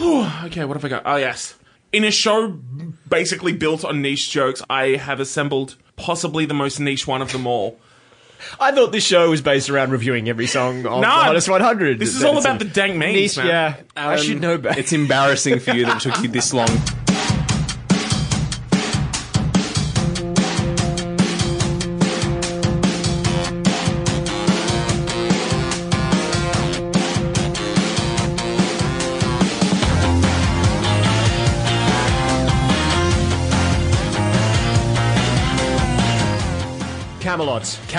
okay, 0.00 0.64
what 0.64 0.76
have 0.76 0.84
I 0.84 0.88
got? 0.88 1.02
Oh, 1.04 1.16
yes. 1.16 1.54
In 1.92 2.04
a 2.04 2.10
show 2.10 2.48
basically 3.08 3.52
built 3.52 3.84
on 3.84 4.00
niche 4.02 4.30
jokes, 4.30 4.62
I 4.70 4.96
have 4.96 5.20
assembled 5.20 5.76
possibly 5.96 6.46
the 6.46 6.54
most 6.54 6.78
niche 6.80 7.06
one 7.06 7.20
of 7.22 7.32
them 7.32 7.46
all. 7.46 7.78
I 8.58 8.72
thought 8.72 8.90
this 8.92 9.04
show 9.04 9.28
was 9.28 9.42
based 9.42 9.68
around 9.68 9.90
reviewing 9.90 10.28
every 10.28 10.46
song 10.46 10.86
on 10.86 11.02
No, 11.02 11.08
the 11.08 11.24
Hottest 11.24 11.48
100. 11.50 11.98
This 11.98 12.14
is 12.16 12.24
all 12.24 12.38
about 12.38 12.58
the 12.58 12.64
dank 12.64 12.96
memes, 12.96 13.12
niche, 13.14 13.36
man. 13.36 13.46
yeah. 13.46 13.76
I 13.96 14.14
Um, 14.14 14.22
should 14.22 14.40
know 14.40 14.56
better. 14.56 14.80
It's 14.80 14.92
embarrassing 14.94 15.58
for 15.58 15.72
you 15.74 15.84
that 15.84 15.96
it 16.04 16.10
took 16.10 16.22
you 16.22 16.28
this 16.30 16.54
long. 16.54 16.68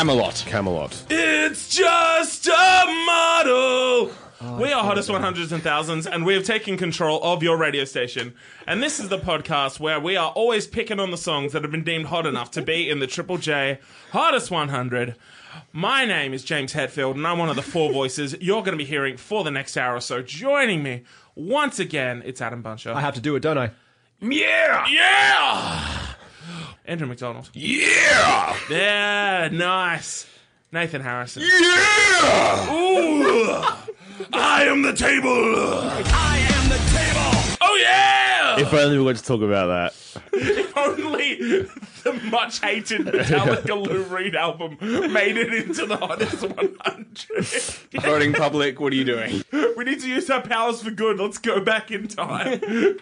Camelot. 0.02 0.44
Camelot. 0.48 1.06
Camelot. 1.06 1.06
It's 1.12 1.70
just 1.70 2.48
a 2.48 2.86
model. 3.06 4.12
Oh, 4.42 4.60
we 4.60 4.74
are 4.74 4.84
Hottest 4.84 5.12
100s 5.12 5.52
and 5.52 5.62
Thousands, 5.62 6.08
and 6.08 6.26
we 6.26 6.34
have 6.34 6.44
taken 6.44 6.76
control 6.76 7.22
of 7.22 7.44
your 7.44 7.56
radio 7.56 7.86
station. 7.86 8.34
And 8.66 8.82
this 8.82 9.00
is 9.00 9.10
the 9.10 9.20
podcast 9.20 9.80
where 9.80 10.00
we 10.00 10.18
are 10.18 10.32
always 10.32 10.66
picking 10.66 11.00
on 11.00 11.12
the 11.12 11.20
songs 11.20 11.54
that 11.54 11.62
have 11.62 11.72
been 11.72 11.84
deemed 11.84 12.08
hot 12.08 12.26
enough 12.26 12.50
to 12.52 12.64
be 12.64 12.90
in 12.90 12.98
the 12.98 13.06
Triple 13.06 13.38
J 13.38 13.78
Hottest 14.12 14.50
100. 14.50 15.18
My 15.72 16.04
name 16.04 16.34
is 16.34 16.44
James 16.44 16.74
Hetfield, 16.74 17.14
and 17.14 17.28
I'm 17.28 17.38
one 17.38 17.50
of 17.50 17.56
the 17.56 17.62
four 17.62 17.94
voices 17.94 18.36
you're 18.42 18.64
going 18.64 18.76
to 18.76 18.84
be 18.84 18.90
hearing 18.90 19.18
for 19.18 19.44
the 19.44 19.52
next 19.52 19.78
hour 19.78 19.98
or 19.98 20.02
so. 20.02 20.24
Joining 20.24 20.82
me 20.82 21.04
once 21.36 21.78
again, 21.78 22.24
it's 22.26 22.42
Adam 22.42 22.64
Buncher. 22.64 22.92
I 22.92 23.02
have 23.02 23.14
to 23.14 23.22
do 23.22 23.36
it, 23.36 23.42
don't 23.42 23.60
I? 23.60 23.70
yeah! 24.20 24.84
Yeah! 24.88 26.16
Andrew 26.86 27.08
McDonald. 27.08 27.50
Yeah! 27.54 28.58
Yeah, 28.70 29.50
nice. 29.52 30.28
Nathan 30.72 31.02
Harrison. 31.02 31.44
Yeah! 31.44 32.74
Ooh! 32.74 33.64
I 34.34 34.64
am 34.66 34.82
the 34.82 34.94
table! 34.94 35.28
I 35.28 36.38
am 36.54 36.70
the 36.70 36.78
table! 36.92 37.58
Oh 37.62 37.76
yeah! 37.82 38.41
If 38.60 38.74
only 38.74 38.98
we 38.98 39.06
got 39.06 39.16
to 39.18 39.24
talk 39.24 39.42
about 39.42 39.68
that. 39.68 39.94
If 40.34 40.78
only 40.78 41.36
the 42.04 42.14
much 42.30 42.60
hated 42.60 43.02
Metallica 43.08 43.88
Lou 43.88 44.04
Reed 44.04 44.36
album 44.36 44.78
made 45.14 45.38
it 45.38 45.54
into 45.54 45.86
the 45.86 45.96
hottest 45.98 46.42
100. 46.42 48.02
Voting 48.04 48.34
public, 48.34 48.80
what 48.80 48.92
are 48.92 48.96
you 48.96 49.06
doing? 49.06 49.44
we 49.78 49.84
need 49.86 50.00
to 50.02 50.10
use 50.10 50.30
our 50.30 50.42
powers 50.42 50.82
for 50.82 50.92
good. 50.92 51.20
Let's 51.20 51.38
go 51.38 51.62
back 51.62 51.92
in 51.92 52.08
time. 52.08 52.60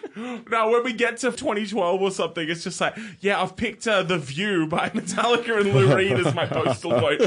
now, 0.50 0.70
when 0.70 0.84
we 0.84 0.92
get 0.92 1.16
to 1.18 1.30
2012 1.32 2.00
or 2.00 2.10
something, 2.10 2.48
it's 2.48 2.62
just 2.64 2.80
like, 2.80 2.96
yeah, 3.20 3.40
I've 3.42 3.56
picked 3.56 3.86
uh, 3.88 4.02
The 4.02 4.18
View 4.18 4.66
by 4.66 4.88
Metallica 4.94 5.60
and 5.60 5.72
Lou 5.74 5.94
Reed 5.94 6.12
as 6.12 6.34
my 6.34 6.46
postal 6.46 6.92
vote. 6.92 7.20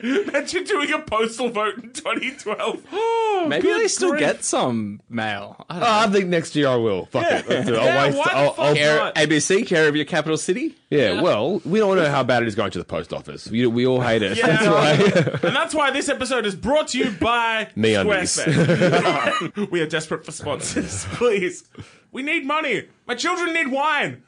Imagine 0.00 0.64
doing 0.64 0.92
a 0.92 0.98
postal 1.00 1.50
vote 1.50 1.76
in 1.78 1.92
2012. 1.92 2.86
Oh, 2.92 3.46
Maybe 3.48 3.62
good 3.62 3.80
they 3.82 3.88
still 3.88 4.10
grief. 4.10 4.20
get 4.20 4.44
some 4.44 5.00
mail. 5.08 5.64
I 5.68 5.74
don't 5.74 5.82
Oh, 5.82 5.86
I 5.90 6.06
think 6.08 6.26
next 6.28 6.54
year 6.56 6.68
I 6.68 6.76
will. 6.80 7.06
Fuck 7.06 7.24
it. 7.30 7.48
Let's 7.48 7.66
do 7.66 7.74
it. 7.74 7.78
I'll 7.78 7.84
Yeah, 7.86 8.04
waste. 8.06 8.18
why 8.18 8.24
I'll, 8.32 8.52
fuck 8.52 8.76
I'll, 8.78 8.96
not? 8.96 9.14
ABC, 9.16 9.66
care 9.66 9.88
of 9.88 9.96
your 9.96 10.04
capital 10.04 10.36
city. 10.36 10.74
yeah, 10.90 11.20
well, 11.20 11.60
we 11.64 11.78
don't 11.78 11.96
know 11.96 12.08
how 12.10 12.22
bad 12.22 12.42
it 12.42 12.48
is 12.48 12.54
going 12.54 12.70
to 12.72 12.78
the 12.78 12.84
post 12.84 13.12
office. 13.12 13.48
We, 13.50 13.66
we 13.66 13.86
all 13.86 14.00
hate 14.00 14.22
it. 14.22 14.36
Yeah, 14.38 14.46
That's 14.46 14.66
why. 14.66 15.30
and 15.48 15.56
that's 15.56 15.74
why 15.74 15.90
this 15.90 16.08
episode 16.08 16.46
is 16.46 16.54
brought 16.54 16.88
to 16.88 16.98
you 16.98 17.10
by 17.12 17.68
MeUndies. 17.76 18.44
Squarespace. 18.44 19.70
we 19.70 19.80
are 19.80 19.86
desperate 19.86 20.24
for 20.24 20.32
sponsors, 20.32 21.04
please. 21.12 21.64
We 22.12 22.22
need 22.22 22.46
money. 22.46 22.88
My 23.06 23.14
children 23.14 23.52
need 23.52 23.68
wine. 23.68 24.22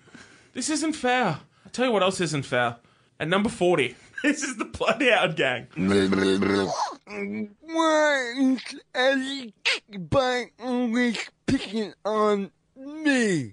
This 0.53 0.69
isn't 0.71 0.95
fair. 0.95 1.27
I'll 1.65 1.71
tell 1.73 1.87
you 1.87 1.93
what 1.93 2.03
else 2.03 2.21
isn't 2.21 2.45
fair. 2.45 2.77
At 3.19 3.29
number 3.29 3.49
40, 3.51 3.95
this 4.23 4.43
is 4.43 4.57
the 4.57 4.67
Bloodhound 4.67 5.37
Gang. 5.37 5.67
Why 7.61 8.35
is 8.39 8.61
everybody 8.95 10.51
always 10.63 11.31
picking 11.47 11.95
on 12.05 12.51
me? 12.77 13.53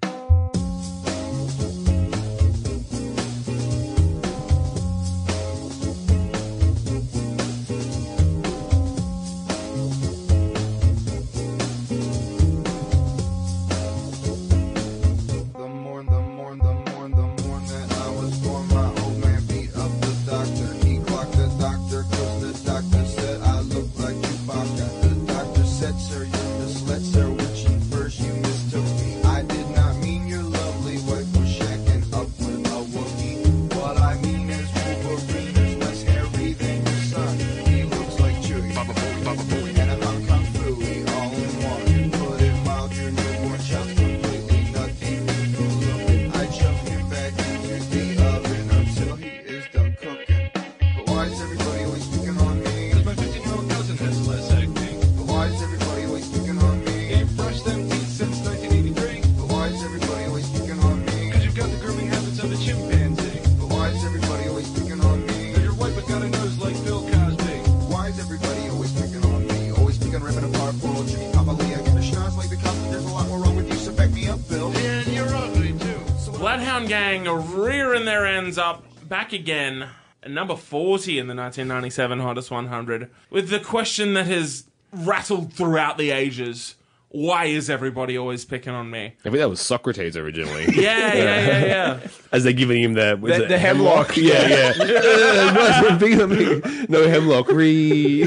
Bloodhound 77.23 77.55
are 77.55 77.59
rearing 77.61 78.05
their 78.05 78.25
ends 78.25 78.57
up 78.57 78.83
back 79.07 79.33
again. 79.33 79.89
At 80.23 80.31
number 80.31 80.55
40 80.55 81.19
in 81.19 81.27
the 81.27 81.35
1997 81.35 82.19
Hottest 82.19 82.51
100. 82.51 83.09
With 83.29 83.49
the 83.49 83.59
question 83.59 84.13
that 84.15 84.25
has 84.27 84.65
rattled 84.91 85.53
throughout 85.53 85.97
the 85.97 86.11
ages 86.11 86.75
why 87.09 87.45
is 87.45 87.69
everybody 87.69 88.17
always 88.17 88.43
picking 88.43 88.73
on 88.73 88.89
me? 88.89 89.05
I 89.05 89.23
think 89.23 89.37
that 89.37 89.49
was 89.49 89.61
Socrates 89.61 90.17
originally. 90.17 90.65
Yeah, 90.75 91.13
yeah, 91.13 91.45
yeah, 91.47 91.65
yeah. 91.65 91.99
As 92.33 92.43
they're 92.43 92.51
giving 92.51 92.83
him 92.83 92.93
the 92.93 93.17
The- 93.21 93.45
the 93.47 93.57
hemlock. 93.57 94.17
Yeah, 94.17 94.45
yeah. 94.45 95.53
What's 95.55 95.89
one 95.89 95.97
bigger 95.99 96.27
than 96.27 96.37
me? 96.37 96.85
No 96.89 97.07
hemlock. 97.07 97.47
Re. 97.47 98.23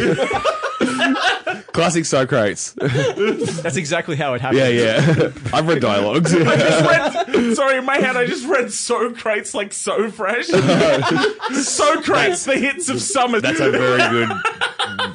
Classic 1.72 2.04
Socrates. 2.04 2.74
That's 2.80 3.76
exactly 3.76 4.16
how 4.16 4.34
it 4.34 4.40
happened. 4.40 4.60
Yeah, 4.60 4.68
yeah. 4.68 5.30
I've 5.52 5.66
read 5.68 5.80
dialogues. 5.80 6.34
I 6.34 6.56
just 6.56 7.26
read- 7.28 7.56
sorry, 7.56 7.78
in 7.78 7.84
my 7.84 7.96
head, 7.96 8.16
I 8.16 8.26
just 8.26 8.46
read 8.46 8.72
Socrates 8.72 9.54
like 9.54 9.72
So 9.72 10.10
Fresh. 10.10 10.46
so 10.46 12.02
Crates, 12.02 12.44
the 12.44 12.56
hits 12.56 12.88
of 12.88 13.00
summer. 13.00 13.40
That's 13.40 13.60
a 13.60 13.70
very 13.70 13.98
good 14.10 14.28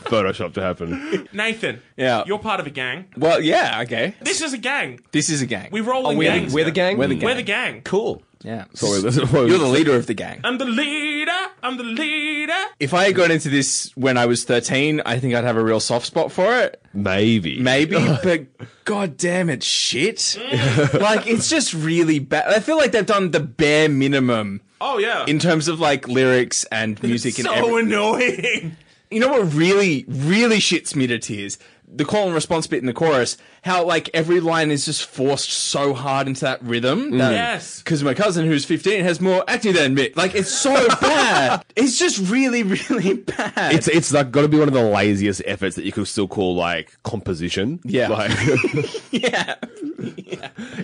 Photoshop 0.05 0.53
to 0.53 0.61
happen. 0.61 1.27
Nathan, 1.33 1.81
Yeah. 1.97 2.23
you're 2.25 2.39
part 2.39 2.59
of 2.59 2.67
a 2.67 2.71
gang. 2.71 3.05
Well, 3.17 3.41
yeah, 3.41 3.81
okay. 3.83 4.15
This 4.21 4.41
is 4.41 4.53
a 4.53 4.57
gang. 4.57 4.99
This 5.11 5.29
is 5.29 5.41
a 5.41 5.45
gang. 5.45 5.69
We 5.71 5.81
roll 5.81 6.07
oh, 6.07 6.11
in 6.11 6.17
we're 6.17 6.31
the- 6.31 6.39
gangs. 6.39 6.53
we're 6.53 6.65
the 6.65 6.71
gang? 6.71 6.97
We're 6.97 7.07
the 7.07 7.15
gang. 7.15 7.25
We're 7.25 7.35
the 7.35 7.43
gang. 7.43 7.81
Cool. 7.81 8.21
Yeah. 8.45 8.65
Sorry, 8.73 9.01
that's- 9.01 9.31
You're 9.33 9.57
the 9.57 9.65
leader 9.65 9.95
of 9.95 10.05
the 10.07 10.13
gang. 10.13 10.39
I'm 10.43 10.57
the 10.59 10.65
leader. 10.65 11.31
I'm 11.63 11.77
the 11.77 11.83
leader. 11.83 12.53
If 12.79 12.93
I 12.93 13.05
had 13.05 13.15
got 13.15 13.31
into 13.31 13.49
this 13.49 13.91
when 13.95 14.17
I 14.17 14.25
was 14.27 14.43
13, 14.43 15.01
I 15.05 15.17
think 15.19 15.33
I'd 15.33 15.43
have 15.43 15.57
a 15.57 15.63
real 15.63 15.79
soft 15.79 16.05
spot 16.05 16.31
for 16.31 16.55
it. 16.59 16.81
Maybe. 16.93 17.59
Maybe, 17.59 17.95
but 18.23 18.45
god 18.85 19.17
damn 19.17 19.49
it, 19.49 19.63
shit. 19.63 20.17
Mm. 20.17 21.01
like, 21.01 21.25
it's 21.27 21.49
just 21.49 21.73
really 21.73 22.19
bad. 22.19 22.47
I 22.53 22.59
feel 22.59 22.77
like 22.77 22.91
they've 22.91 23.05
done 23.05 23.31
the 23.31 23.39
bare 23.39 23.89
minimum 23.89 24.61
Oh 24.79 24.99
yeah. 24.99 25.25
in 25.27 25.39
terms 25.39 25.67
of 25.67 25.79
like 25.79 26.07
lyrics 26.07 26.63
and 26.65 27.01
music 27.01 27.39
and 27.39 27.47
so 27.47 27.53
everything. 27.53 27.87
annoying. 27.93 28.77
You 29.09 29.19
know 29.21 29.29
what 29.29 29.53
really, 29.53 30.03
really 30.07 30.57
shits 30.57 30.95
me 30.95 31.07
to 31.07 31.17
tears? 31.19 31.57
The 31.87 32.05
call 32.05 32.25
and 32.25 32.33
response 32.33 32.67
bit 32.67 32.79
in 32.79 32.85
the 32.85 32.93
chorus, 32.93 33.37
how 33.63 33.83
like 33.85 34.09
every 34.13 34.39
line 34.39 34.71
is 34.71 34.85
just 34.85 35.05
forced 35.05 35.49
so 35.49 35.93
hard 35.93 36.27
into 36.27 36.41
that 36.41 36.61
rhythm. 36.61 37.11
Mm. 37.11 37.17
That, 37.19 37.31
Yes. 37.31 37.79
Because 37.79 38.03
my 38.03 38.13
cousin, 38.13 38.45
who's 38.45 38.65
15, 38.65 39.03
has 39.03 39.21
more 39.21 39.43
acting 39.47 39.73
than 39.73 39.93
me. 39.93 40.11
Like, 40.15 40.35
it's 40.35 40.51
so 40.51 40.73
bad. 41.01 41.63
It's 41.75 41.97
just 41.97 42.29
really, 42.29 42.63
really 42.63 43.13
bad. 43.13 43.73
It's 43.73 43.87
it's 43.87 44.11
like 44.11 44.31
got 44.31 44.41
to 44.41 44.47
be 44.47 44.57
one 44.59 44.67
of 44.67 44.73
the 44.73 44.83
laziest 44.83 45.41
efforts 45.45 45.75
that 45.75 45.85
you 45.85 45.91
could 45.91 46.07
still 46.07 46.27
call 46.27 46.55
like 46.55 46.91
composition. 47.03 47.79
Yeah. 47.83 48.09
like 48.09 48.31
yeah. 49.11 49.55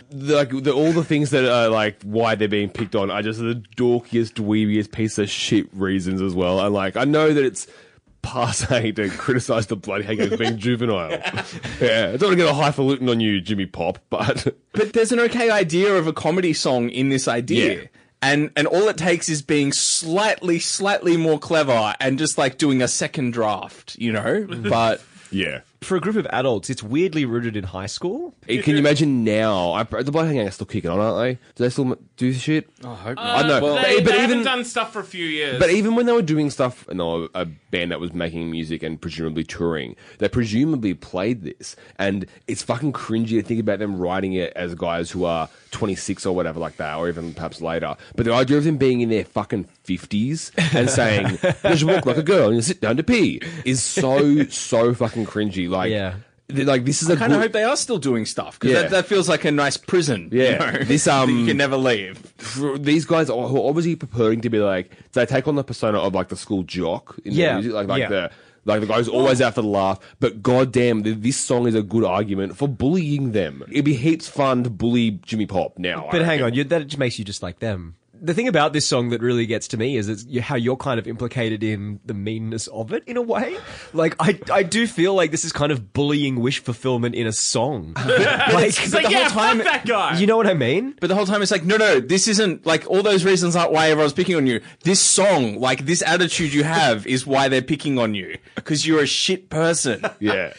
the, 0.10 0.36
like 0.36 0.50
the, 0.50 0.72
all 0.74 0.92
the 0.92 1.04
things 1.04 1.32
that 1.32 1.46
are 1.46 1.70
like 1.70 2.02
why 2.04 2.36
they're 2.36 2.48
being 2.48 2.70
picked 2.70 2.96
on 2.96 3.10
are 3.12 3.22
just 3.22 3.40
the 3.40 3.62
dorkiest, 3.76 4.34
dweebiest 4.34 4.92
piece 4.92 5.18
of 5.18 5.30
shit 5.30 5.68
reasons 5.74 6.22
as 6.22 6.34
well. 6.34 6.60
And 6.60 6.74
like 6.74 6.96
I 6.96 7.04
know 7.06 7.34
that 7.34 7.44
it's 7.44 7.68
passe 8.22 8.92
to 8.94 9.10
criticize 9.10 9.68
the 9.68 9.76
bloody 9.76 10.04
hang 10.04 10.20
as 10.20 10.38
being 10.38 10.58
juvenile. 10.58 11.10
yeah, 11.82 12.12
I 12.14 12.18
don't 12.18 12.30
want 12.30 12.32
to 12.32 12.36
get 12.36 12.48
a 12.48 12.54
highfalutin 12.54 13.10
on 13.10 13.20
you, 13.20 13.42
Jimmy 13.42 13.66
Pop, 13.66 14.00
but 14.10 14.56
But 14.74 14.94
there's 14.94 15.12
an 15.12 15.20
okay 15.22 15.50
idea 15.50 15.96
of 15.96 16.08
a 16.08 16.14
comedy 16.14 16.54
song 16.54 16.90
in 16.90 17.10
this 17.10 17.28
idea. 17.28 17.82
Yeah. 17.82 17.88
And 18.24 18.52
and 18.56 18.68
all 18.68 18.88
it 18.88 18.98
takes 18.98 19.30
is 19.30 19.42
being 19.42 19.72
slightly, 19.72 20.60
slightly 20.60 21.18
more 21.18 21.40
clever 21.40 21.96
and 22.00 22.20
just 22.20 22.38
like 22.38 22.58
doing 22.58 22.82
a 22.82 22.88
second 22.88 23.34
draft, 23.34 23.96
you 23.98 24.12
know? 24.12 24.46
But 24.70 25.02
yeah. 25.32 25.62
For 25.84 25.96
a 25.96 26.00
group 26.00 26.16
of 26.16 26.28
adults, 26.28 26.70
it's 26.70 26.84
weirdly 26.84 27.26
rooted 27.26 27.58
in 27.58 27.64
high 27.64 27.88
school. 27.88 28.36
Hey, 28.46 28.60
Can 28.60 28.74
you 28.74 28.80
imagine 28.80 29.24
now? 29.24 29.72
I, 29.72 29.82
the 29.82 30.12
Bloody 30.12 30.36
Hang 30.36 30.48
are 30.48 30.52
still 30.52 30.68
kicking 30.68 30.92
on, 30.92 31.00
aren't 31.00 31.18
they? 31.18 31.34
Do 31.56 31.64
they 31.64 31.70
still 31.72 31.98
do 32.18 32.32
shit? 32.34 32.70
I 32.86 32.94
hope 32.94 33.18
I 33.20 33.48
know, 33.48 33.56
Uh, 33.56 33.82
they, 33.82 33.96
but, 33.96 34.04
but 34.06 34.12
they 34.12 34.18
even 34.24 34.30
haven't 34.30 34.44
done 34.44 34.64
stuff 34.64 34.94
for 34.94 35.00
a 35.00 35.04
few 35.04 35.26
years. 35.26 35.58
But 35.60 35.72
even 35.72 35.96
when 35.96 36.06
they 36.06 36.12
were 36.14 36.22
doing 36.22 36.52
stuff, 36.52 36.88
and 36.88 37.00
they 37.00 37.04
were 37.04 37.30
a 37.34 37.46
band 37.46 37.90
that 37.90 38.00
was 38.00 38.14
making 38.14 38.52
music 38.52 38.84
and 38.84 39.02
presumably 39.02 39.44
touring, 39.44 39.96
they 40.20 40.30
presumably 40.30 40.94
played 40.94 41.42
this. 41.42 41.76
And 41.98 42.28
it's 42.48 42.62
fucking 42.62 42.94
cringy 42.94 43.30
to 43.30 43.42
think 43.42 43.60
about 43.60 43.80
them 43.80 43.98
writing 43.98 44.34
it 44.34 44.54
as 44.56 44.76
guys 44.76 45.10
who 45.10 45.26
are 45.26 45.50
26 45.72 46.26
or 46.26 46.36
whatever 46.36 46.60
like 46.60 46.78
that, 46.78 46.96
or 46.98 47.10
even 47.10 47.34
perhaps 47.34 47.62
later. 47.62 47.96
But 48.16 48.26
the 48.26 48.34
idea 48.34 48.58
of 48.58 48.64
them 48.64 48.78
being 48.78 49.02
in 49.02 49.10
their 49.10 49.26
fucking 49.26 49.68
50s 49.86 50.52
and 50.76 50.90
saying, 51.00 51.40
you 51.72 51.78
should 51.78 51.88
walk 51.88 52.06
like 52.06 52.18
a 52.18 52.24
girl 52.24 52.48
and 52.48 52.56
you 52.58 52.62
sit 52.62 52.82
down 52.82 52.98
to 52.98 53.04
pee 53.04 53.42
is 53.66 53.82
so, 53.82 54.44
so 54.50 54.94
fucking 54.94 55.26
cringy. 55.26 55.70
Like, 55.70 55.92
Yeah. 55.92 56.16
th- 56.50 56.68
like 56.68 56.84
this 56.86 57.02
is 57.02 57.10
a 57.10 57.14
I 57.14 57.16
kind 57.16 57.32
of 57.34 57.38
good- 57.40 57.44
hope 57.46 57.52
they 57.54 57.64
are 57.64 57.78
still 57.78 57.98
doing 57.98 58.26
stuff 58.26 58.60
because 58.60 58.74
Yeah. 58.76 58.82
that, 58.84 58.92
that 58.92 59.06
feels 59.06 59.30
like 59.30 59.46
a 59.46 59.52
nice 59.52 59.78
prison. 59.78 60.30
you 60.32 60.44
Yeah. 60.44 60.58
know, 60.72 60.84
This, 60.84 61.06
that 61.06 61.24
um, 61.24 61.30
you 61.40 61.46
can 61.46 61.58
never 61.58 61.78
leave. 61.78 62.18
for 62.38 62.78
these 62.78 63.06
guys 63.06 63.30
are 63.30 63.48
who 63.48 63.58
are 63.62 63.70
obviously 63.70 63.96
purporting 63.96 64.42
to 64.42 64.50
be 64.50 64.60
like 64.60 64.92
they 65.14 65.26
take 65.26 65.48
on 65.48 65.56
the 65.56 65.64
persona 65.64 66.00
of 66.00 66.14
like 66.14 66.28
the 66.30 66.36
school 66.38 66.64
jock 66.64 67.18
in 67.26 67.34
Yeah, 67.34 67.46
their 67.46 67.54
music, 67.56 67.74
like 67.74 67.88
like 67.88 68.00
yeah. 68.02 68.10
the 68.10 68.32
like 68.66 68.82
the 68.82 68.88
guy's 68.88 69.08
always 69.08 69.42
out 69.42 69.56
for 69.56 69.62
the 69.62 69.68
laugh. 69.68 70.00
But 70.20 70.42
goddamn, 70.42 71.04
th- 71.04 71.18
this 71.20 71.38
song 71.38 71.68
is 71.68 71.76
a 71.76 71.82
good 71.84 72.04
argument 72.04 72.58
for 72.58 72.68
bullying 72.68 73.32
them. 73.32 73.64
It'd 73.72 73.86
be 73.86 73.96
heaps 73.96 74.28
fun 74.28 74.64
to 74.64 74.70
bully 74.70 75.12
Jimmy 75.12 75.46
Pop 75.46 75.78
now. 75.80 76.08
But 76.12 76.24
hang 76.24 76.42
on, 76.42 76.54
you, 76.54 76.64
that 76.66 76.88
just 76.88 76.98
makes 76.98 77.18
you 77.18 77.26
just 77.26 77.42
like 77.44 77.60
them. 77.60 77.96
The 78.24 78.36
thing 78.36 78.48
about 78.48 78.72
this 78.72 78.86
song 78.88 79.10
that 79.10 79.20
really 79.22 79.48
gets 79.48 79.68
to 79.70 79.78
me 79.78 79.98
is 79.98 80.08
it's 80.08 80.40
how 80.42 80.56
you're 80.56 80.78
kind 80.78 81.00
of 81.00 81.08
implicated 81.08 81.64
in 81.64 82.00
the 82.06 82.14
meanness 82.14 82.68
of 82.68 82.94
it 82.94 83.04
in 83.08 83.18
a 83.18 83.22
way. 83.22 83.58
Like 83.94 84.16
I, 84.20 84.40
I 84.52 84.62
do 84.62 84.86
feel 84.86 85.16
like 85.16 85.32
this 85.32 85.44
is 85.44 85.52
kind 85.52 85.72
of 85.72 85.92
bullying 85.92 86.40
wish 86.40 86.60
fulfillment 86.64 87.16
in 87.16 87.26
a 87.26 87.32
song. 87.32 87.94
like, 88.06 88.68
It's 88.68 88.94
like, 88.94 89.06
the 89.08 89.12
yeah, 89.12 89.30
whole 89.30 89.42
time- 89.42 89.58
fuck 89.58 89.66
that 89.66 89.86
guy. 89.88 90.20
you 90.20 90.28
know 90.28 90.38
what 90.38 90.46
I 90.46 90.54
mean? 90.54 90.96
But 91.02 91.08
the 91.08 91.16
whole 91.16 91.26
time 91.26 91.42
it's 91.42 91.50
like, 91.52 91.66
no, 91.66 91.78
no, 91.78 92.00
this 92.00 92.28
isn't 92.28 92.66
like 92.66 92.88
all 92.88 93.02
those 93.02 93.26
reasons 93.26 93.56
aren't 93.56 93.72
why 93.72 93.90
everyone's 93.90 94.14
picking 94.14 94.36
on 94.36 94.46
you. 94.46 94.62
This 94.84 95.00
song, 95.00 95.60
like 95.60 95.86
this 95.88 96.04
attitude 96.04 96.54
you 96.54 96.64
have, 96.64 97.08
is 97.08 97.26
why 97.26 97.48
they're 97.48 97.62
picking 97.64 97.98
on 97.98 98.14
you 98.14 98.38
because 98.54 98.86
you're 98.86 99.02
a 99.02 99.08
shit 99.08 99.50
person. 99.50 100.06
yeah. 100.20 100.54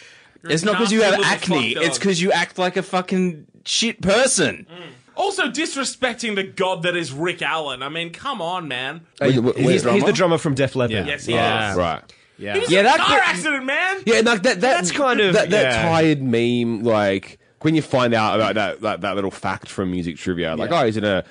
It's 0.44 0.64
not 0.64 0.73
because 0.73 0.91
you 0.91 1.03
have 1.03 1.20
acne. 1.23 1.75
It's 1.76 1.97
because 1.99 2.20
you 2.20 2.32
act 2.32 2.59
like 2.59 2.76
a 2.76 2.82
fucking 2.82 3.47
shit 3.64 4.00
person. 4.03 4.67
Mm. 4.69 4.82
Also 5.14 5.44
disrespecting 5.50 6.35
the 6.35 6.43
god 6.44 6.82
that 6.85 6.97
is 6.97 7.12
Rick 7.12 7.43
Allen. 7.43 7.82
I 7.82 7.88
mean, 7.88 8.11
come 8.12 8.41
on, 8.43 8.69
man. 8.69 9.03
Wait, 9.20 9.38
wait, 9.38 9.55
wait, 9.56 9.64
he's, 9.70 9.85
he's 9.85 10.05
the 10.05 10.12
drummer 10.12 10.38
from 10.38 10.55
Def 10.55 10.75
Leppard. 10.76 11.06
Yes, 11.06 11.26
he 11.26 11.35
yeah. 11.35 11.73
is. 11.73 11.76
right. 11.79 12.03
Yeah. 12.38 12.55
He 12.55 12.61
was 12.61 12.70
Yeah, 12.70 12.81
a 12.81 12.82
that 12.85 12.99
car 12.99 13.19
bit- 13.19 13.29
accident, 13.29 13.64
man. 13.67 14.03
Yeah, 14.06 14.14
like 14.20 14.43
that. 14.43 14.43
that 14.43 14.61
That's 14.61 14.91
kind 14.91 15.20
of- 15.20 15.35
that, 15.35 15.50
that 15.50 15.73
yeah. 15.75 15.82
tired 15.82 16.23
meme. 16.23 16.82
Like 16.82 17.38
when 17.61 17.75
you 17.75 17.82
find 17.82 18.14
out 18.14 18.35
about 18.35 18.55
that 18.56 18.81
that, 18.81 19.00
that 19.03 19.14
little 19.14 19.31
fact 19.31 19.69
from 19.69 19.91
music 19.91 20.17
trivia, 20.17 20.56
like 20.56 20.70
Yeah. 20.70 20.81
oh, 20.82 20.87
he's 20.87 20.97
in 20.97 21.05
a 21.05 21.25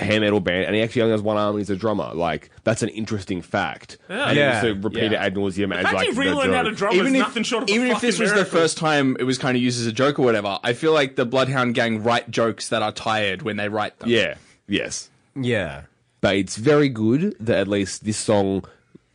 hair 0.00 0.20
metal 0.20 0.40
band 0.40 0.64
and 0.66 0.74
he 0.74 0.82
actually 0.82 1.02
only 1.02 1.12
has 1.12 1.22
one 1.22 1.36
arm 1.36 1.50
and 1.50 1.58
he's 1.60 1.70
a 1.70 1.76
drummer. 1.76 2.12
Like 2.14 2.50
that's 2.64 2.82
an 2.82 2.88
interesting 2.90 3.42
fact. 3.42 3.98
And 4.08 4.36
Yeah. 4.36 4.62
you 4.64 4.72
just 4.74 4.84
repeat 4.84 5.02
Yeah. 5.12 5.12
it 5.12 5.26
ad 5.26 5.34
nauseum 5.34 5.72
as 5.74 5.78
The 5.78 5.82
fact 5.84 5.94
like 5.94 6.08
he 6.08 6.12
the 6.14 6.20
relearned 6.20 6.54
how 6.54 6.62
to 6.62 6.70
joke. 6.70 6.78
drum 6.92 7.06
is 7.06 7.12
nothing 7.12 7.42
short 7.42 7.62
of 7.64 7.68
a 7.68 7.72
even 7.72 7.86
if 7.88 7.92
fucking 7.94 8.08
this 8.08 8.18
was 8.18 8.32
the 8.32 8.44
first 8.44 8.76
time 8.78 9.16
it 9.20 9.24
was 9.24 9.38
kind 9.38 9.56
of 9.56 9.62
used 9.62 9.80
as 9.80 9.86
a 9.86 9.92
joke 9.92 10.18
or 10.18 10.22
whatever, 10.24 10.58
I 10.64 10.72
feel 10.72 10.92
like 10.92 11.16
the 11.16 11.24
Bloodhound 11.26 11.74
Gang 11.74 12.02
write 12.02 12.30
jokes 12.30 12.68
that 12.70 12.82
are 12.82 12.92
tired 12.92 13.42
when 13.42 13.56
they 13.56 13.68
write 13.68 13.98
them. 13.98 14.08
Yeah. 14.08 14.34
Yes. 14.68 15.10
Yeah. 15.34 15.82
But 16.20 16.36
it's 16.36 16.56
very 16.56 16.88
good 16.88 17.34
that 17.40 17.58
at 17.58 17.68
least 17.68 18.04
this 18.04 18.16
song 18.18 18.64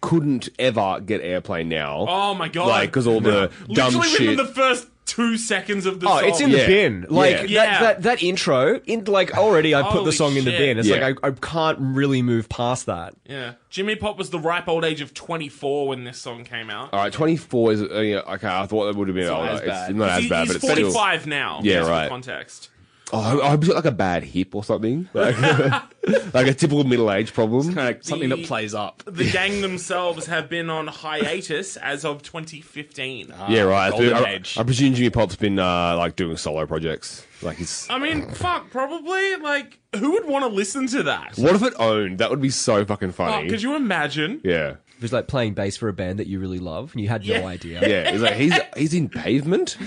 couldn't 0.01 0.49
ever 0.59 0.99
get 0.99 1.23
airplay 1.23 1.65
now. 1.65 2.05
Oh 2.07 2.33
my 2.35 2.47
god! 2.47 2.67
Like 2.67 2.89
because 2.89 3.07
all 3.07 3.21
the 3.21 3.49
dumb 3.71 3.93
Literally 3.95 4.07
shit- 4.09 4.19
within 4.21 4.37
the 4.37 4.45
first 4.45 4.87
two 5.05 5.37
seconds 5.37 5.85
of 5.85 5.99
the 5.99 6.07
Oh, 6.07 6.19
song. 6.19 6.29
it's 6.29 6.41
in 6.41 6.49
Yeah. 6.49 6.57
the 6.61 6.65
bin. 6.67 7.05
Like 7.09 7.47
Yeah. 7.49 7.65
That, 7.65 7.79
that 7.81 8.01
that 8.03 8.23
intro. 8.23 8.79
In 8.85 9.03
like 9.05 9.37
already, 9.37 9.75
I 9.75 9.83
put 9.83 9.91
Holy 9.91 10.05
the 10.05 10.11
song 10.11 10.35
in 10.35 10.45
the 10.45 10.51
shit. 10.51 10.59
bin. 10.59 10.79
It's 10.79 10.87
Yeah. 10.87 10.97
like 11.07 11.17
I, 11.23 11.27
I 11.27 11.31
can't 11.31 11.77
really 11.79 12.21
move 12.21 12.49
past 12.49 12.87
that. 12.87 13.13
Yeah, 13.29 13.53
Jimmy 13.69 13.95
Pop 13.95 14.17
was 14.17 14.29
the 14.31 14.39
ripe 14.39 14.67
old 14.67 14.83
age 14.83 15.01
of 15.01 15.13
24 15.13 15.87
when 15.87 16.03
this 16.05 16.17
song 16.17 16.43
came 16.43 16.69
out. 16.69 16.89
All 16.93 16.99
right, 16.99 17.13
24 17.13 17.71
is 17.73 17.81
uh, 17.83 17.99
yeah, 17.99 18.17
okay. 18.33 18.47
I 18.47 18.65
thought 18.65 18.85
that 18.85 18.95
would 18.95 19.07
have 19.07 19.15
been 19.15 19.27
older. 19.29 19.47
as 19.49 19.61
bad. 19.61 19.89
It's 19.91 19.97
not 19.99 20.09
as 20.09 20.23
He- 20.23 20.29
bad, 20.29 20.39
he's 20.47 20.47
but 20.49 20.55
it's 20.57 20.65
still. 20.65 20.75
45 20.91 21.27
now. 21.27 21.59
Yeah, 21.63 21.73
just 21.75 21.85
for 21.87 21.91
right. 21.91 22.09
Context. 22.09 22.69
Oh, 23.13 23.41
I 23.41 23.49
hope 23.49 23.61
he's 23.61 23.69
got 23.69 23.75
like 23.75 23.85
a 23.85 23.95
bad 23.95 24.23
hip 24.23 24.55
or 24.55 24.63
something, 24.63 25.07
like, 25.13 25.37
like 26.33 26.47
a 26.47 26.53
typical 26.55 26.83
middle 26.85 27.11
age 27.11 27.33
problem. 27.33 27.73
Kind 27.75 27.95
of 27.95 28.03
something 28.03 28.29
The- 28.29 28.37
that 28.37 28.45
plays 28.47 28.73
up. 28.73 29.03
The 29.05 29.29
gang 29.31 29.61
themselves 29.61 30.25
have 30.25 30.49
been 30.49 30.71
on 30.71 30.87
hiatus 30.87 31.77
as 31.77 32.03
of 32.03 32.23
2015. 32.23 33.31
yeah, 33.47 33.61
right. 33.61 33.91
golden 33.91 34.13
I, 34.13 34.33
age. 34.33 34.57
I 34.57 34.63
presume 34.63 34.95
Jimmy 34.95 35.11
Pop's 35.11 35.35
been 35.35 35.59
uh, 35.59 35.95
like 35.97 36.15
doing 36.15 36.35
solo 36.35 36.65
projects. 36.65 37.25
Like 37.43 37.57
he's. 37.57 37.87
I 37.91 37.99
mean, 37.99 38.31
fuck, 38.31 38.71
probably. 38.71 39.35
Like, 39.35 39.77
who 39.95 40.11
would 40.13 40.25
want 40.25 40.43
to 40.43 40.49
listen 40.49 40.87
to 40.87 41.03
that? 41.03 41.37
What 41.37 41.53
if 41.55 41.61
it 41.61 41.73
owned? 41.77 42.17
That 42.17 42.31
would 42.31 42.41
be 42.41 42.49
so 42.49 42.83
fucking 42.85 43.09
Oh, 43.09 43.13
funny. 43.13 43.49
could 43.49 43.61
you 43.61 43.75
imagine? 43.75 44.41
yeah. 44.43 44.69
It 44.97 45.01
was 45.01 45.13
like 45.13 45.27
playing 45.27 45.53
bass 45.53 45.77
for 45.77 45.89
a 45.89 45.93
band 45.93 46.19
that 46.19 46.27
you 46.27 46.39
really 46.39 46.57
love, 46.59 46.93
and 46.93 47.01
you 47.01 47.09
had 47.09 47.23
Yeah. 47.23 47.41
no 47.41 47.47
idea. 47.47 47.87
Yeah, 47.87 48.11
he's 48.11 48.21
like 48.21 48.33
he's 48.35 48.53
he's 48.77 48.93
in 48.93 49.09
pavement. 49.09 49.77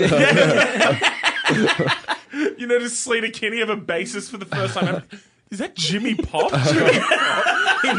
You 2.58 2.66
know, 2.66 2.78
does 2.78 2.92
Sleater 2.94 3.32
Kinney 3.32 3.60
have 3.60 3.70
a 3.70 3.76
bassist 3.76 4.30
for 4.30 4.36
the 4.36 4.44
first 4.44 4.74
time 4.74 4.88
ever? 4.88 5.04
Is 5.50 5.60
that 5.60 5.74
Jimmy 5.76 6.14
Pop? 6.14 6.52
In 6.52 6.58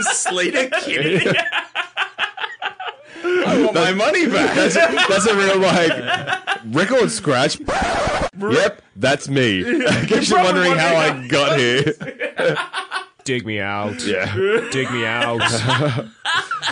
Sleater 0.01 0.71
Kinney. 0.81 1.25
I 3.23 3.61
want 3.63 3.73
my 3.73 3.93
money 3.93 4.27
back. 4.27 4.55
That's 4.55 4.75
that's 4.75 5.25
a 5.25 5.35
real 5.35 5.57
like 5.59 5.91
record 6.65 7.09
scratch. 7.09 7.59
yep, 7.59 8.81
that's 8.95 9.27
me. 9.27 9.63
I 9.85 10.05
guess 10.05 10.29
you're 10.29 10.43
wondering 10.43 10.73
how 10.73 10.95
I 10.95 11.27
got 11.27 11.57
here. 11.57 11.93
Dig 13.29 13.45
me 13.45 13.59
out. 13.59 14.03
Yeah, 14.05 14.33
Dig 14.71 14.89
me 14.91 15.05
out. 15.05 15.37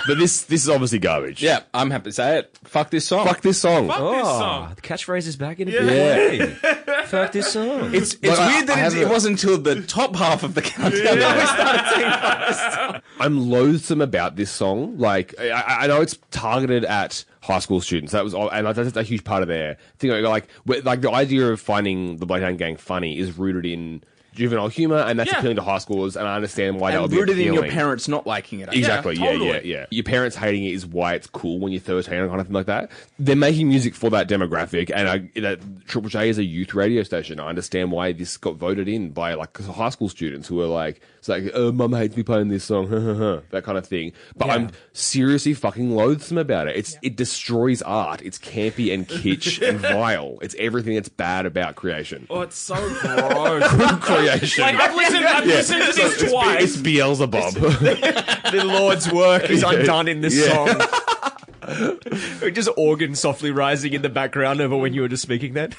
but 0.08 0.18
this 0.18 0.42
this 0.44 0.64
is 0.64 0.70
obviously 0.70 0.98
garbage. 1.00 1.42
yeah, 1.44 1.60
I'm 1.72 1.92
happy 1.92 2.06
to 2.06 2.12
say 2.12 2.40
it. 2.40 2.58
Fuck 2.64 2.90
this 2.90 3.06
song. 3.08 3.28
fuck 3.28 3.42
this 3.42 3.60
song. 3.62 3.88
Fuck 3.88 3.98
this 4.00 4.22
Oh, 4.26 4.40
song. 4.40 4.74
the 4.76 4.82
catchphrase 4.82 5.28
is 5.28 5.36
back 5.36 5.60
in 5.60 5.68
a 5.68 5.72
Yeah. 5.72 5.80
big 5.82 6.40
way. 6.40 7.04
Fuck 7.06 7.32
this 7.32 7.54
song. 7.54 7.94
It's 7.94 8.14
it's 8.16 8.24
Like, 8.24 8.40
I- 8.40 8.54
weird 8.56 8.68
that 8.68 8.78
I 8.78 8.86
it's, 8.86 8.94
have 8.96 9.04
it 9.04 9.08
wasn't 9.10 9.42
until 9.44 9.60
the 9.60 9.82
top 9.84 10.16
half 10.16 10.42
of 10.44 10.56
the 10.56 10.62
countdown 10.64 11.20
that 11.20 11.38
we 11.38 11.46
started 11.46 11.86
saying 11.94 12.12
fuck 12.12 12.48
this 12.48 12.74
song. 12.76 13.02
I'm 13.20 13.50
loathsome 13.52 14.02
about 14.02 14.36
this 14.36 14.50
song. 14.52 14.98
Like, 14.98 15.36
I, 15.40 15.84
I 15.84 15.88
know 15.88 16.02
it's 16.02 16.18
targeted 16.32 16.86
at 16.86 17.24
high 17.42 17.60
school 17.60 17.82
students. 17.82 18.14
That 18.14 18.24
was, 18.24 18.34
all, 18.34 18.50
and 18.50 18.66
that's 18.66 18.96
a 18.98 19.04
huge 19.04 19.24
part 19.24 19.44
of 19.44 19.48
their 19.48 19.78
thing. 20.00 20.10
Like, 20.24 20.48
where- 20.66 20.82
like 20.82 21.02
the 21.02 21.12
idea 21.12 21.48
of 21.52 21.62
finding 21.62 22.18
the 22.18 22.26
Bloodhound 22.26 22.58
Gang 22.58 22.78
funny 22.78 23.20
is 23.20 23.38
rooted 23.38 23.66
in 23.66 24.04
juvenile 24.38 24.68
humor, 24.70 24.98
and 24.98 25.20
that's 25.20 25.32
Yeah. 25.32 25.40
appealing 25.40 25.58
to 25.58 25.64
high 25.64 25.78
schoolers. 25.78 26.16
And 26.16 26.28
I 26.28 26.36
understand 26.36 26.80
why 26.80 26.92
that 26.92 27.02
would 27.02 27.12
And 27.12 27.12
be 27.12 27.18
rooted 27.20 27.40
in 27.40 27.54
your 27.54 27.68
parents 27.68 28.08
not 28.08 28.26
liking 28.26 28.62
it. 28.62 28.70
I 28.70 28.74
Exactly. 28.74 29.16
Yeah, 29.16 29.32
totally. 29.34 29.48
yeah, 29.50 29.60
yeah. 29.64 29.86
Your 29.90 30.04
parents 30.04 30.36
hating 30.36 30.64
it 30.64 30.74
is 30.74 30.86
why 30.86 31.16
it's 31.16 31.28
cool 31.28 31.60
when 31.60 31.72
you're 31.72 31.82
13 31.82 32.14
or 32.20 32.28
kind 32.30 32.40
of 32.40 32.48
thing 32.48 32.54
like 32.54 32.68
that. 32.68 32.92
They're 33.20 33.36
making 33.36 33.68
music 33.68 33.96
for 33.96 34.10
that 34.12 34.30
demographic, 34.30 34.92
and 34.94 35.10
I, 35.10 35.40
that 35.42 35.60
Triple 35.88 36.10
J 36.10 36.30
is 36.30 36.38
a 36.38 36.44
youth 36.44 36.74
radio 36.74 37.04
station. 37.04 37.40
I 37.40 37.48
understand 37.48 37.92
why 37.92 38.12
this 38.14 38.38
got 38.38 38.56
voted 38.56 38.88
in 38.88 39.10
by 39.10 39.34
like 39.34 39.58
high 39.58 39.90
school 39.90 40.08
students 40.10 40.48
who 40.48 40.62
are 40.62 40.68
like, 40.68 41.02
it's 41.28 41.46
like, 41.46 41.52
oh, 41.56 41.72
mum 41.72 41.92
hates 41.94 42.16
me 42.16 42.24
playing 42.24 42.48
this 42.48 42.64
song, 42.64 42.90
that 43.50 43.64
kind 43.64 43.78
of 43.78 43.86
thing. 43.86 44.14
But 44.38 44.50
I'm 44.50 44.70
seriously 44.94 45.54
fucking 45.54 45.92
loathsome 45.92 46.38
about 46.38 46.68
it. 46.68 46.78
It's 46.78 46.98
it 47.02 47.16
destroys 47.18 47.82
art. 47.82 48.22
It's 48.22 48.38
campy 48.38 48.94
and 48.94 49.08
kitsch 49.08 49.62
and 49.68 49.80
vile. 49.80 50.38
It's 50.42 50.56
everything 50.58 50.96
that's 50.96 51.10
bad 51.10 51.46
about 51.46 51.76
creation. 51.76 52.28
Oh, 52.30 52.42
it's 52.42 52.58
so 52.58 52.76
gross. 52.76 53.68
creation. 54.02 54.64
like, 54.64 54.76
I've 54.76 54.96
listened, 54.96 55.26
I've 55.26 55.46
listened 55.46 55.82
to 55.82 55.94
this 55.94 56.22
it's, 56.22 56.32
twice. 56.32 56.64
it's 56.64 56.78
Beelzebub. 56.78 57.54
the 57.56 58.64
Lord's 58.66 59.12
work 59.12 59.50
is 59.50 59.64
undone 59.64 60.08
in 60.08 60.22
this 60.22 60.36
Yeah. 60.38 60.66
song. 60.66 62.52
just 62.54 62.70
organ 62.78 63.16
softly 63.16 63.52
rising 63.52 63.92
in 63.94 64.02
the 64.02 64.10
background 64.10 64.62
over 64.62 64.78
when 64.78 64.94
you 64.94 65.02
were 65.02 65.10
just 65.10 65.24
speaking 65.24 65.54
that. 65.56 65.76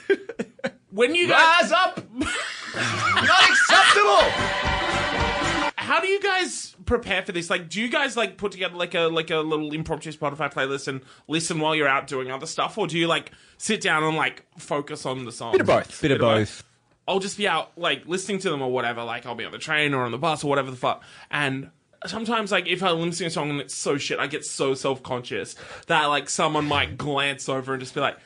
When 0.91 1.15
you 1.15 1.29
guys, 1.29 1.71
Rise 1.71 1.73
up! 1.73 2.13
Not 2.15 3.51
acceptable! 3.51 4.68
How 5.89 6.01
do 6.01 6.07
you 6.07 6.21
guys 6.21 6.77
prepare 6.85 7.23
for 7.23 7.33
this? 7.33 7.49
Like, 7.49 7.71
do 7.71 7.81
you 7.81 7.89
guys 7.89 8.15
like 8.15 8.37
put 8.37 8.53
together 8.53 8.77
like 8.77 8.95
a 8.95 9.09
like 9.09 9.31
a 9.31 9.39
little 9.39 9.73
impromptu 9.73 10.13
Spotify 10.13 10.53
playlist 10.53 10.87
and 10.87 11.01
listen 11.29 11.61
while 11.61 11.75
you're 11.75 11.89
out 11.89 12.07
doing 12.07 12.31
other 12.31 12.45
stuff, 12.45 12.77
or 12.77 12.87
do 12.87 12.99
you 12.99 13.07
like 13.07 13.33
sit 13.57 13.81
down 13.81 14.05
and 14.05 14.15
like 14.15 14.45
focus 14.59 15.07
on 15.07 15.25
the 15.25 15.33
song? 15.33 15.53
Bit 15.53 15.63
of 15.63 15.67
both. 15.67 16.03
Bit 16.03 16.11
of 16.11 16.19
both. 16.19 16.63
I'll 17.09 17.21
just 17.21 17.39
be 17.39 17.49
out 17.49 17.73
like 17.79 18.07
listening 18.07 18.39
to 18.41 18.51
them 18.51 18.61
or 18.61 18.71
whatever. 18.71 19.03
Like 19.03 19.25
I'll 19.25 19.35
be 19.35 19.47
on 19.47 19.53
the 19.53 19.59
train 19.59 19.95
or 19.95 20.03
on 20.03 20.13
the 20.13 20.19
bus 20.19 20.45
or 20.45 20.49
whatever 20.49 20.71
the 20.71 20.77
fuck. 20.77 21.03
And 21.31 21.71
sometimes 22.05 22.53
like 22.53 22.67
if 22.67 22.83
I'm 22.83 22.99
listening 22.99 23.13
to 23.13 23.27
a 23.27 23.31
song 23.31 23.49
and 23.49 23.59
it's 23.59 23.75
so 23.75 23.97
shit, 23.97 24.19
I 24.19 24.27
get 24.27 24.45
so 24.45 24.75
self 24.75 25.03
conscious 25.03 25.57
that 25.87 26.05
like 26.05 26.29
someone 26.29 26.67
might 26.67 26.99
glance 26.99 27.49
over 27.49 27.73
and 27.73 27.81
just 27.81 27.95
be 27.95 28.01
like, 28.01 28.19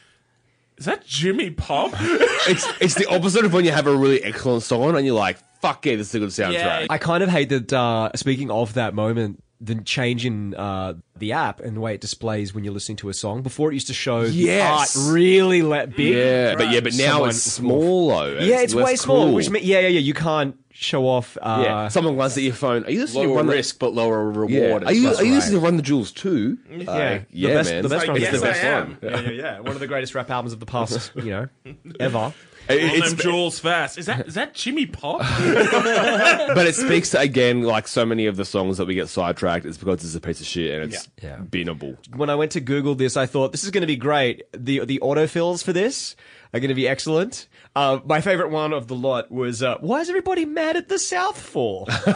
"Is 0.78 0.86
that 0.86 1.06
Jimmy 1.06 1.50
Pop?" 1.50 1.92
it's 2.00 2.66
it's 2.80 2.94
the 2.96 3.06
opposite 3.06 3.44
of 3.44 3.54
when 3.54 3.64
you 3.64 3.70
have 3.70 3.86
a 3.86 3.94
really 3.94 4.20
excellent 4.24 4.64
song 4.64 4.96
and 4.96 5.06
you're 5.06 5.14
like, 5.14 5.38
fuck 5.62 5.86
yeah, 5.86 5.96
this 5.96 6.08
is 6.08 6.14
a 6.16 6.18
good 6.18 6.28
soundtrack. 6.30 6.52
Yeah. 6.52 6.86
I 6.90 6.98
kind 6.98 7.22
of 7.22 7.30
hate 7.30 7.48
that, 7.48 7.72
uh, 7.72 8.10
speaking 8.14 8.50
of 8.50 8.74
that 8.74 8.94
moment, 8.94 9.42
the 9.60 9.76
change 9.76 10.26
in 10.26 10.54
uh, 10.54 10.94
the 11.18 11.32
app 11.32 11.60
and 11.60 11.76
the 11.76 11.80
way 11.80 11.94
it 11.94 12.00
displays 12.00 12.52
when 12.52 12.64
you're 12.64 12.74
listening 12.74 12.96
to 12.96 13.08
a 13.08 13.14
song. 13.14 13.42
Before 13.42 13.70
it 13.70 13.74
used 13.74 13.86
to 13.86 13.94
show 13.94 14.22
Yes. 14.22 14.92
the 14.94 15.00
art 15.00 15.12
really 15.14 15.62
let 15.62 15.94
big. 15.96 16.16
Yeah, 16.16 16.56
but 16.56 16.70
yeah, 16.72 16.80
but 16.80 16.94
now 16.94 17.12
Someone- 17.12 17.28
it's 17.30 17.42
small 17.42 18.08
though. 18.08 18.38
Yeah, 18.40 18.60
it's 18.62 18.74
less 18.74 18.84
way 18.84 18.96
smaller. 18.96 19.26
cool. 19.26 19.34
Which 19.36 19.48
mean, 19.50 19.62
yeah, 19.64 19.78
yeah, 19.80 19.86
yeah. 19.88 20.00
You 20.00 20.14
can't 20.14 20.56
show 20.72 21.06
off. 21.06 21.38
Uh, 21.40 21.62
yeah, 21.64 21.88
someone 21.88 22.16
glances 22.16 22.38
at 22.38 22.42
your 22.42 22.54
phone. 22.54 22.84
Are 22.86 22.90
you 22.90 23.02
listening 23.02 23.22
to 23.22 23.28
Lower 23.28 23.36
Run 23.36 23.46
the- 23.46 23.52
risk, 23.52 23.78
but 23.78 23.94
lower 23.94 24.24
reward. 24.32 24.50
Yeah. 24.50 24.88
Are 24.88 24.92
you 24.92 25.08
are 25.14 25.22
you 25.24 25.34
right. 25.38 25.50
to 25.50 25.58
Run 25.60 25.76
the 25.76 25.82
Jewels 25.84 26.10
too? 26.10 26.58
yeah, 26.68 26.76
Like, 26.78 26.88
the 27.30 27.38
yeah, 27.38 27.48
best, 27.54 27.70
man. 27.70 27.82
The 27.84 27.88
best 27.88 28.00
Like, 28.00 28.08
one. 28.14 28.20
yes, 28.20 28.40
the 28.40 28.46
I 28.46 28.50
best 28.50 28.64
am. 28.64 28.88
one. 28.88 28.98
Yeah, 29.00 29.20
yeah, 29.20 29.30
yeah. 29.30 29.58
One 29.60 29.68
of 29.74 29.78
the 29.80 29.86
greatest 29.86 30.16
rap 30.16 30.28
albums 30.28 30.52
of 30.54 30.58
the 30.58 30.66
past, 30.66 31.12
you 31.14 31.22
know, 31.30 31.48
ever. 32.00 32.34
It- 32.68 32.82
it's- 32.82 33.10
them 33.10 33.18
jewels 33.18 33.58
fast. 33.58 33.98
Is 33.98 34.06
that 34.06 34.28
is 34.28 34.34
that 34.34 34.54
Jimmy 34.54 34.86
Pop? 34.86 35.20
but 35.20 36.66
it 36.66 36.74
speaks 36.76 37.10
to 37.10 37.20
again 37.20 37.62
like 37.62 37.88
so 37.88 38.04
many 38.06 38.26
of 38.26 38.36
the 38.36 38.44
songs 38.44 38.78
that 38.78 38.86
we 38.86 38.94
get 38.94 39.08
sidetracked. 39.08 39.64
It's 39.66 39.78
because 39.78 40.04
it's 40.04 40.14
a 40.14 40.20
piece 40.20 40.40
of 40.40 40.46
shit 40.46 40.72
and 40.80 40.92
it's 40.92 41.08
Yeah. 41.22 41.38
binnable. 41.38 41.96
When 42.16 42.30
I 42.30 42.34
went 42.34 42.52
to 42.52 42.60
Google 42.60 42.94
this, 42.94 43.16
I 43.16 43.26
thought 43.26 43.52
this 43.52 43.64
is 43.64 43.70
going 43.70 43.82
to 43.82 43.86
be 43.86 43.96
great. 43.96 44.42
The 44.52 44.84
the 44.84 44.98
autofills 45.00 45.62
for 45.64 45.72
this 45.72 46.16
are 46.54 46.60
going 46.60 46.68
to 46.68 46.74
be 46.74 46.86
excellent. 46.88 47.48
Uh, 47.74 48.00
my 48.04 48.20
favorite 48.20 48.50
one 48.50 48.74
of 48.74 48.86
the 48.86 48.94
lot 48.94 49.30
was 49.32 49.62
uh, 49.62 49.78
why 49.80 50.00
is 50.00 50.10
everybody 50.10 50.44
mad 50.44 50.76
at 50.76 50.88
the 50.88 50.98
South 50.98 51.40
for? 51.40 51.86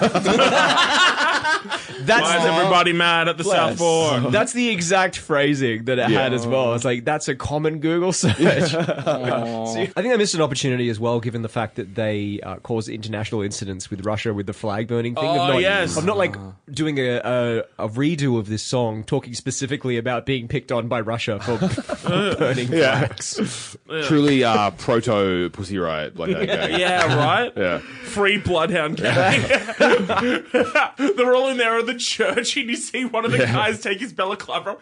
That's 2.06 2.22
Why 2.22 2.38
is 2.38 2.44
everybody 2.44 2.92
mad 2.92 3.28
at 3.28 3.38
the 3.38 3.44
South 3.44 3.78
Fork? 3.78 4.25
That's 4.32 4.52
the 4.52 4.68
exact 4.68 5.16
phrasing 5.16 5.84
that 5.86 5.98
it 5.98 6.10
had 6.10 6.34
as 6.34 6.46
well. 6.46 6.75
It's 6.75 6.84
like 6.84 7.04
that's 7.04 7.28
a 7.28 7.34
common 7.34 7.78
Google 7.78 8.12
search. 8.12 8.38
I 8.38 9.86
think 9.94 9.96
I 9.96 10.16
missed 10.16 10.34
an 10.34 10.42
opportunity 10.42 10.90
as 10.90 11.00
well, 11.00 11.20
given 11.20 11.42
the 11.42 11.48
fact 11.48 11.76
that 11.76 11.94
they 11.94 12.40
uh, 12.42 12.56
caused 12.56 12.88
international 12.88 13.42
incidents 13.42 13.90
with 13.90 14.04
Russia 14.04 14.34
with 14.34 14.46
the 14.46 14.52
flag 14.52 14.88
burning 14.88 15.14
thing. 15.14 15.25
Oh, 15.25 15.40
of 15.40 15.48
not, 15.48 15.60
yes. 15.60 15.96
of 15.96 16.04
not 16.04 16.18
like 16.18 16.36
doing 16.70 16.99
a, 16.99 17.20
a 17.25 17.58
a 17.85 17.88
redo 17.88 18.38
of 18.38 18.49
this 18.49 18.62
song, 18.62 19.04
talking 19.04 19.35
specifically 19.35 19.96
about 19.96 20.26
being 20.26 20.49
picked 20.49 20.73
on 20.73 20.88
by 20.88 21.00
Russia 21.00 21.38
for, 21.40 21.58
for 21.68 22.37
burning 22.37 22.68
flags. 22.68 23.76
Truly 24.04 24.44
uh, 24.44 24.70
proto 24.73 25.49
Pussy 25.50 25.78
Riot. 25.78 26.16
Like 26.16 26.32
that 26.32 26.46
gang. 26.46 26.80
Yeah, 26.80 27.16
right. 27.16 27.52
Yeah. 27.66 27.78
Free 27.78 28.38
Bloodhound 28.38 28.99
Gang. 28.99 29.40
They're 29.78 31.35
all 31.35 31.49
in 31.49 31.56
there 31.56 31.78
at 31.78 31.87
the 31.87 31.96
church, 31.99 32.56
and 32.56 32.68
you 32.68 32.76
see 32.76 33.04
one 33.04 33.25
of 33.25 33.32
the 33.32 33.38
guys 33.38 33.80
take 33.80 34.00
his 34.00 34.12
balaclava. 34.12 34.76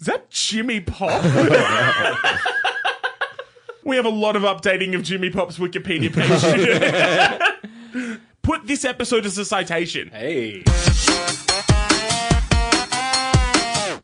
Is 0.00 0.06
that 0.06 0.30
Jimmy 0.30 0.80
Pop? 0.80 1.22
we 3.84 3.96
have 3.96 4.06
a 4.06 4.10
lot 4.10 4.36
of 4.36 4.42
updating 4.42 4.94
of 4.94 5.02
Jimmy 5.02 5.30
Pop's 5.30 5.58
Wikipedia 5.58 6.12
page. 6.12 8.18
Put 8.44 8.66
this 8.66 8.84
episode 8.84 9.24
as 9.24 9.38
a 9.38 9.44
citation. 9.44 10.10
Hey. 10.10 10.62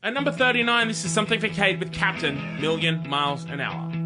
At 0.02 0.14
number 0.14 0.32
39, 0.32 0.88
this 0.88 1.04
is 1.04 1.12
something 1.12 1.38
for 1.38 1.48
Kate 1.48 1.78
with 1.78 1.92
Captain 1.92 2.58
Million 2.58 3.06
Miles 3.06 3.44
an 3.44 3.60
Hour. 3.60 3.99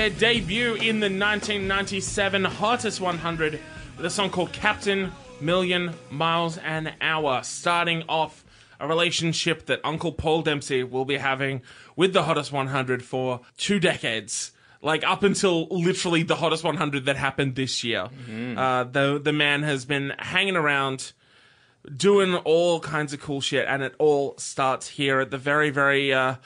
Their 0.00 0.08
debut 0.08 0.76
in 0.76 1.00
the 1.00 1.10
1997 1.10 2.44
Hottest 2.46 3.02
100 3.02 3.60
with 3.98 4.06
a 4.06 4.08
song 4.08 4.30
called 4.30 4.50
Captain 4.50 5.12
Million 5.42 5.92
Miles 6.10 6.56
an 6.56 6.94
Hour, 7.02 7.42
starting 7.42 8.04
off 8.08 8.42
a 8.78 8.88
relationship 8.88 9.66
that 9.66 9.78
Uncle 9.84 10.12
Paul 10.12 10.40
Dempsey 10.40 10.84
will 10.84 11.04
be 11.04 11.18
having 11.18 11.60
with 11.96 12.14
the 12.14 12.22
Hottest 12.22 12.50
100 12.50 13.04
for 13.04 13.40
two 13.58 13.78
decades. 13.78 14.52
Like 14.80 15.04
up 15.04 15.22
until 15.22 15.66
literally 15.66 16.22
the 16.22 16.36
Hottest 16.36 16.64
100 16.64 17.04
that 17.04 17.16
happened 17.16 17.54
this 17.54 17.84
year. 17.84 18.08
Uh, 18.56 18.84
the, 18.84 19.20
the 19.22 19.34
man 19.34 19.64
has 19.64 19.84
been 19.84 20.14
hanging 20.18 20.56
around 20.56 21.12
doing 21.94 22.36
all 22.36 22.80
kinds 22.80 23.12
of 23.12 23.20
cool 23.20 23.42
shit, 23.42 23.66
and 23.68 23.82
it 23.82 23.94
all 23.98 24.34
starts 24.38 24.88
here 24.88 25.20
at 25.20 25.30
the 25.30 25.36
very, 25.36 25.68
very 25.68 26.14
uh, 26.14 26.36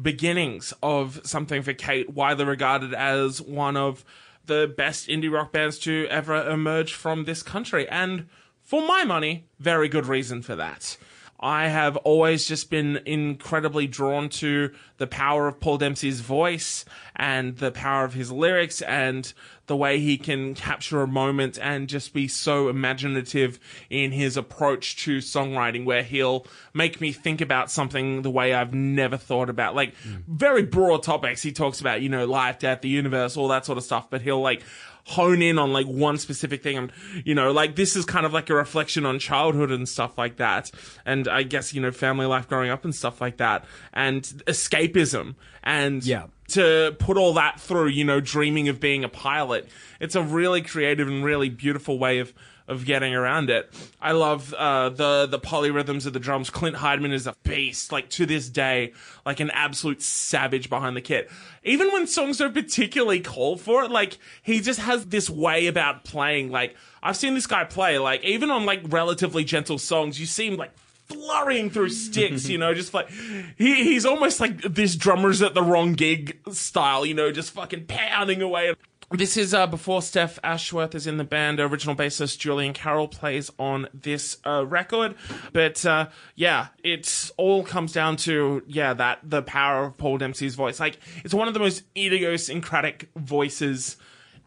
beginnings 0.00 0.72
of 0.82 1.20
something 1.24 1.62
for 1.62 1.72
Kate, 1.72 2.10
widely 2.10 2.44
regarded 2.44 2.94
as 2.94 3.40
one 3.42 3.76
of 3.76 4.04
the 4.46 4.72
best 4.76 5.08
indie 5.08 5.30
rock 5.30 5.52
bands 5.52 5.78
to 5.80 6.06
ever 6.10 6.48
emerge 6.48 6.94
from 6.94 7.24
this 7.24 7.42
country, 7.42 7.88
and 7.88 8.28
for 8.62 8.86
my 8.86 9.04
money, 9.04 9.46
very 9.58 9.88
good 9.88 10.06
reason 10.06 10.42
for 10.42 10.56
that. 10.56 10.96
I 11.40 11.68
have 11.68 11.96
always 11.98 12.46
just 12.46 12.68
been 12.68 12.98
incredibly 13.06 13.86
drawn 13.86 14.28
to 14.30 14.72
the 14.96 15.06
power 15.06 15.46
of 15.46 15.60
Paul 15.60 15.78
Dempsey's 15.78 16.20
voice 16.20 16.84
and 17.14 17.56
the 17.58 17.70
power 17.70 18.04
of 18.04 18.14
his 18.14 18.32
lyrics 18.32 18.82
and 18.82 19.32
the 19.68 19.76
way 19.76 20.00
he 20.00 20.18
can 20.18 20.54
capture 20.54 21.00
a 21.02 21.06
moment 21.06 21.58
and 21.62 21.88
just 21.88 22.12
be 22.12 22.26
so 22.26 22.68
imaginative 22.68 23.58
in 23.88 24.10
his 24.12 24.36
approach 24.36 24.96
to 25.04 25.18
songwriting 25.18 25.84
where 25.84 26.02
he'll 26.02 26.46
make 26.74 27.00
me 27.00 27.12
think 27.12 27.40
about 27.40 27.70
something 27.70 28.22
the 28.22 28.30
way 28.30 28.52
I've 28.52 28.74
never 28.74 29.16
thought 29.16 29.48
about. 29.48 29.74
Like 29.76 29.94
very 30.26 30.62
broad 30.64 31.02
topics. 31.02 31.42
He 31.42 31.52
talks 31.52 31.80
about, 31.80 32.00
you 32.02 32.08
know, 32.08 32.26
life, 32.26 32.58
death, 32.58 32.80
the 32.80 32.88
universe, 32.88 33.36
all 33.36 33.48
that 33.48 33.64
sort 33.64 33.78
of 33.78 33.84
stuff, 33.84 34.10
but 34.10 34.22
he'll 34.22 34.40
like 34.40 34.62
hone 35.04 35.40
in 35.40 35.58
on 35.58 35.72
like 35.72 35.86
one 35.86 36.18
specific 36.18 36.62
thing 36.62 36.76
and 36.76 36.92
you 37.24 37.34
know 37.34 37.50
like 37.50 37.76
this 37.76 37.96
is 37.96 38.04
kind 38.04 38.26
of 38.26 38.34
like 38.34 38.50
a 38.50 38.54
reflection 38.54 39.06
on 39.06 39.18
childhood 39.18 39.70
and 39.70 39.88
stuff 39.88 40.18
like 40.18 40.36
that 40.36 40.70
and 41.06 41.26
i 41.28 41.42
guess 41.42 41.72
you 41.72 41.80
know 41.80 41.90
family 41.90 42.26
life 42.26 42.46
growing 42.46 42.68
up 42.68 42.84
and 42.84 42.94
stuff 42.94 43.18
like 43.18 43.38
that 43.38 43.64
and 43.94 44.22
escapism 44.46 45.34
and 45.62 46.04
Yeah. 46.04 46.26
To 46.48 46.96
put 46.98 47.16
all 47.16 47.34
that 47.34 47.60
through 47.60 47.88
you 47.88 48.04
know 48.04 48.20
dreaming 48.20 48.68
of 48.68 48.80
being 48.80 49.04
a 49.04 49.08
pilot 49.08 49.68
it's 50.00 50.14
a 50.14 50.22
really 50.22 50.62
creative 50.62 51.08
and 51.08 51.24
really 51.24 51.48
beautiful 51.48 51.98
way 51.98 52.18
of 52.18 52.32
of 52.68 52.84
getting 52.84 53.14
around 53.14 53.48
it. 53.48 53.72
I 54.00 54.12
love 54.12 54.52
uh, 54.52 54.90
the 54.90 55.26
the 55.26 55.40
polyrhythms 55.40 56.06
of 56.06 56.12
the 56.12 56.20
drums. 56.20 56.50
Clint 56.50 56.76
Hyndman 56.76 57.12
is 57.12 57.26
a 57.26 57.34
beast, 57.42 57.90
like 57.90 58.10
to 58.10 58.26
this 58.26 58.48
day, 58.48 58.92
like 59.24 59.40
an 59.40 59.50
absolute 59.50 60.02
savage 60.02 60.68
behind 60.68 60.94
the 60.94 61.00
kit. 61.00 61.30
Even 61.64 61.90
when 61.90 62.06
songs 62.06 62.36
don't 62.36 62.52
particularly 62.52 63.20
call 63.20 63.56
for 63.56 63.82
it, 63.84 63.90
like 63.90 64.18
he 64.42 64.60
just 64.60 64.80
has 64.80 65.06
this 65.06 65.30
way 65.30 65.66
about 65.66 66.04
playing. 66.04 66.50
Like 66.50 66.76
I've 67.02 67.16
seen 67.16 67.34
this 67.34 67.46
guy 67.46 67.64
play, 67.64 67.98
like 67.98 68.22
even 68.22 68.50
on 68.50 68.66
like 68.66 68.82
relatively 68.84 69.44
gentle 69.44 69.78
songs, 69.78 70.20
you 70.20 70.26
see 70.26 70.48
him 70.48 70.56
like 70.56 70.72
flurrying 71.08 71.70
through 71.70 71.90
sticks, 71.90 72.48
you 72.48 72.58
know, 72.58 72.74
just 72.74 72.94
like 72.94 73.10
he 73.56 73.82
he's 73.84 74.04
almost 74.04 74.40
like 74.40 74.60
this 74.62 74.96
drummer's 74.96 75.42
at 75.42 75.54
the 75.54 75.62
wrong 75.62 75.94
gig 75.94 76.38
style, 76.52 77.06
you 77.06 77.14
know, 77.14 77.32
just 77.32 77.50
fucking 77.52 77.86
pounding 77.86 78.42
away. 78.42 78.74
This 79.10 79.38
is 79.38 79.54
uh, 79.54 79.66
before 79.66 80.02
Steph 80.02 80.38
Ashworth 80.44 80.94
is 80.94 81.06
in 81.06 81.16
the 81.16 81.24
band. 81.24 81.60
Original 81.60 81.96
bassist 81.96 82.38
Julian 82.38 82.74
Carroll 82.74 83.08
plays 83.08 83.50
on 83.58 83.88
this 83.94 84.36
uh, 84.44 84.66
record, 84.66 85.14
but 85.54 85.84
uh, 85.86 86.08
yeah, 86.34 86.68
it 86.84 87.30
all 87.38 87.64
comes 87.64 87.92
down 87.92 88.16
to 88.18 88.62
yeah 88.66 88.92
that 88.92 89.20
the 89.22 89.40
power 89.40 89.86
of 89.86 89.96
Paul 89.96 90.18
Dempsey's 90.18 90.56
voice. 90.56 90.78
Like 90.78 90.98
it's 91.24 91.32
one 91.32 91.48
of 91.48 91.54
the 91.54 91.60
most 91.60 91.84
idiosyncratic 91.96 93.08
voices 93.16 93.96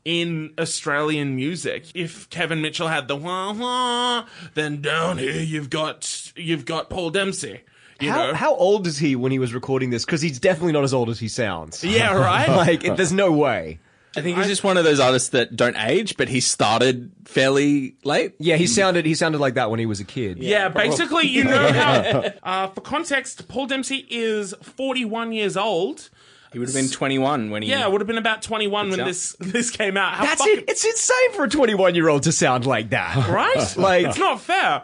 in 0.05 0.53
Australian 0.59 1.35
music. 1.35 1.85
If 1.93 2.29
Kevin 2.29 2.61
Mitchell 2.61 2.87
had 2.87 3.07
the 3.07 3.15
wah 3.15 3.53
wah, 3.53 4.25
then 4.53 4.81
down 4.81 5.17
here 5.17 5.41
you've 5.41 5.69
got 5.69 6.31
you've 6.35 6.65
got 6.65 6.89
Paul 6.89 7.09
Dempsey. 7.11 7.61
You 7.99 8.09
How, 8.11 8.27
know? 8.27 8.33
how 8.33 8.55
old 8.55 8.87
is 8.87 8.97
he 8.97 9.15
when 9.15 9.31
he 9.31 9.37
was 9.37 9.53
recording 9.53 9.91
this? 9.91 10.05
Because 10.05 10.21
he's 10.21 10.39
definitely 10.39 10.71
not 10.71 10.83
as 10.83 10.93
old 10.93 11.09
as 11.09 11.19
he 11.19 11.27
sounds. 11.27 11.83
yeah, 11.83 12.13
right. 12.17 12.49
like, 12.49 12.83
it, 12.83 12.97
there's 12.97 13.13
no 13.13 13.31
way. 13.31 13.79
I 14.15 14.21
think 14.21 14.37
he's 14.37 14.47
just 14.47 14.63
one 14.63 14.75
of 14.75 14.83
those 14.83 14.99
artists 14.99 15.29
that 15.29 15.55
don't 15.55 15.77
age, 15.77 16.17
but 16.17 16.27
he 16.27 16.41
started 16.41 17.11
fairly 17.23 17.95
late. 18.03 18.33
Yeah, 18.39 18.57
he 18.57 18.67
sounded 18.67 19.05
he 19.05 19.15
sounded 19.15 19.39
like 19.39 19.53
that 19.53 19.69
when 19.71 19.79
he 19.79 19.85
was 19.85 20.01
a 20.01 20.03
kid. 20.03 20.39
Yeah, 20.39 20.67
basically, 20.67 21.27
you 21.27 21.45
know 21.45 21.71
how. 21.71 22.23
Uh, 22.43 22.67
for 22.67 22.81
context, 22.81 23.47
Paul 23.47 23.67
Dempsey 23.67 24.05
is 24.09 24.53
41 24.61 25.31
years 25.31 25.55
old. 25.55 26.09
He 26.51 26.59
would 26.59 26.67
have 26.67 26.75
been 26.75 26.89
21 26.89 27.49
when 27.49 27.61
he. 27.63 27.69
Yeah, 27.69 27.85
it 27.85 27.91
would 27.91 28.01
have 28.01 28.07
been 28.07 28.17
about 28.17 28.41
21 28.41 28.89
when 28.89 28.99
out. 28.99 29.05
this 29.05 29.35
this 29.39 29.69
came 29.71 29.95
out. 29.97 30.13
How 30.15 30.25
That's 30.25 30.41
fucking- 30.41 30.57
it. 30.59 30.65
It's 30.69 30.83
insane 30.85 31.31
for 31.33 31.45
a 31.45 31.49
21 31.49 31.95
year 31.95 32.09
old 32.09 32.23
to 32.23 32.31
sound 32.31 32.65
like 32.65 32.89
that. 32.89 33.29
right? 33.29 33.73
Like- 33.77 34.07
it's 34.07 34.17
not 34.17 34.41
fair. 34.41 34.83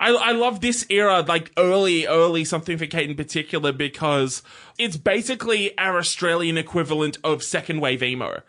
I, 0.00 0.10
I 0.14 0.30
love 0.32 0.60
this 0.60 0.86
era, 0.90 1.22
like 1.26 1.50
early, 1.56 2.06
early 2.06 2.44
something 2.44 2.78
for 2.78 2.86
Kate 2.86 3.10
in 3.10 3.16
particular, 3.16 3.72
because 3.72 4.42
it's 4.78 4.96
basically 4.96 5.76
our 5.76 5.98
Australian 5.98 6.56
equivalent 6.56 7.18
of 7.24 7.42
second 7.42 7.80
wave 7.80 8.00
emo. 8.02 8.42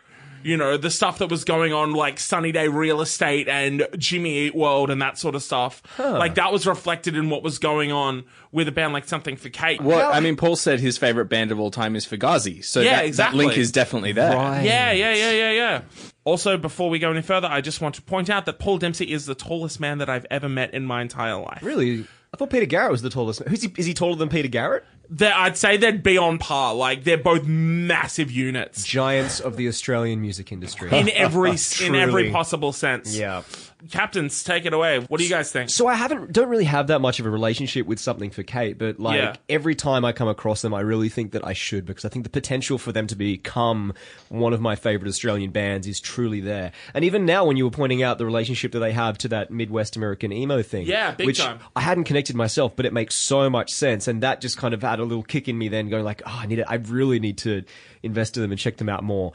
You 0.43 0.57
know, 0.57 0.77
the 0.77 0.89
stuff 0.89 1.19
that 1.19 1.29
was 1.29 1.43
going 1.43 1.73
on, 1.73 1.91
like 1.93 2.19
Sunny 2.19 2.51
Day 2.51 2.67
Real 2.67 3.01
Estate 3.01 3.47
and 3.47 3.87
Jimmy 3.97 4.37
Eat 4.47 4.55
World 4.55 4.89
and 4.89 5.01
that 5.01 5.17
sort 5.17 5.35
of 5.35 5.43
stuff. 5.43 5.81
Like 5.99 6.35
that 6.35 6.51
was 6.51 6.65
reflected 6.65 7.15
in 7.15 7.29
what 7.29 7.43
was 7.43 7.59
going 7.59 7.91
on 7.91 8.23
with 8.51 8.67
a 8.67 8.71
band 8.71 8.93
like 8.93 9.07
Something 9.07 9.35
for 9.35 9.49
Kate. 9.49 9.81
Well, 9.81 10.11
I 10.11 10.19
mean, 10.19 10.35
Paul 10.35 10.55
said 10.55 10.79
his 10.79 10.97
favorite 10.97 11.25
band 11.25 11.51
of 11.51 11.59
all 11.59 11.71
time 11.71 11.95
is 11.95 12.05
Fugazi, 12.05 12.63
so 12.63 12.81
Yeah, 12.81 12.97
that, 12.97 13.05
exactly. 13.05 13.39
that 13.39 13.47
link 13.47 13.57
is 13.57 13.71
definitely 13.71 14.11
there. 14.11 14.35
Right. 14.35 14.63
Yeah, 14.63 14.91
yeah, 14.91 15.13
yeah, 15.13 15.31
yeah, 15.31 15.51
yeah. 15.51 15.81
Also, 16.23 16.57
before 16.57 16.89
we 16.89 16.99
go 16.99 17.11
any 17.11 17.21
further, 17.21 17.47
I 17.47 17.61
just 17.61 17.81
want 17.81 17.95
to 17.95 18.01
point 18.01 18.29
out 18.29 18.45
that 18.45 18.59
Paul 18.59 18.77
Dempsey 18.77 19.11
is 19.11 19.25
the 19.25 19.35
tallest 19.35 19.79
man 19.79 19.97
that 19.99 20.09
I've 20.09 20.25
ever 20.31 20.49
met 20.49 20.73
in 20.73 20.85
my 20.85 21.01
entire 21.01 21.35
life. 21.37 21.61
Really? 21.63 22.05
I 22.33 22.37
thought 22.37 22.51
Peter 22.51 22.65
Garrett 22.65 22.91
was 22.91 23.01
the 23.01 23.09
tallest. 23.09 23.41
Who's 23.47 23.63
he, 23.63 23.73
is 23.77 23.85
he 23.87 23.93
taller 23.93 24.15
than 24.15 24.29
Peter 24.29 24.47
Garrett? 24.47 24.85
They're- 25.11 25.33
I'd 25.35 25.57
say 25.57 25.77
they'd 25.77 26.03
be 26.03 26.17
on 26.17 26.37
par. 26.37 26.73
Like 26.75 27.03
they're 27.03 27.17
both 27.17 27.45
massive 27.45 28.29
units 28.31 28.83
Giants 28.83 29.39
of 29.39 29.57
the 29.57 29.67
Australian 29.67 30.21
music 30.21 30.51
industry. 30.51 30.89
in 30.91 31.09
every 31.09 31.51
in 31.83 31.95
every 31.95 32.23
Truly. 32.23 32.31
possible 32.31 32.71
sense. 32.71 33.17
yeah. 33.17 33.41
Captains, 33.89 34.43
take 34.43 34.65
it 34.65 34.73
away. 34.73 34.99
What 34.99 35.17
do 35.19 35.23
you 35.23 35.29
guys 35.29 35.51
think? 35.51 35.69
So 35.69 35.87
I 35.87 35.95
haven't 35.95 36.33
don't 36.33 36.49
really 36.49 36.65
have 36.65 36.87
that 36.87 36.99
much 36.99 37.19
of 37.19 37.25
a 37.25 37.29
relationship 37.29 37.85
with 37.87 37.99
something 37.99 38.29
for 38.29 38.43
Kate, 38.43 38.77
but 38.77 38.99
like 38.99 39.17
Yeah. 39.17 39.35
every 39.47 39.75
time 39.75 40.03
I 40.03 40.11
come 40.11 40.27
across 40.27 40.61
them, 40.61 40.73
I 40.73 40.81
really 40.81 41.09
think 41.09 41.31
that 41.31 41.45
I 41.45 41.53
should 41.53 41.85
because 41.85 42.03
I 42.05 42.09
think 42.09 42.23
the 42.23 42.29
potential 42.29 42.77
for 42.77 42.91
them 42.91 43.07
to 43.07 43.15
become 43.15 43.93
one 44.27 44.53
of 44.53 44.59
my 44.61 44.75
favorite 44.75 45.07
Australian 45.07 45.51
bands 45.51 45.87
is 45.87 45.99
truly 45.99 46.41
there. 46.41 46.71
And 46.93 47.05
even 47.05 47.25
now, 47.25 47.45
when 47.45 47.55
you 47.57 47.63
were 47.65 47.71
pointing 47.71 48.03
out 48.03 48.17
the 48.17 48.25
relationship 48.25 48.71
that 48.73 48.79
they 48.79 48.91
have 48.91 49.17
to 49.19 49.27
that 49.29 49.51
Midwest 49.51 49.95
American 49.95 50.31
emo 50.33 50.61
thing, 50.61 50.85
Yeah, 50.85 51.11
big 51.11 51.27
which 51.27 51.39
time. 51.39 51.59
I 51.75 51.81
hadn't 51.81 52.03
connected 52.03 52.35
myself, 52.35 52.75
but 52.75 52.85
it 52.85 52.93
makes 52.93 53.15
so 53.15 53.49
much 53.49 53.71
sense, 53.73 54.07
and 54.07 54.21
that 54.23 54.41
just 54.41 54.57
kind 54.57 54.73
of 54.73 54.81
had 54.81 54.99
a 54.99 55.03
little 55.03 55.23
kick 55.23 55.47
in 55.47 55.57
me. 55.57 55.69
Then 55.69 55.89
going 55.89 56.03
like, 56.03 56.21
oh, 56.25 56.39
I 56.41 56.45
need 56.47 56.59
it. 56.59 56.65
I 56.67 56.75
really 56.75 57.19
need 57.19 57.37
to 57.39 57.63
invest 58.03 58.37
in 58.37 58.41
them 58.41 58.51
and 58.51 58.59
check 58.59 58.77
them 58.77 58.89
out 58.89 59.03
more. 59.03 59.33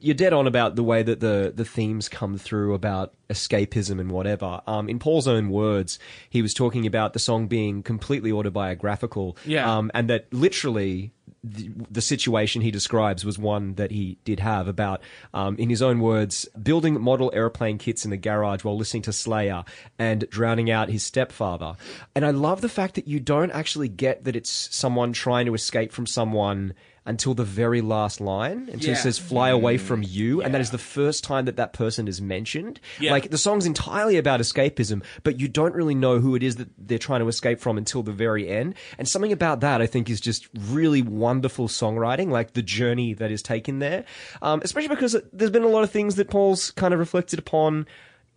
You're 0.00 0.14
dead 0.14 0.32
on 0.32 0.46
about 0.46 0.76
the 0.76 0.82
way 0.82 1.02
that 1.02 1.20
the 1.20 1.52
the 1.54 1.64
themes 1.64 2.08
come 2.08 2.38
through 2.38 2.74
about 2.74 3.14
escapism 3.28 4.00
and 4.00 4.10
whatever. 4.10 4.60
Um, 4.66 4.88
in 4.88 4.98
Paul's 4.98 5.28
own 5.28 5.50
words, 5.50 5.98
he 6.30 6.42
was 6.42 6.54
talking 6.54 6.86
about 6.86 7.12
the 7.12 7.18
song 7.18 7.46
being 7.46 7.82
completely 7.82 8.32
autobiographical. 8.32 9.36
Yeah. 9.44 9.70
Um, 9.70 9.90
and 9.94 10.08
that 10.10 10.32
literally 10.32 11.12
the, 11.42 11.70
the 11.90 12.00
situation 12.00 12.62
he 12.62 12.70
describes 12.70 13.24
was 13.24 13.38
one 13.38 13.74
that 13.74 13.90
he 13.90 14.18
did 14.24 14.40
have 14.40 14.68
about, 14.68 15.00
um, 15.32 15.56
in 15.56 15.70
his 15.70 15.82
own 15.82 16.00
words, 16.00 16.48
building 16.60 17.00
model 17.00 17.30
airplane 17.34 17.78
kits 17.78 18.04
in 18.04 18.10
the 18.10 18.16
garage 18.16 18.64
while 18.64 18.76
listening 18.76 19.02
to 19.04 19.12
Slayer 19.12 19.64
and 19.98 20.28
drowning 20.28 20.70
out 20.70 20.88
his 20.88 21.02
stepfather. 21.02 21.76
And 22.14 22.24
I 22.24 22.30
love 22.30 22.60
the 22.60 22.68
fact 22.68 22.94
that 22.94 23.08
you 23.08 23.20
don't 23.20 23.50
actually 23.50 23.88
get 23.88 24.24
that 24.24 24.36
it's 24.36 24.74
someone 24.74 25.12
trying 25.12 25.46
to 25.46 25.54
escape 25.54 25.92
from 25.92 26.06
someone 26.06 26.74
until 27.06 27.34
the 27.34 27.44
very 27.44 27.80
last 27.80 28.20
line, 28.20 28.68
until 28.72 28.90
Yeah. 28.90 28.96
it 28.96 29.02
says 29.02 29.18
"fly 29.18 29.48
away 29.50 29.78
from 29.78 30.02
you," 30.02 30.42
and 30.42 30.52
that 30.52 30.60
is 30.60 30.70
the 30.70 30.78
first 30.78 31.24
time 31.24 31.44
that 31.46 31.56
that 31.56 31.72
person 31.72 32.08
is 32.08 32.20
mentioned. 32.20 32.80
Yeah. 33.00 33.12
Like 33.12 33.30
the 33.30 33.38
song's 33.38 33.64
entirely 33.66 34.16
about 34.18 34.40
escapism, 34.40 35.02
but 35.22 35.40
you 35.40 35.48
don't 35.48 35.74
really 35.74 35.94
know 35.94 36.18
who 36.20 36.34
it 36.34 36.42
is 36.42 36.56
that 36.56 36.68
they're 36.76 36.98
trying 36.98 37.20
to 37.20 37.28
escape 37.28 37.60
from 37.60 37.78
until 37.78 38.02
the 38.02 38.12
very 38.12 38.48
end. 38.48 38.74
And 38.98 39.08
something 39.08 39.32
about 39.32 39.60
that, 39.60 39.80
I 39.80 39.86
think, 39.86 40.10
is 40.10 40.20
just 40.20 40.48
really 40.68 41.02
wonderful 41.02 41.68
songwriting, 41.68 42.30
like 42.30 42.52
the 42.54 42.62
journey 42.62 43.14
that 43.14 43.30
is 43.30 43.42
taken 43.42 43.78
there. 43.78 44.04
Um, 44.42 44.60
especially 44.64 44.88
because 44.88 45.16
there's 45.32 45.50
been 45.50 45.62
a 45.62 45.68
lot 45.68 45.84
of 45.84 45.90
things 45.90 46.16
that 46.16 46.28
Paul's 46.28 46.70
kind 46.72 46.92
of 46.92 47.00
reflected 47.00 47.38
upon 47.38 47.86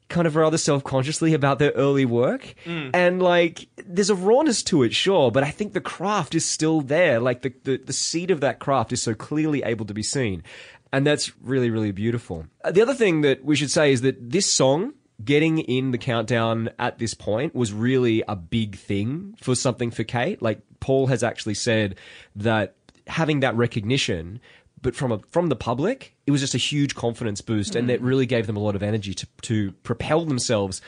kind 0.10 0.28
of 0.28 0.36
rather 0.36 0.58
self-consciously 0.58 1.34
about 1.34 1.60
their 1.60 1.72
early 1.72 2.06
work. 2.06 2.56
And 2.94 3.22
like 3.22 3.68
there's 3.86 4.10
a 4.10 4.16
rawness 4.16 4.64
to 4.64 4.84
it 4.84 4.94
sure 4.94 5.32
but 5.32 5.44
i 5.44 5.52
think 5.52 5.74
the 5.74 5.82
craft 5.82 6.36
is 6.36 6.46
still 6.46 6.82
there. 6.82 7.20
Like 7.20 7.44
the, 7.44 7.54
the, 7.64 7.78
the 7.78 7.94
seed 7.94 8.32
of 8.32 8.42
that 8.42 8.60
craft 8.60 8.92
is 8.92 9.02
so 9.02 9.14
clearly 9.14 9.64
able 9.64 9.86
to 9.86 9.94
be 9.94 10.04
seen. 10.04 10.44
And 10.92 11.06
that's 11.06 11.32
really 11.42 11.70
really 11.70 11.92
beautiful. 11.92 12.48
Uh, 12.64 12.72
the 12.72 12.82
other 12.82 12.96
thing 12.96 13.22
that 13.22 13.46
we 13.46 13.56
should 13.56 13.72
say 13.72 13.92
is 13.92 14.02
that 14.02 14.32
this 14.32 14.46
song 14.52 14.94
getting 15.24 15.60
in 15.60 15.92
the 15.92 15.98
countdown 15.98 16.70
at 16.80 16.98
this 16.98 17.14
point 17.14 17.54
was 17.54 17.74
really 17.74 18.24
a 18.28 18.36
big 18.36 18.78
thing 18.78 19.36
for 19.42 19.56
something 19.56 19.92
for 19.92 20.04
kate. 20.04 20.42
Like 20.42 20.62
paul 20.80 21.08
has 21.08 21.24
actually 21.24 21.56
said 21.56 21.96
that 22.36 22.76
having 23.08 23.42
that 23.42 23.56
recognition 23.56 24.40
but 24.82 24.96
from 24.96 25.12
a 25.12 25.20
from 25.30 25.50
the 25.50 25.56
public, 25.56 26.16
it 26.26 26.32
was 26.32 26.42
just 26.42 26.56
a 26.56 26.60
huge 26.60 26.96
confidence 26.96 27.42
boost, 27.42 27.76
and 27.76 27.86
mm. 27.86 27.88
that 27.88 28.02
really 28.02 28.26
gave 28.26 28.48
them 28.48 28.56
a 28.56 28.60
lot 28.60 28.76
of 28.76 28.84
energy 28.84 29.14
to 29.14 29.28
to 29.44 29.72
propel 29.84 30.26
themselves 30.26 30.82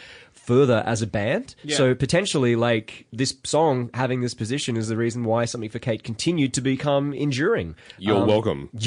further 0.45 0.83
as 0.85 1.01
a 1.01 1.07
band. 1.07 1.55
So 1.69 1.93
potentially, 1.95 2.55
like 2.55 3.05
this 3.13 3.33
song 3.43 3.89
having 3.93 4.21
this 4.21 4.33
position 4.33 4.75
is 4.75 4.87
the 4.87 4.97
reason 4.97 5.23
why 5.23 5.45
something 5.45 5.69
for 5.69 5.79
Kate 5.79 6.03
continued 6.03 6.53
to 6.55 6.61
become 6.61 7.13
enduring. 7.13 7.75
You're 7.97 8.25
welcome. 8.25 8.69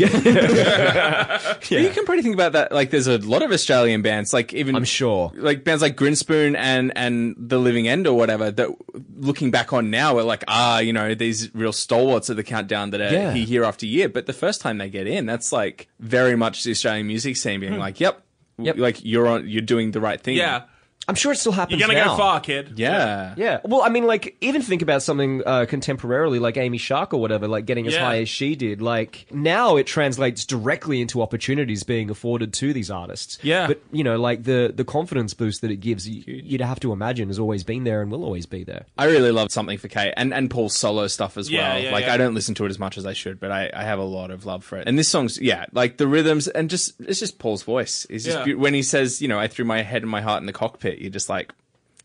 Yeah, 1.70 1.78
you 1.80 1.90
can 1.90 2.04
probably 2.04 2.22
think 2.22 2.34
about 2.34 2.52
that. 2.52 2.72
Like, 2.72 2.90
there's 2.90 3.06
a 3.06 3.18
lot 3.18 3.42
of 3.42 3.50
Australian 3.50 4.02
bands, 4.02 4.32
like 4.32 4.52
even 4.52 4.74
I'm 4.76 4.84
sure. 4.84 5.32
like 5.34 5.64
bands 5.64 5.82
like 5.82 5.96
Grinspoon 5.96 6.56
and 6.56 6.92
and 6.96 7.34
The 7.38 7.58
Living 7.58 7.88
End 7.88 8.06
or 8.06 8.16
whatever. 8.16 8.50
That 8.50 8.68
looking 9.16 9.50
back 9.50 9.72
on 9.72 9.90
now, 9.90 10.14
we're 10.14 10.22
like, 10.22 10.44
ah, 10.48 10.78
you 10.78 10.92
know, 10.92 11.14
these 11.14 11.54
real 11.54 11.72
stalwarts 11.72 12.28
of 12.28 12.36
the 12.36 12.44
countdown 12.44 12.90
that 12.90 13.00
are 13.00 13.12
Yeah. 13.12 13.32
here 13.32 13.46
year 13.46 13.64
after 13.64 13.86
year. 13.86 14.08
But 14.08 14.26
the 14.26 14.32
first 14.32 14.60
time 14.60 14.78
they 14.78 14.88
get 14.90 15.06
in, 15.06 15.26
that's 15.26 15.52
like 15.52 15.88
very 16.00 16.36
much 16.36 16.64
the 16.64 16.70
Australian 16.72 17.06
music 17.06 17.36
scene 17.36 17.60
being 17.60 17.78
like, 17.78 18.00
yep, 18.00 18.22
Yep. 18.58 18.76
like 18.78 19.04
you're 19.04 19.26
on, 19.26 19.48
you're 19.48 19.62
doing 19.62 19.90
the 19.92 20.00
right 20.00 20.20
thing. 20.20 20.36
Yeah. 20.36 20.62
I'm 21.06 21.14
sure 21.14 21.32
it 21.32 21.36
still 21.36 21.52
happens. 21.52 21.78
You're 21.80 21.88
gonna 21.88 21.98
now. 22.00 22.12
go 22.12 22.16
far, 22.16 22.40
kid. 22.40 22.72
Yeah. 22.76 23.34
Yeah. 23.36 23.60
Well, 23.64 23.82
I 23.82 23.88
mean, 23.88 24.06
like, 24.06 24.36
even 24.40 24.62
think 24.62 24.80
about 24.82 25.02
something 25.02 25.42
uh, 25.44 25.66
contemporarily, 25.68 26.40
like 26.40 26.56
Amy 26.56 26.78
Shark 26.78 27.12
or 27.12 27.20
whatever, 27.20 27.46
like 27.48 27.66
getting 27.66 27.86
as 27.86 27.94
Yeah. 27.94 28.04
high 28.04 28.20
as 28.20 28.28
she 28.28 28.54
did. 28.56 28.80
Like, 28.80 29.26
now 29.30 29.76
it 29.76 29.86
translates 29.86 30.44
directly 30.44 31.00
into 31.00 31.20
opportunities 31.20 31.82
being 31.82 32.10
afforded 32.10 32.52
to 32.54 32.72
these 32.72 32.90
artists. 32.90 33.38
Yeah. 33.42 33.66
But, 33.66 33.82
you 33.92 34.02
know, 34.04 34.16
like, 34.18 34.44
the, 34.44 34.72
the 34.74 34.84
confidence 34.84 35.34
boost 35.34 35.60
that 35.60 35.70
it 35.70 35.76
gives, 35.80 36.08
you, 36.08 36.22
you'd 36.26 36.60
have 36.60 36.80
to 36.80 36.92
imagine 36.92 37.28
has 37.28 37.38
always 37.38 37.64
been 37.64 37.84
there 37.84 38.00
and 38.00 38.10
will 38.10 38.24
always 38.24 38.46
be 38.46 38.64
there. 38.64 38.86
I 38.96 39.04
really 39.06 39.30
love 39.30 39.50
something 39.52 39.78
for 39.78 39.88
Kate 39.88 40.14
and, 40.16 40.32
and 40.32 40.50
Paul's 40.50 40.76
solo 40.76 41.06
stuff 41.08 41.36
as 41.36 41.50
Yeah, 41.50 41.74
well. 41.74 41.82
yeah, 41.82 41.92
like 41.92 42.06
yeah. 42.06 42.14
I 42.14 42.16
don't 42.16 42.34
listen 42.34 42.54
to 42.56 42.64
it 42.66 42.70
as 42.70 42.78
much 42.78 42.96
as 42.96 43.04
I 43.06 43.12
should, 43.12 43.40
but 43.40 43.50
I, 43.50 43.70
I 43.74 43.84
have 43.84 43.98
a 43.98 44.04
lot 44.04 44.30
of 44.30 44.46
love 44.46 44.64
for 44.64 44.78
it. 44.78 44.88
And 44.88 44.98
this 44.98 45.08
song's 45.08 45.40
yeah, 45.40 45.66
like 45.72 45.96
the 45.98 46.06
rhythms 46.06 46.48
and 46.48 46.70
just 46.70 46.94
it's 47.00 47.20
just 47.20 47.38
Paul's 47.38 47.62
voice. 47.62 48.06
It's 48.08 48.24
just 48.24 48.38
Yeah. 48.46 48.54
beau- 48.54 48.58
when 48.60 48.74
he 48.74 48.82
says, 48.82 49.20
you 49.20 49.28
know, 49.28 49.38
I 49.38 49.48
threw 49.48 49.64
my 49.64 49.82
head 49.82 50.02
and 50.02 50.10
my 50.10 50.20
heart 50.20 50.40
in 50.40 50.46
the 50.46 50.52
cockpit. 50.52 50.93
You're 51.00 51.10
just 51.10 51.28
like, 51.28 51.52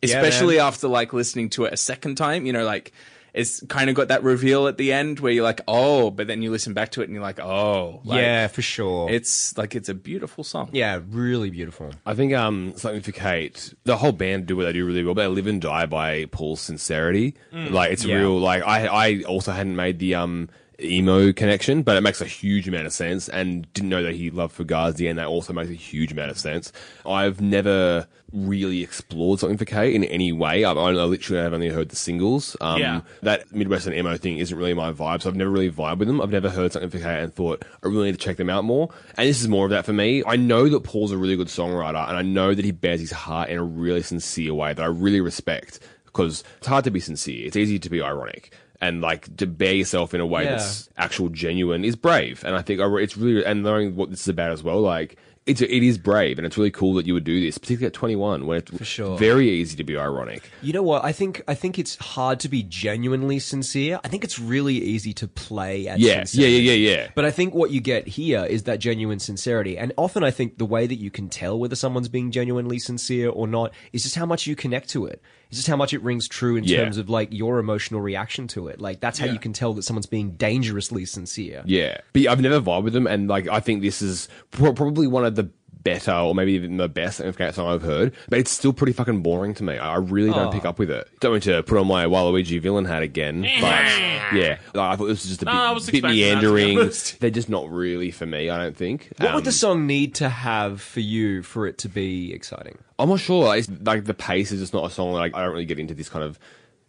especially 0.04 0.58
man. 0.58 0.66
after 0.68 0.88
like 0.88 1.14
listening 1.14 1.50
to 1.52 1.66
it 1.66 1.74
a 1.74 1.78
second 1.78 2.16
time. 2.16 2.46
You 2.46 2.54
know, 2.54 2.66
like 2.66 2.92
it's 3.32 3.64
kind 3.68 3.92
of 3.92 3.96
got 3.96 4.08
that 4.08 4.24
reveal 4.24 4.68
at 4.68 4.78
the 4.78 4.92
end 4.92 5.20
where 5.20 5.32
you're 5.32 5.44
like, 5.44 5.62
oh, 5.68 6.10
but 6.10 6.26
then 6.26 6.42
you 6.42 6.50
listen 6.50 6.74
back 6.74 6.90
to 6.90 7.02
it 7.02 7.06
and 7.06 7.14
you're 7.14 7.22
like, 7.22 7.40
oh, 7.40 8.02
like, 8.04 8.22
yeah, 8.22 8.48
for 8.48 8.64
sure. 8.64 9.08
It's 9.10 9.56
like 9.56 9.76
it's 9.76 9.88
a 9.88 9.94
beautiful 9.94 10.44
song. 10.44 10.70
yeah, 10.74 11.00
really 11.12 11.52
beautiful. 11.52 11.92
I 12.08 12.16
think 12.16 12.34
um, 12.34 12.74
something 12.76 13.02
for 13.02 13.12
Kate. 13.12 13.72
The 13.84 13.98
whole 13.98 14.14
band 14.14 14.48
do 14.48 14.56
what 14.58 14.64
they 14.64 14.74
do 14.74 14.84
really 14.86 15.04
well. 15.04 15.14
They 15.14 15.28
live 15.28 15.46
and 15.46 15.62
die 15.62 15.86
by 15.86 16.26
Paul's 16.26 16.62
sincerity. 16.62 17.36
Like 17.52 17.92
it's 17.92 18.04
Yeah. 18.04 18.16
real. 18.18 18.40
Like 18.40 18.64
I, 18.66 18.88
I 18.88 19.22
also 19.24 19.52
hadn't 19.52 19.76
made 19.76 20.00
the 20.00 20.16
um 20.16 20.50
emo 20.82 21.32
connection, 21.34 21.84
but 21.84 21.98
it 21.98 22.02
makes 22.02 22.22
a 22.22 22.26
huge 22.26 22.68
amount 22.68 22.86
of 22.86 22.94
sense. 22.94 23.30
And 23.30 23.72
didn't 23.74 23.90
know 23.90 24.04
that 24.04 24.16
he 24.16 24.30
loved 24.30 24.58
Fugazi, 24.58 25.10
and 25.10 25.20
that 25.20 25.28
also 25.28 25.54
makes 25.54 25.70
a 25.70 25.74
huge 25.74 26.12
amount 26.12 26.32
of 26.32 26.40
sense. 26.40 26.72
I've 27.06 27.42
never 27.42 28.08
really 28.32 28.84
explored 28.84 29.40
something 29.40 29.58
for 29.58 29.66
Kate 29.66 29.96
in 29.96 30.04
any 30.04 30.32
way. 30.32 30.64
I, 30.64 30.72
I 30.72 30.92
literally 30.92 31.42
have 31.42 31.54
only 31.54 31.70
heard 31.70 31.90
the 31.90 31.96
singles. 31.96 32.56
Um, 32.62 32.80
Yeah. 32.80 33.02
That 33.24 33.52
Midwestern 33.52 33.94
emo 33.94 34.18
thing 34.18 34.38
isn't 34.38 34.56
really 34.58 34.74
my 34.74 34.92
vibe, 34.92 35.22
so 35.22 35.30
I've 35.30 35.36
never 35.36 35.50
really 35.50 35.72
vibed 35.72 35.98
with 36.00 36.08
them. 36.08 36.22
I've 36.22 36.30
never 36.30 36.50
heard 36.50 36.72
something 36.72 36.92
for 36.92 37.00
Kate 37.00 37.24
and 37.24 37.34
thought 37.34 37.66
I 37.84 37.88
really 37.88 38.06
need 38.06 38.20
to 38.20 38.24
check 38.24 38.38
them 38.38 38.50
out 38.50 38.64
more. 38.64 38.90
And 39.18 39.28
this 39.28 39.42
is 39.42 39.48
more 39.48 39.66
of 39.66 39.72
that 39.72 39.86
for 39.86 39.94
me. 39.94 40.24
I 40.26 40.36
know 40.36 40.70
that 40.70 40.84
Paul's 40.84 41.12
a 41.12 41.18
really 41.18 41.36
good 41.36 41.48
songwriter, 41.48 42.08
and 42.08 42.18
I 42.18 42.22
know 42.22 42.54
that 42.54 42.66
he 42.66 42.72
bears 42.72 43.00
his 43.00 43.12
heart 43.12 43.50
in 43.50 43.58
a 43.58 43.64
really 43.64 44.04
sincere 44.04 44.54
way 44.54 44.74
that 44.74 44.82
I 44.84 44.88
really 44.88 45.22
respect 45.22 45.80
because 46.06 46.44
it's 46.58 46.68
hard 46.68 46.84
to 46.86 46.92
be 46.92 47.00
sincere. 47.00 47.48
It's 47.48 47.56
easy 47.56 47.80
to 47.80 47.90
be 47.90 48.02
ironic. 48.02 48.54
And 48.82 49.02
like 49.02 49.36
to 49.38 49.46
bear 49.46 49.74
yourself 49.74 50.14
in 50.14 50.22
a 50.22 50.26
way 50.26 50.46
Yeah. 50.46 50.52
that's 50.52 50.90
actual 50.98 51.28
genuine 51.30 51.84
is 51.84 51.98
brave. 51.98 52.44
And 52.46 52.56
I 52.56 52.62
think 52.62 52.80
it's 52.80 53.18
really, 53.18 53.44
and 53.46 53.62
knowing 53.62 53.96
what 53.98 54.10
this 54.10 54.22
is 54.22 54.30
about 54.30 54.52
as 54.52 54.64
well, 54.64 54.80
like 54.80 55.18
it's, 55.46 55.62
it 55.62 55.70
is 55.84 55.98
brave 55.98 56.38
and 56.38 56.46
it's 56.48 56.58
really 56.58 56.72
cool 56.72 56.94
that 56.94 57.06
you 57.06 57.14
would 57.14 57.26
do 57.26 57.42
this, 57.42 57.58
particularly 57.58 57.88
at 57.88 57.94
21 57.94 58.46
when 58.46 58.60
it's 58.60 58.86
sure. 58.88 59.18
very 59.18 59.50
easy 59.50 59.76
to 59.76 59.84
be 59.84 59.98
ironic. 59.98 60.50
You 60.62 60.72
know 60.72 60.84
what? 60.84 61.04
I 61.04 61.12
think 61.12 61.42
I 61.48 61.56
think 61.56 61.78
it's 61.78 61.98
hard 61.98 62.40
to 62.42 62.48
be 62.50 62.64
genuinely 62.64 63.40
sincere. 63.40 64.00
I 64.04 64.08
think 64.08 64.24
it's 64.24 64.40
really 64.40 64.76
easy 64.76 65.12
to 65.16 65.28
play 65.28 65.88
at 65.90 66.00
Yeah, 66.00 66.08
yeah, 66.20 66.24
sincerity. 66.24 66.54
yeah, 66.60 66.74
yeah, 66.74 66.96
yeah. 66.96 67.08
But 67.16 67.26
I 67.26 67.32
think 67.32 67.54
what 67.54 67.72
you 67.72 67.82
get 67.82 68.08
here 68.08 68.46
is 68.46 68.64
that 68.64 68.80
genuine 68.80 69.20
sincerity. 69.20 69.78
And 69.78 69.92
often 69.98 70.24
I 70.24 70.32
think 70.32 70.58
the 70.58 70.66
way 70.66 70.88
that 70.88 70.96
you 71.00 71.12
can 71.12 71.28
tell 71.30 71.60
whether 71.60 71.76
someone's 71.76 72.08
being 72.10 72.32
genuinely 72.32 72.80
sincere 72.80 73.30
or 73.30 73.46
not 73.46 73.74
is 73.92 74.04
just 74.04 74.16
how 74.16 74.26
much 74.26 74.48
you 74.48 74.56
connect 74.56 74.88
to 74.92 75.06
it. 75.06 75.22
It's 75.50 75.58
just 75.58 75.68
how 75.68 75.76
much 75.76 75.94
it 75.94 76.02
rings 76.04 76.28
true 76.28 76.58
in 76.58 76.64
Yeah. 76.64 76.84
terms 76.84 76.98
of 76.98 77.10
like 77.10 77.30
your 77.32 77.58
emotional 77.58 78.02
reaction 78.02 78.48
to 78.50 78.68
it. 78.68 78.80
Like 78.80 79.00
that's 79.00 79.18
how 79.18 79.26
Yeah. 79.26 79.34
you 79.34 79.40
can 79.40 79.52
tell 79.52 79.74
that 79.74 79.82
someone's 79.82 80.06
being 80.06 80.32
dangerously 80.32 81.06
sincere. 81.06 81.64
Yeah, 81.66 81.98
but 82.14 82.28
I've 82.28 82.40
never 82.42 82.62
vibed 82.62 82.84
with 82.84 82.94
them, 82.94 83.08
and 83.08 83.28
like 83.28 83.48
I 83.48 83.60
think 83.60 83.82
this 83.82 84.02
is 84.02 84.30
pro- 84.52 84.74
probably 84.74 85.08
one 85.08 85.26
of 85.26 85.36
the 85.36 85.50
better, 85.84 86.12
or 86.14 86.36
maybe 86.36 86.54
even 86.54 86.78
the 86.78 86.90
best 86.90 87.22
Cat 87.38 87.56
song 87.56 87.68
I've 87.68 87.82
heard. 87.82 88.14
But 88.30 88.40
it's 88.40 88.52
still 88.52 88.74
pretty 88.74 88.94
fucking 88.94 89.22
boring 89.22 89.54
to 89.56 89.64
me. 89.64 89.78
I 89.78 89.96
really 89.96 90.30
don't 90.32 90.48
Oh. 90.48 90.52
pick 90.52 90.66
up 90.66 90.78
with 90.80 90.92
it. 90.92 91.08
Don't 91.20 91.32
want 91.32 91.44
to 91.44 91.64
put 91.64 91.78
on 91.78 91.88
my 91.88 92.06
Waluigi 92.06 92.62
villain 92.62 92.86
hat 92.86 93.02
again, 93.02 93.42
but 93.62 94.34
yeah, 94.34 94.58
I 94.76 94.96
thought 94.96 95.08
this 95.08 95.24
was 95.24 95.28
just 95.28 95.42
a 95.42 95.46
No, 95.46 95.74
bit, 95.76 95.86
bit 95.86 96.02
that, 96.02 96.08
to 96.10 96.14
be 96.14 96.22
meandering. 96.22 96.92
They're 97.20 97.30
just 97.30 97.50
not 97.50 97.70
really 97.70 98.12
for 98.12 98.26
me. 98.26 98.50
I 98.50 98.58
don't 98.58 98.76
think. 98.76 99.10
What 99.18 99.34
would 99.34 99.38
Um, 99.40 99.44
the 99.46 99.52
song 99.52 99.88
need 99.88 100.16
to 100.16 100.30
have 100.30 100.82
for 100.82 101.00
you 101.00 101.44
for 101.44 101.66
it 101.68 101.78
to 101.80 101.90
be 101.90 102.34
exciting? 102.34 102.78
I'm 102.98 103.10
not 103.10 103.20
sure. 103.22 103.56
It's 103.56 103.70
like 103.84 104.06
the 104.06 104.14
pace 104.14 104.52
is 104.52 104.60
just 104.60 104.74
not 104.74 104.86
a 104.86 104.90
song. 104.90 105.14
Like 105.14 105.36
I 105.36 105.42
don't 105.44 105.52
really 105.54 105.66
get 105.66 105.80
into 105.80 105.94
this 105.94 106.10
kind 106.10 106.24
of 106.26 106.38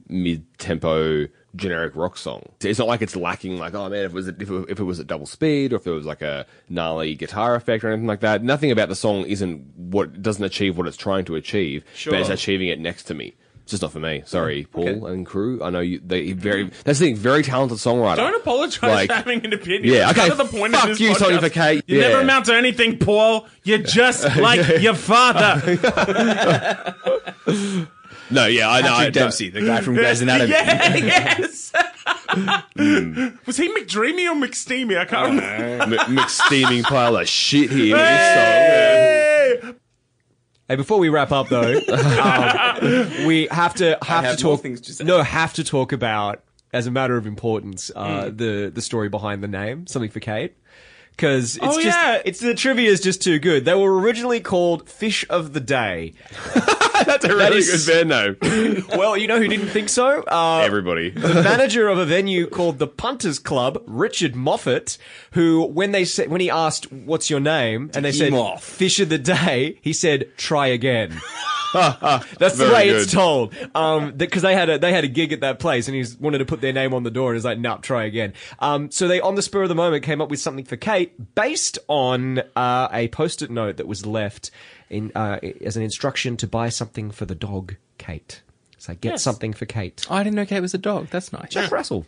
mid-tempo 0.09 1.27
generic 1.57 1.97
rock 1.97 2.17
song. 2.17 2.45
It's 2.63 2.79
not 2.79 2.89
like 2.89 3.03
it's 3.03 3.17
lacking. 3.17 3.59
Like 3.59 3.75
oh 3.75 3.89
man, 3.89 4.05
if 4.05 4.13
it 4.13 4.15
was 4.15 4.29
if 4.29 4.41
it, 4.51 4.67
if 4.69 4.79
it 4.81 4.85
was 4.85 5.01
at 5.01 5.07
double 5.07 5.27
speed 5.27 5.73
or 5.73 5.77
if 5.77 5.85
there 5.85 5.93
was 5.95 6.07
like 6.07 6.23
a 6.23 6.47
gnarly 6.69 7.15
guitar 7.15 7.55
effect 7.55 7.83
or 7.85 7.89
anything 7.89 8.07
like 8.07 8.21
that. 8.21 8.43
Nothing 8.45 8.71
about 8.71 8.89
the 8.89 8.95
song 8.97 9.25
isn't 9.25 9.65
what 9.77 10.23
doesn't 10.23 10.45
achieve 10.45 10.79
what 10.79 10.87
it's 10.87 10.97
trying 10.97 11.25
to 11.27 11.35
achieve. 11.37 11.85
Sure. 11.95 12.13
but 12.13 12.21
it's 12.21 12.31
achieving 12.31 12.69
it 12.69 12.79
next 12.79 13.05
to 13.05 13.15
me. 13.15 13.35
It's 13.63 13.73
just 13.73 13.83
not 13.83 13.93
for 13.93 14.01
me. 14.01 14.23
Sorry, 14.27 14.67
Paul 14.73 14.89
Okay. 15.05 15.13
and 15.13 15.25
crew. 15.25 15.63
I 15.63 15.71
know 15.71 15.79
you. 15.81 16.01
They 16.05 16.33
very. 16.33 16.65
That's 16.85 16.99
the 16.99 17.07
thing. 17.07 17.15
Very 17.17 17.43
talented 17.45 17.79
songwriter. 17.79 18.17
Don't 18.17 18.35
apologize 18.35 18.83
Like- 18.83 19.11
for 19.11 19.15
having 19.17 19.45
an 19.45 19.53
opinion. 19.53 19.85
Yeah, 19.95 20.11
okay, 20.11 20.29
the 20.31 20.45
point 20.45 20.73
fuck 20.75 20.85
of 20.85 20.89
this 20.91 21.01
you, 21.01 21.15
Tony 21.15 21.37
podcast. 21.37 21.51
Facay. 21.51 21.83
You 21.87 22.01
Yeah. 22.01 22.09
never 22.09 22.21
amount 22.23 22.47
to 22.47 22.55
anything, 22.57 22.99
Paul. 22.99 23.47
You're 23.63 23.79
just 23.79 24.25
like 24.39 24.81
your 24.83 24.95
father. 24.95 25.79
No, 28.31 28.47
yeah, 28.47 28.71
I 28.71 28.81
know. 28.83 28.89
I, 28.95 28.97
Patrick 28.99 29.15
Dempsey, 29.15 29.51
the 29.51 29.65
guy 29.67 29.81
from 29.81 29.95
Grey's 29.97 30.21
Anatomy. 30.21 30.51
yeah, 30.53 30.97
yes. 30.97 31.73
Was 33.47 33.57
he 33.57 33.69
McDreamy 33.75 34.29
or 34.31 34.35
McSteamy? 34.35 34.97
I 34.99 35.05
can't 35.05 35.29
remember. 35.31 35.97
M- 35.97 36.17
McSteaming 36.17 36.85
pile 36.85 37.17
of 37.17 37.29
shit 37.29 37.71
here. 37.71 37.97
with 37.97 38.07
this 38.07 38.35
song. 38.35 38.45
Hey! 38.45 39.75
Hey, 40.69 40.77
before 40.77 40.99
we 41.01 41.09
wrap 41.09 41.33
up 41.33 41.49
though, 41.49 41.73
um, 41.89 43.27
we 43.27 43.49
have 43.51 43.75
to 43.75 43.99
have, 44.03 44.25
have 44.25 44.37
to 44.39 44.45
more 44.45 44.55
talk. 44.57 44.63
things 44.63 44.81
to 44.83 44.93
say. 44.93 45.03
No, 45.05 45.21
have 45.23 45.53
to 45.55 45.65
talk 45.65 45.91
about 45.93 46.45
as 46.73 46.87
a 46.87 46.91
matter 46.93 47.17
of 47.17 47.27
importance 47.27 47.91
uh, 47.97 48.31
the 48.33 48.71
the 48.73 48.81
story 48.81 49.09
behind 49.09 49.43
the 49.43 49.49
name, 49.49 49.89
something 49.89 50.11
for 50.11 50.21
Kate. 50.21 50.55
Because 51.21 51.57
it's 51.57 51.67
Oh, 51.67 51.75
just 51.83 51.85
yeah. 51.99 52.23
it's 52.25 52.41
the 52.41 52.55
trivia 52.55 52.91
is 52.91 52.99
just 53.03 53.21
too 53.21 53.39
good. 53.39 53.67
They 53.67 53.75
were 53.75 53.99
originally 54.01 54.41
called 54.41 54.89
Fish 54.89 55.27
of 55.29 55.53
the 55.53 55.61
Day. 55.61 56.15
That's 57.05 57.27
a 57.27 57.37
really 57.37 57.59
is- 57.59 57.87
good 57.87 58.09
band 58.09 58.41
name. 58.41 58.85
Well, 58.99 59.17
you 59.19 59.27
know 59.27 59.39
who 59.39 59.47
didn't 59.47 59.69
think 59.69 59.91
so? 59.91 60.23
Uh, 60.23 60.63
Everybody. 60.65 61.11
the 61.15 61.43
manager 61.43 61.89
of 61.89 61.99
a 61.99 62.07
venue 62.07 62.47
called 62.47 62.79
the 62.79 62.87
Punters 62.87 63.39
Club, 63.39 63.83
Richard 63.87 64.35
Moffat, 64.35 64.97
who 65.33 65.65
when 65.67 65.93
they 65.93 66.07
said 66.07 66.31
when 66.31 66.41
he 66.41 66.49
asked 66.51 66.91
what's 66.91 67.29
your 67.29 67.41
name 67.41 67.91
and 67.95 68.03
they 68.05 68.13
said 68.13 68.33
Moff. 68.33 68.61
Fish 68.61 68.99
of 68.99 69.11
the 69.11 69.19
Day, 69.19 69.79
he 69.83 69.93
said 69.93 70.31
try 70.39 70.69
again. 70.69 71.21
That's 71.75 72.57
the 72.57 72.65
Very 72.67 72.73
way 72.73 72.89
good. 72.89 73.03
it's 73.03 73.13
told. 73.13 73.55
Um, 73.75 74.13
because 74.13 74.43
they 74.43 74.55
had 74.55 74.69
a 74.71 74.79
they 74.79 74.93
had 74.93 75.05
a 75.05 75.09
gig 75.09 75.33
at 75.33 75.41
that 75.41 75.59
place 75.59 75.89
and 75.89 75.97
he 75.97 76.05
wanted 76.19 76.39
to 76.39 76.45
put 76.45 76.61
their 76.61 76.73
name 76.73 76.93
on 76.95 77.03
the 77.03 77.11
door 77.11 77.31
and 77.31 77.37
he's 77.37 77.45
like, 77.45 77.59
no, 77.59 77.79
try 77.79 78.05
again. 78.05 78.33
Um, 78.59 78.91
so 78.91 79.07
they 79.09 79.21
on 79.21 79.35
the 79.35 79.43
spur 79.43 79.63
of 79.63 79.69
the 79.69 79.75
moment 79.75 80.03
came 80.05 80.21
up 80.21 80.31
with 80.31 80.41
something 80.41 80.65
for 80.65 80.77
Kate 80.77 81.35
based 81.35 81.79
on 81.89 82.41
uh, 82.57 82.89
a 82.93 83.09
post-it 83.09 83.51
note 83.51 83.77
that 83.77 83.87
was 83.87 84.05
left 84.07 84.51
in 84.89 85.13
uh, 85.15 85.39
as 85.65 85.77
an 85.77 85.83
instruction 85.83 86.37
to 86.39 86.47
buy 86.47 86.69
something 86.69 87.11
for 87.11 87.25
the 87.25 87.35
dog, 87.35 87.77
Kate. 87.99 88.43
So 88.79 88.95
get 88.95 89.11
Yes. 89.11 89.23
something 89.23 89.53
for 89.53 89.67
Kate. 89.67 90.07
Oh, 90.11 90.15
I 90.17 90.23
didn't 90.25 90.37
know 90.37 90.47
Kate 90.47 90.61
was 90.61 90.75
a 90.75 90.79
dog. 90.79 91.09
That's 91.11 91.33
nice. 91.33 91.51
Jack 91.51 91.71
Russell. 91.71 92.07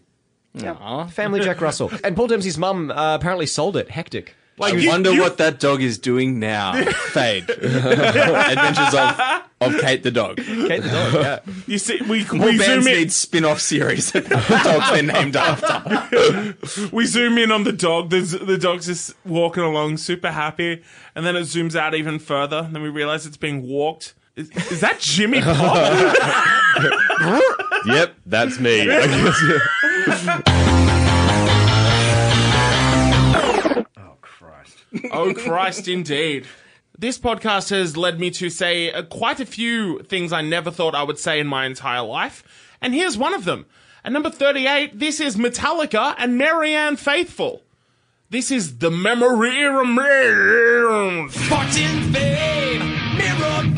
Yeah, 0.54 0.72
Aw. 0.72 1.06
family 1.06 1.40
Jack 1.40 1.60
Russell. 1.60 1.90
And 2.04 2.14
Paul 2.16 2.26
Dempsey's 2.26 2.58
mum 2.58 2.90
uh, 2.90 3.14
apparently 3.14 3.46
sold 3.46 3.76
it. 3.76 3.90
Hectic. 3.90 4.34
I 4.60 4.68
you- 4.68 4.88
wonder 4.88 5.12
you- 5.12 5.20
what 5.20 5.38
that 5.38 5.58
dog 5.60 5.82
is 5.82 5.98
doing 5.98 6.38
now. 6.38 6.72
Fade. 7.12 7.48
Adventures 7.50 8.94
of, 8.94 9.42
of 9.60 9.80
Kate 9.80 10.02
the 10.02 10.10
dog. 10.10 10.36
Kate 10.36 10.82
the 10.82 10.88
dog. 10.88 11.14
Yeah. 11.14 11.38
You 11.66 11.78
see, 11.78 12.00
we, 12.08 12.24
More 12.32 12.46
we 12.46 12.58
zoom 12.58 12.86
in. 12.86 12.94
need 12.94 13.12
spin-off 13.12 13.60
series 13.60 14.14
about 14.14 14.28
the 14.48 14.60
dogs 14.62 14.90
they're 14.90 15.02
named 15.02 15.36
after. 15.36 16.56
We 16.94 17.06
zoom 17.06 17.38
in 17.38 17.50
on 17.50 17.64
the 17.64 17.72
dog. 17.72 18.10
The, 18.10 18.20
the 18.20 18.58
dog's 18.58 18.86
just 18.86 19.14
walking 19.24 19.62
along, 19.62 19.96
super 19.96 20.30
happy, 20.30 20.82
and 21.14 21.24
then 21.26 21.34
it 21.36 21.42
zooms 21.42 21.74
out 21.74 21.94
even 21.94 22.18
further. 22.18 22.58
And 22.58 22.74
then 22.74 22.82
we 22.82 22.88
realize 22.90 23.26
it's 23.26 23.36
being 23.36 23.66
walked. 23.66 24.14
Is, 24.36 24.48
is 24.70 24.80
that 24.80 24.98
Jimmy 25.00 25.40
Pop? 25.42 25.76
yep, 27.86 28.14
that's 28.24 28.58
me. 28.60 28.86
Oh 35.12 35.34
Christ, 35.34 35.88
indeed. 35.88 36.46
This 36.98 37.18
podcast 37.18 37.70
has 37.70 37.96
led 37.96 38.20
me 38.20 38.30
to 38.32 38.50
say 38.50 38.92
uh, 38.92 39.02
quite 39.02 39.40
a 39.40 39.46
few 39.46 40.00
things 40.02 40.32
I 40.32 40.42
never 40.42 40.70
thought 40.70 40.94
I 40.94 41.02
would 41.02 41.18
say 41.18 41.40
in 41.40 41.46
my 41.46 41.66
entire 41.66 42.02
life, 42.02 42.44
and 42.80 42.94
here's 42.94 43.16
one 43.16 43.34
of 43.34 43.44
them. 43.44 43.66
At 44.04 44.12
number 44.12 44.30
38, 44.30 44.98
this 44.98 45.20
is 45.20 45.36
Metallica 45.36 46.14
and 46.18 46.36
Marianne 46.36 46.96
Faithfull. 46.96 47.62
This 48.30 48.50
is 48.50 48.78
the 48.78 48.90
memory 48.90 49.64
remains. 49.64 51.36
Fortune 51.48 52.12
fade, 52.12 52.80
mirror 53.16 53.74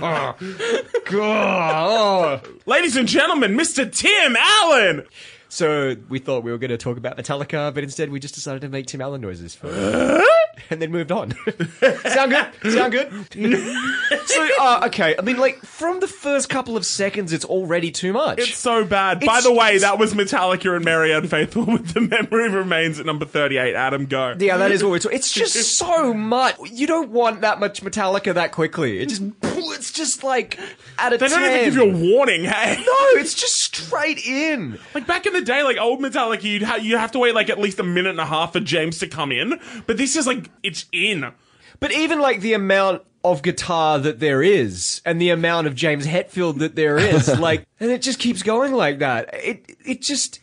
God. 1.04 2.46
Ladies 2.66 2.96
and 2.96 3.08
gentlemen, 3.08 3.56
Mr. 3.56 3.90
Tim 3.90 4.36
Allen. 4.36 5.04
So 5.48 5.96
we 6.08 6.18
thought 6.18 6.42
we 6.42 6.50
were 6.50 6.58
going 6.58 6.70
to 6.70 6.76
talk 6.76 6.96
about 6.98 7.16
Metallica, 7.16 7.72
but 7.72 7.82
instead 7.84 8.10
we 8.10 8.20
just 8.20 8.34
decided 8.34 8.62
to 8.62 8.68
make 8.68 8.86
Tim 8.86 9.00
Allen 9.00 9.20
noises 9.20 9.54
for 9.54 9.68
and 10.70 10.80
then 10.82 10.90
moved 10.90 11.12
on. 11.12 11.30
Sound 12.04 12.32
good? 12.32 12.72
Sound 12.72 12.92
good? 12.92 13.12
so, 14.26 14.48
uh, 14.60 14.82
okay. 14.86 15.14
I 15.18 15.22
mean, 15.22 15.36
like 15.38 15.58
from 15.64 16.00
the 16.00 16.08
first 16.08 16.48
couple 16.48 16.76
of 16.76 16.84
seconds, 16.86 17.32
it's 17.32 17.44
already 17.44 17.90
too 17.90 18.12
much. 18.12 18.38
It's 18.38 18.56
so 18.58 18.84
bad. 18.84 19.20
By 19.20 19.24
It's- 19.26 19.44
the 19.44 19.52
way, 19.52 19.78
that 19.78 19.98
was 19.98 20.14
Metallica 20.14 20.74
and 20.76 20.84
Marianne 20.84 21.26
Faithfull 21.28 21.66
with 21.66 21.92
the 21.94 22.00
memory 22.00 22.48
remains 22.48 22.98
at 23.00 23.06
number 23.06 23.24
38. 23.24 23.74
Adam, 23.74 24.06
go. 24.06 24.34
yeah, 24.38 24.56
that 24.56 24.70
is 24.72 24.82
what 24.82 24.90
we're 24.90 24.98
talking. 24.98 25.16
It's 25.18 25.32
just 25.32 25.54
so 25.76 26.12
much. 26.14 26.56
You 26.70 26.86
don't 26.86 27.10
want 27.10 27.40
that 27.42 27.60
much 27.60 27.82
Metallica 27.82 28.34
that 28.34 28.52
quickly. 28.52 28.98
It 29.00 29.08
just, 29.08 29.22
it's 29.42 29.92
just 29.92 30.22
like 30.24 30.58
at 30.98 31.12
a 31.12 31.18
They 31.18 31.28
don't 31.28 31.40
10. 31.40 31.50
even 31.52 31.64
give 31.64 31.74
you 31.74 31.82
a 32.10 32.14
warning, 32.14 32.44
hey? 32.44 32.76
No, 32.76 33.20
it's 33.20 33.34
just 33.34 33.56
straight 33.56 34.24
in. 34.26 34.78
Like 34.94 35.06
back 35.06 35.26
in 35.26 35.32
the 35.32 35.42
day, 35.42 35.62
like 35.62 35.76
old 35.78 36.00
Metallica, 36.00 36.42
you'd 36.44 36.62
ha- 36.62 36.76
you 36.76 36.96
have 36.96 37.12
to 37.12 37.18
wait 37.18 37.34
like 37.34 37.50
at 37.50 37.58
least 37.58 37.78
a 37.78 37.82
minute 37.82 38.10
and 38.10 38.20
a 38.20 38.26
half 38.26 38.52
for 38.52 38.60
James 38.60 38.98
to 38.98 39.06
come 39.08 39.32
in. 39.32 39.58
But 39.86 39.96
this 39.96 40.16
is 40.16 40.26
like 40.26 40.45
it's 40.62 40.86
in. 40.92 41.32
But 41.80 41.92
even 41.92 42.20
like 42.20 42.40
the 42.40 42.54
amount 42.54 43.02
of 43.24 43.42
guitar 43.42 43.98
that 43.98 44.20
there 44.20 44.42
is 44.42 45.02
and 45.04 45.20
the 45.20 45.30
amount 45.30 45.66
of 45.66 45.74
James 45.74 46.06
Hetfield 46.06 46.58
that 46.58 46.76
there 46.76 46.96
is, 46.96 47.28
like, 47.40 47.66
and 47.80 47.90
it 47.90 48.00
just 48.02 48.18
keeps 48.18 48.42
going 48.42 48.72
like 48.72 49.00
that. 49.00 49.30
It, 49.34 49.76
it 49.84 50.00
just, 50.00 50.40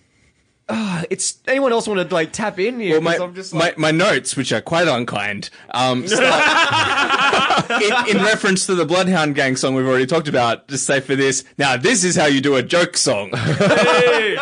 uh, 0.69 1.03
it's, 1.09 1.39
anyone 1.47 1.71
else 1.71 1.87
want 1.87 2.07
to 2.07 2.13
like 2.13 2.33
tap 2.33 2.59
in 2.59 2.79
here? 2.79 2.93
Well, 2.95 3.01
my, 3.01 3.11
'Cause 3.13 3.21
I'm 3.21 3.35
just 3.35 3.53
my, 3.53 3.59
like, 3.61 3.77
my 3.77 3.91
notes, 3.91 4.35
which 4.35 4.51
are 4.51 4.61
quite 4.61 4.87
unkind, 4.87 5.49
um, 5.73 6.05
start 6.07 7.71
in, 8.09 8.17
in 8.17 8.23
reference 8.23 8.65
to 8.67 8.75
the 8.75 8.85
Bloodhound 8.85 9.35
Gang 9.35 9.55
song 9.55 9.75
we've 9.75 9.87
already 9.87 10.05
talked 10.05 10.27
about. 10.27 10.67
Just 10.67 10.85
say 10.85 10.99
for 10.99 11.15
this, 11.15 11.43
now 11.57 11.77
this 11.77 12.03
is 12.03 12.15
how 12.15 12.25
you 12.25 12.41
do 12.41 12.55
a 12.57 12.63
joke 12.63 12.97
song. 12.97 13.31
Hey. 13.33 14.37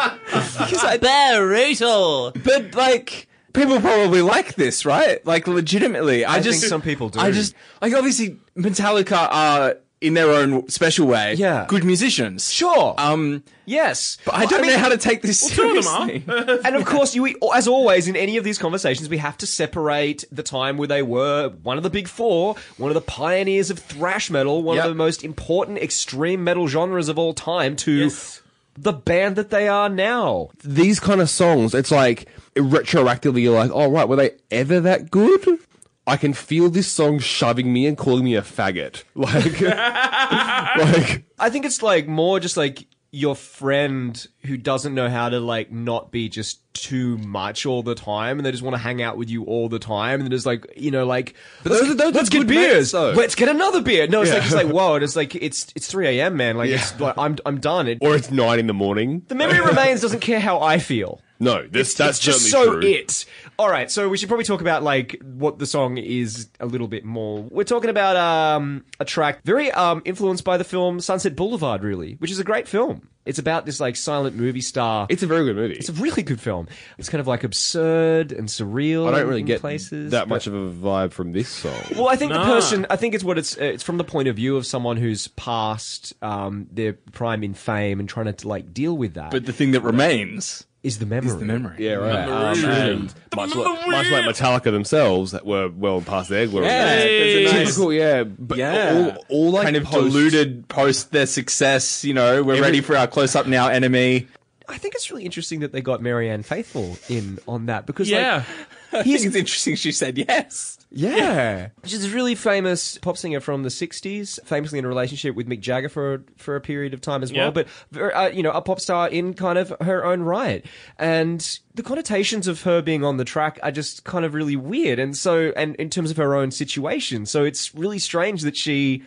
Brutal. 1.00 2.32
But 2.43 2.76
like, 2.76 3.28
people 3.53 3.79
probably 3.79 4.21
like 4.21 4.55
this, 4.55 4.85
right? 4.85 5.25
Like, 5.25 5.47
legitimately. 5.47 6.25
I, 6.25 6.35
I 6.35 6.39
just 6.41 6.59
think 6.61 6.69
some 6.69 6.81
people 6.81 7.09
do. 7.09 7.19
I 7.19 7.31
just 7.31 7.53
like 7.81 7.93
obviously 7.93 8.37
Metallica 8.57 9.27
are 9.31 9.77
in 9.99 10.15
their 10.15 10.31
own 10.31 10.67
special 10.67 11.05
way. 11.05 11.35
Yeah. 11.35 11.65
good 11.67 11.83
musicians. 11.83 12.51
sure. 12.51 12.95
Um, 12.97 13.43
yes. 13.65 14.17
but 14.25 14.33
I 14.33 14.45
don't 14.47 14.61
mean, 14.61 14.71
know 14.71 14.79
how 14.79 14.89
to 14.89 14.97
take 14.97 15.21
this 15.21 15.47
two 15.47 15.61
of 15.77 15.83
them 15.85 15.93
are. 15.93 16.07
seriously. 16.07 16.59
and 16.65 16.75
of 16.75 16.85
course, 16.85 17.13
you, 17.13 17.35
as 17.53 17.67
always 17.67 18.07
in 18.07 18.15
any 18.15 18.37
of 18.37 18.43
these 18.43 18.57
conversations, 18.57 19.09
we 19.09 19.17
have 19.19 19.37
to 19.37 19.45
separate 19.45 20.25
the 20.31 20.41
time 20.41 20.77
where 20.77 20.87
they 20.87 21.03
were 21.03 21.49
one 21.61 21.77
of 21.77 21.83
the 21.83 21.91
big 21.91 22.07
four, 22.07 22.55
one 22.77 22.89
of 22.89 22.95
the 22.95 23.01
pioneers 23.01 23.69
of 23.69 23.77
thrash 23.77 24.31
metal, 24.31 24.63
one 24.63 24.77
Yep. 24.77 24.85
of 24.85 24.89
the 24.91 24.95
most 24.95 25.23
important 25.23 25.77
extreme 25.77 26.43
metal 26.43 26.67
genres 26.67 27.07
of 27.07 27.19
all 27.19 27.35
time, 27.35 27.75
to 27.75 27.91
Yes. 27.91 28.40
The 28.82 28.94
band 28.94 29.36
that 29.36 29.50
they 29.50 29.67
are 29.67 29.89
now. 29.89 30.50
These 30.63 31.00
kind 31.00 31.22
of 31.22 31.30
songs, 31.30 31.74
it's 31.74 31.91
like 31.91 32.28
retroactively, 32.56 33.41
you're 33.44 33.58
like, 33.58 33.72
oh, 33.74 33.89
right, 33.91 34.08
were 34.08 34.15
they 34.15 34.32
ever 34.50 34.80
that 34.80 35.12
good? 35.12 35.60
I 36.08 36.17
can 36.17 36.34
feel 36.34 36.70
this 36.70 36.91
song 36.91 37.20
shoving 37.20 37.72
me 37.72 37.86
and 37.86 37.96
calling 37.98 38.26
me 38.26 38.36
a 38.36 38.41
faggot. 38.41 39.04
Like, 39.15 39.62
like 39.62 41.26
I 41.38 41.50
think 41.50 41.65
it's 41.65 41.84
like 41.84 42.08
more 42.08 42.39
just 42.39 42.58
like 42.58 42.88
your 43.13 43.36
friend 43.36 44.26
who 44.45 44.56
doesn't 44.56 44.95
know 44.95 45.10
how 45.10 45.28
to 45.28 45.39
like 45.41 45.69
not 45.69 46.12
be 46.12 46.30
just 46.30 46.62
too 46.74 47.17
much 47.17 47.65
all 47.65 47.84
the 47.84 47.93
time 47.93 48.39
and 48.39 48.45
they 48.45 48.52
just 48.52 48.63
want 48.63 48.74
to 48.74 48.78
hang 48.78 49.02
out 49.02 49.17
with 49.17 49.30
you 49.30 49.43
all 49.43 49.67
the 49.67 49.80
time 49.80 50.21
and 50.21 50.24
then 50.24 50.32
it's 50.32 50.45
like 50.45 50.65
you 50.78 50.89
know 50.89 51.06
like 51.06 51.36
let's, 51.65 51.82
those 51.82 51.97
those 51.97 52.13
let's 52.13 52.30
get 52.30 52.39
good 52.39 52.47
beers. 52.47 52.74
mates, 52.74 52.91
though. 52.93 53.12
let's 53.12 53.36
get 53.36 53.50
another 53.50 53.82
beer. 53.82 54.08
No 54.08 54.21
it's 54.21 54.32
like 54.32 54.43
it's 54.43 54.54
like 54.54 54.67
whoa 54.67 54.95
it's 54.95 55.17
like 55.17 55.36
it's 55.36 55.74
it's 55.76 55.88
3 55.88 56.19
a.m 56.19 56.38
man. 56.38 56.56
Like 56.56 56.69
it's 56.69 56.97
like 57.02 57.17
I'm 57.17 57.36
I'm 57.45 57.60
done. 57.60 57.89
It, 57.89 57.97
or 58.00 58.15
it's 58.15 58.32
nine 58.32 58.60
in 58.60 58.67
the 58.67 58.74
morning. 58.74 59.24
the 59.28 59.36
memory 59.36 59.60
remains 59.60 60.00
doesn't 60.00 60.21
care 60.21 60.39
how 60.39 60.62
I 60.62 60.80
feel 60.80 61.19
No, 61.41 61.67
this, 61.67 61.95
that's 61.95 62.17
it's 62.19 62.25
just 62.25 62.51
so 62.51 62.73
true. 62.80 62.82
it. 62.88 63.25
All 63.60 63.67
right, 63.69 63.89
so 63.91 64.08
we 64.10 64.17
should 64.17 64.30
probably 64.30 64.45
talk 64.45 64.62
about 64.62 64.84
like 64.84 65.19
what 65.23 65.60
the 65.60 65.65
song 65.65 65.97
is 65.97 66.49
a 66.60 66.65
little 66.65 66.88
bit 66.88 67.04
more. 67.04 67.41
We're 67.41 67.63
talking 67.63 67.89
about 67.89 68.15
um, 68.15 68.86
a 68.99 69.06
track 69.06 69.43
very 69.43 69.71
um, 69.71 70.01
influenced 70.06 70.43
by 70.43 70.58
the 70.58 70.63
film 70.63 70.99
Sunset 70.99 71.36
Boulevard, 71.36 71.84
really, 71.84 72.13
which 72.19 72.32
is 72.32 72.39
a 72.39 72.43
great 72.43 72.67
film. 72.67 73.08
It's 73.23 73.38
about 73.38 73.67
this 73.67 73.80
like 73.80 73.95
silent 73.97 74.36
movie 74.36 74.62
star. 74.62 75.06
It's 75.10 75.21
a 75.21 75.27
very 75.27 75.45
good 75.45 75.56
movie. 75.56 75.75
It's 75.75 75.89
a 75.89 75.93
really 75.93 76.23
good 76.23 76.41
film. 76.41 76.67
It's 76.97 77.08
kind 77.08 77.19
of 77.21 77.27
like 77.27 77.43
absurd 77.43 78.32
and 78.32 78.47
surreal. 78.47 79.08
I 79.08 79.12
don't 79.19 79.27
really 79.27 79.41
in 79.41 79.45
get 79.45 79.62
places 79.62 80.12
that 80.12 80.27
but- 80.27 80.36
much 80.36 80.47
of 80.47 80.54
a 80.56 80.69
vibe 80.71 81.12
from 81.12 81.32
this 81.32 81.47
song. 81.49 81.73
well, 81.95 82.08
I 82.10 82.15
think 82.15 82.34
the 82.34 82.39
person. 82.43 82.88
I 82.89 82.95
think 82.95 83.13
it's 83.13 83.23
what 83.23 83.38
it's. 83.38 83.58
uh, 83.60 83.63
It's 83.63 83.84
from 83.84 83.97
the 83.97 84.04
point 84.04 84.27
of 84.27 84.36
view 84.36 84.58
of 84.58 84.65
someone 84.65 84.97
who's 84.97 85.27
past 85.27 86.13
um, 86.23 86.67
their 86.71 86.93
prime 86.93 87.43
in 87.43 87.54
fame 87.54 87.99
and 87.99 88.10
trying 88.10 88.32
to 88.34 88.47
like 88.47 88.73
deal 88.73 88.97
with 88.97 89.13
that. 89.15 89.32
But 89.32 89.45
the 89.45 89.54
thing 89.54 89.71
that 89.71 89.82
remains 89.82 90.65
is 90.84 90.98
the 91.00 91.06
memory. 91.06 91.30
is 91.32 91.38
the 91.38 91.46
memory. 91.46 91.76
Yeah, 91.78 91.94
right. 91.94 92.28
Memories. 92.28 92.63
Um, 92.63 92.70
and 92.72 93.13
much, 93.36 93.56
like, 93.56 93.88
much 93.88 94.12
like 94.12 94.26
Metallica 94.26 94.63
themselves, 94.72 95.32
that 95.32 95.46
were 95.46 95.70
well 95.70 96.02
past 96.02 96.30
their 96.30 96.48
glory. 96.48 96.65
Yeah, 96.65 96.98
Hey. 96.98 97.44
nice- 97.46 97.67
Typical, 97.67 97.94
yeah. 97.94 98.24
But 98.24 98.58
Yeah. 98.58 99.15
all, 99.17 99.26
all 99.30 99.52
like 99.52 99.63
kind 99.65 99.76
of 99.76 99.84
post- 99.84 100.13
diluted 100.13 100.67
post 100.67 101.12
their 101.12 101.26
success. 101.28 102.04
You 102.04 102.13
know, 102.15 102.41
we're 102.44 102.54
Every- 102.54 102.62
ready 102.62 102.82
for 102.82 102.98
our 102.98 103.08
close 103.08 103.36
up 103.36 103.46
now 103.48 103.67
enemy. 103.67 104.28
I 104.67 104.78
think 104.78 104.96
it's 104.96 105.12
really 105.12 105.26
interesting 105.26 105.60
that 105.60 105.72
they 105.74 105.82
got 105.82 106.02
Marianne 106.02 106.44
Faithfull 106.44 106.98
in 107.10 107.39
on 107.48 107.65
that 107.67 107.86
because 107.86 108.10
Yeah. 108.10 108.44
I 108.99 109.04
think 109.04 109.25
it's 109.25 109.36
interesting 109.36 109.75
she 109.75 109.91
said 109.91 110.17
yes. 110.17 110.77
like 110.77 110.82
yeah, 110.93 111.69
she's 111.86 112.04
a 112.04 112.10
really 112.10 112.36
famous 112.36 112.97
pop 112.97 113.17
singer 113.17 113.39
from 113.39 113.63
the 113.63 113.69
'60s, 113.69 114.43
famously 114.43 114.77
in 114.77 114.84
a 114.84 114.89
relationship 114.89 115.36
with 115.36 115.47
Mick 115.47 115.62
Jagger 115.62 115.88
for 115.88 116.23
for 116.36 116.58
a 116.58 116.62
period 116.62 116.93
of 116.93 116.99
time 116.99 117.23
as 117.23 117.32
well. 117.32 117.54
Yeah. 117.56 117.63
But 117.91 118.15
uh, 118.15 118.30
you 118.34 118.43
know, 118.43 118.51
a 118.51 118.62
pop 118.62 118.82
star 118.82 119.08
in 119.08 119.34
kind 119.34 119.58
of 119.58 119.73
her 119.82 120.04
own 120.04 120.21
right, 120.23 120.65
and 120.99 121.60
the 121.75 121.84
connotations 121.84 122.47
of 122.47 122.63
her 122.63 122.82
being 122.82 123.06
on 123.06 123.15
the 123.15 123.23
track 123.23 123.58
are 123.63 123.71
just 123.71 124.04
kind 124.04 124.25
of 124.25 124.34
really 124.34 124.58
weird. 124.58 124.99
And 124.99 125.15
so, 125.15 125.54
and 125.56 125.75
in 125.77 125.89
terms 125.89 126.12
of 126.12 126.17
her 126.17 126.36
own 126.36 126.51
situation, 126.51 127.25
so 127.25 127.45
it's 127.45 127.73
really 127.73 127.99
strange 127.99 128.41
that 128.41 128.58
she. 128.58 129.04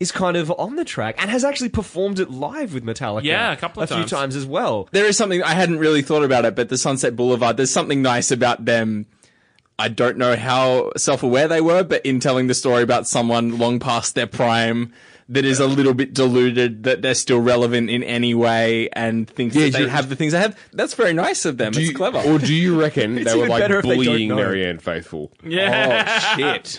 Is 0.00 0.10
kind 0.10 0.36
of 0.36 0.50
on 0.58 0.74
the 0.74 0.84
track 0.84 1.14
and 1.18 1.30
has 1.30 1.44
actually 1.44 1.68
performed 1.68 2.18
it 2.18 2.28
live 2.28 2.74
with 2.74 2.84
Metallica. 2.84 3.22
Yeah, 3.22 3.52
a 3.52 3.56
couple 3.56 3.80
of 3.80 3.90
a 3.90 3.94
few 3.94 4.02
times. 4.02 4.10
times 4.10 4.36
as 4.36 4.44
well. 4.44 4.88
There 4.90 5.06
is 5.06 5.16
something 5.16 5.40
I 5.40 5.54
hadn't 5.54 5.78
really 5.78 6.02
thought 6.02 6.24
about 6.24 6.44
it, 6.44 6.56
but 6.56 6.68
the 6.68 6.76
Sunset 6.76 7.14
Boulevard, 7.14 7.56
there's 7.56 7.70
something 7.70 8.02
nice 8.02 8.32
about 8.32 8.64
them. 8.64 9.06
I 9.78 9.88
don't 9.88 10.16
know 10.18 10.36
how 10.36 10.92
self 10.96 11.22
aware 11.22 11.48
they 11.48 11.60
were, 11.60 11.82
but 11.82 12.04
in 12.06 12.20
telling 12.20 12.46
the 12.46 12.54
story 12.54 12.82
about 12.82 13.08
someone 13.08 13.58
long 13.58 13.80
past 13.80 14.14
their 14.14 14.26
prime 14.26 14.92
that 15.28 15.44
is 15.44 15.58
a 15.58 15.66
little 15.66 15.94
bit 15.94 16.12
deluded 16.12 16.82
that 16.84 17.00
they're 17.00 17.14
still 17.14 17.40
relevant 17.40 17.88
in 17.88 18.02
any 18.02 18.34
way 18.34 18.90
and 18.92 19.28
thinks 19.28 19.56
Yeah, 19.56 19.70
that 19.70 19.78
they 19.78 19.88
have 19.88 20.10
the 20.10 20.16
things 20.16 20.32
they 20.32 20.38
have. 20.38 20.56
That's 20.74 20.92
very 20.94 21.14
nice 21.14 21.44
of 21.46 21.56
them. 21.56 21.72
Do 21.72 21.80
it's 21.80 21.88
you, 21.88 21.94
clever. 21.96 22.18
Or 22.18 22.38
do 22.38 22.52
you 22.52 22.78
reckon 22.78 23.14
they 23.24 23.34
were 23.34 23.48
like 23.48 23.62
better 23.62 23.78
if 23.78 23.84
they 23.84 23.96
don't 23.96 24.04
bullying 24.04 24.28
know. 24.28 24.36
Marianne 24.36 24.78
Faithfull? 24.78 25.32
Yeah. 25.42 26.04
oh, 26.34 26.36
shit. 26.36 26.78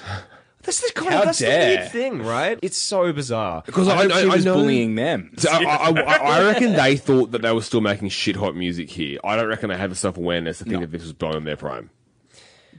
That's 0.61 0.79
the 0.81 0.91
kind 0.93 1.11
How 1.13 1.19
of 1.21 1.25
that's 1.25 1.39
the 1.39 1.45
weird 1.47 1.91
thing, 1.91 2.21
right? 2.23 2.57
It's 2.61 2.77
so 2.77 3.11
bizarre. 3.13 3.61
Because 3.65 3.87
I, 3.87 3.97
I, 3.97 4.01
I, 4.03 4.07
she 4.07 4.13
I 4.29 4.35
was 4.35 4.45
know- 4.45 4.53
bullying 4.55 4.95
them. 4.95 5.31
So 5.37 5.49
I, 5.51 5.57
I, 5.63 5.89
I, 5.89 6.15
I 6.15 6.43
reckon 6.53 6.73
they 6.73 6.97
thought 6.97 7.31
that 7.31 7.41
they 7.41 7.51
were 7.51 7.61
still 7.61 7.81
making 7.81 8.09
shit 8.09 8.35
hot 8.35 8.55
music 8.55 8.89
here. 8.89 9.19
I 9.23 9.35
don't 9.35 9.47
reckon 9.47 9.69
they 9.69 9.77
had 9.77 9.91
the 9.91 9.95
self 9.95 10.17
awareness 10.17 10.59
to 10.59 10.63
think 10.63 10.75
No. 10.75 10.79
that 10.81 10.91
this 10.91 11.01
was 11.03 11.13
beyond 11.13 11.45
their 11.47 11.57
prime. 11.57 11.89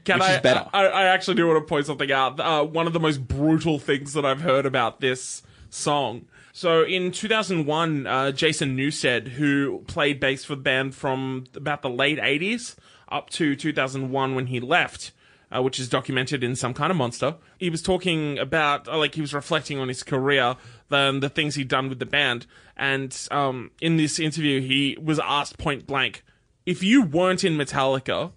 Can 0.07 0.19
Which 0.19 0.29
I, 0.29 0.35
is 0.35 0.41
better. 0.41 0.65
I, 0.71 0.87
I 0.87 1.03
actually 1.07 1.35
do 1.35 1.45
want 1.47 1.61
to 1.61 1.67
point 1.67 1.85
something 1.85 2.09
out. 2.13 2.39
Uh, 2.39 2.63
one 2.63 2.87
of 2.87 2.93
the 2.93 2.99
most 2.99 3.27
brutal 3.27 3.77
things 3.77 4.13
that 4.13 4.25
I've 4.25 4.39
heard 4.39 4.65
about 4.65 5.01
this 5.01 5.43
song. 5.69 6.27
So 6.53 6.83
in 6.83 7.11
2001, 7.11 8.07
uh, 8.07 8.31
Jason 8.31 8.77
Newsted, 8.77 9.27
who 9.27 9.83
played 9.85 10.21
bass 10.21 10.45
for 10.45 10.55
the 10.55 10.61
band 10.61 10.95
from 10.95 11.43
about 11.55 11.81
the 11.81 11.89
late 11.89 12.19
80s 12.19 12.77
up 13.09 13.29
to 13.31 13.53
2001 13.53 14.33
when 14.33 14.47
he 14.47 14.61
left, 14.61 15.11
uh, 15.53 15.61
which 15.61 15.77
is 15.77 15.89
documented 15.89 16.41
in 16.41 16.55
Some 16.55 16.73
Kind 16.73 16.89
of 16.89 16.95
Monster, 16.95 17.35
he 17.59 17.69
was 17.69 17.81
talking 17.81 18.39
about, 18.39 18.87
uh, 18.87 18.97
like, 18.97 19.15
he 19.15 19.21
was 19.21 19.33
reflecting 19.33 19.77
on 19.77 19.89
his 19.89 20.03
career, 20.03 20.55
the, 20.87 21.17
the 21.19 21.29
things 21.29 21.55
he'd 21.55 21.67
done 21.67 21.89
with 21.89 21.99
the 21.99 22.05
band. 22.05 22.45
And 22.77 23.27
um, 23.29 23.71
in 23.81 23.97
this 23.97 24.19
interview, 24.19 24.61
he 24.61 24.97
was 25.01 25.19
asked 25.19 25.57
point 25.57 25.85
blank, 25.85 26.23
if 26.65 26.81
you 26.81 27.03
weren't 27.03 27.43
in 27.43 27.57
Metallica, 27.57 28.31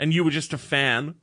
and 0.00 0.14
you 0.14 0.24
were 0.24 0.30
just 0.30 0.52
a 0.54 0.58
fan, 0.58 1.14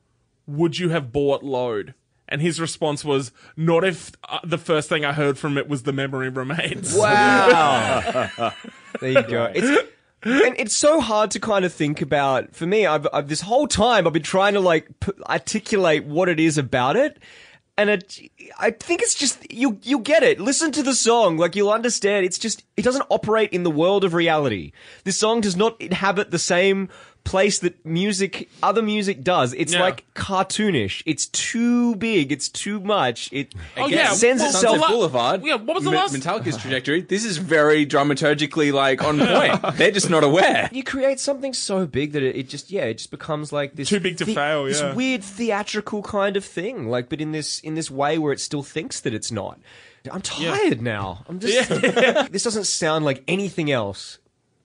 would 0.45 0.77
you 0.77 0.89
have 0.89 1.11
bought 1.11 1.43
Load? 1.43 1.95
And 2.29 2.41
his 2.41 2.61
response 2.61 3.03
was, 3.03 3.31
not 3.55 3.83
if 3.83 4.11
uh, 4.29 4.39
the 4.43 4.57
first 4.57 4.87
thing 4.87 5.03
I 5.03 5.13
heard 5.13 5.37
from 5.37 5.57
it 5.57 5.67
was 5.67 5.83
The 5.83 5.93
Memory 5.93 6.29
Remains. 6.29 6.93
Wow. 6.93 8.31
there 9.01 9.11
you 9.11 9.23
go. 9.23 9.51
It's 9.53 9.89
and 10.23 10.55
it's 10.57 10.75
so 10.75 10.99
hard 10.99 11.31
to 11.31 11.39
kind 11.39 11.63
of 11.63 11.73
think 11.73 12.01
about. 12.01 12.55
For 12.55 12.65
me, 12.65 12.85
I've, 12.85 13.07
I've 13.13 13.29
this 13.29 13.41
whole 13.41 13.67
time 13.67 14.05
I've 14.05 14.13
been 14.13 14.23
trying 14.23 14.53
to 14.53 14.59
like 14.59 14.87
p- 14.99 15.11
articulate 15.27 16.05
what 16.05 16.27
it 16.27 16.39
is 16.39 16.57
about 16.57 16.95
it. 16.95 17.17
And 17.77 17.91
it, 17.91 18.19
I 18.59 18.71
think 18.71 19.03
it's 19.03 19.13
just 19.13 19.51
you. 19.51 19.79
You 19.83 19.99
get 19.99 20.23
it. 20.23 20.39
Listen 20.39 20.71
to 20.71 20.83
the 20.83 20.95
song, 20.95 21.37
like 21.37 21.55
you'll 21.55 21.71
understand. 21.71 22.25
It's 22.25 22.39
just 22.39 22.63
it 22.75 22.81
doesn't 22.81 23.05
operate 23.09 23.53
in 23.53 23.63
the 23.63 23.71
world 23.71 24.03
of 24.03 24.15
reality. 24.15 24.71
This 25.03 25.17
song 25.17 25.41
does 25.41 25.55
not 25.55 25.79
inhabit 25.79 26.31
the 26.31 26.39
same 26.39 26.89
place 27.27 27.59
that 27.59 27.85
music, 27.85 28.49
other 28.63 28.81
music 28.81 29.23
does. 29.23 29.53
It's 29.53 29.73
Yeah. 29.73 29.81
like 29.81 30.05
cartoonish. 30.15 31.03
It's 31.05 31.25
too 31.27 31.95
big. 31.97 32.31
It's 32.31 32.47
too 32.49 32.79
much. 32.79 33.29
It 33.31 33.53
Oh, 33.75 33.87
yeah. 33.87 34.13
sends 34.13 34.41
Well, 34.41 34.49
itself. 34.51 34.71
Sunset 34.77 34.89
Boulevard. 34.89 35.43
Yeah, 35.43 35.55
what 35.55 35.75
was 35.75 35.83
the 35.83 35.91
Me- 35.91 35.97
last- 35.97 36.13
Metallica's 36.15 36.57
trajectory? 36.57 37.01
This 37.01 37.25
is 37.25 37.37
very 37.37 37.85
dramaturgically 37.85 38.71
like 38.73 39.03
on 39.03 39.19
point. 39.19 39.75
They're 39.77 39.91
just 39.91 40.09
not 40.09 40.23
aware. 40.23 40.69
you 40.71 40.83
create 40.83 41.19
something 41.19 41.53
so 41.53 41.85
big 41.85 42.13
that 42.13 42.23
it, 42.23 42.35
it 42.35 42.49
just 42.49 42.71
yeah 42.71 42.85
it 42.85 42.95
just 42.99 43.11
becomes 43.11 43.51
like 43.51 43.75
this 43.75 43.89
Too 43.89 43.99
big 43.99 44.17
to 44.17 44.25
fail, 44.25 44.65
this 44.65 44.81
yeah. 44.81 44.93
weird 44.93 45.23
theatrical 45.23 46.01
kind 46.03 46.37
of 46.37 46.45
thing 46.45 46.89
like 46.89 47.09
but 47.09 47.19
in 47.21 47.31
this 47.31 47.59
in 47.59 47.75
this 47.75 47.91
way 47.91 48.17
where 48.17 48.31
it 48.33 48.39
still 48.39 48.63
thinks 48.63 48.99
that 49.01 49.13
it's 49.13 49.31
not 49.31 49.59
i'm 50.11 50.21
tired 50.21 50.81
now 50.81 51.23
i'm 51.27 51.39
just 51.39 51.69
this 52.31 52.43
doesn't 52.43 52.65
sound 52.65 53.03
like 53.03 53.23
anything 53.27 53.69
else 53.71 54.19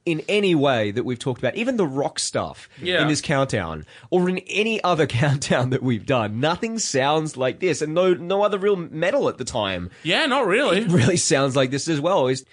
in 0.05 0.21
any 0.29 0.55
way 0.55 0.91
that 0.91 1.05
we've 1.05 1.19
talked 1.19 1.39
about 1.41 1.55
even 1.55 1.77
the 1.77 1.87
rock 1.87 2.19
stuff 2.19 2.69
Yeah. 2.81 3.03
in 3.03 3.09
this 3.09 3.21
countdown 3.21 3.87
or 4.11 4.29
in 4.29 4.39
any 4.49 4.83
other 4.83 5.07
countdown 5.23 5.71
that 5.71 5.83
we've 5.83 6.05
done 6.07 6.41
nothing 6.41 6.79
sounds 6.81 7.37
like 7.37 7.61
this 7.61 7.81
and 7.83 7.95
no 7.95 8.13
no 8.15 8.43
other 8.43 8.59
real 8.59 8.75
metal 8.77 9.29
at 9.29 9.39
the 9.39 9.45
time 9.45 9.91
Yeah, 10.03 10.27
not 10.27 10.47
really. 10.47 10.79
It 10.79 10.89
really 10.91 11.17
sounds 11.17 11.55
like 11.55 11.71
this 11.71 11.87
as 11.89 12.01
well. 12.01 12.27
Is 12.27 12.45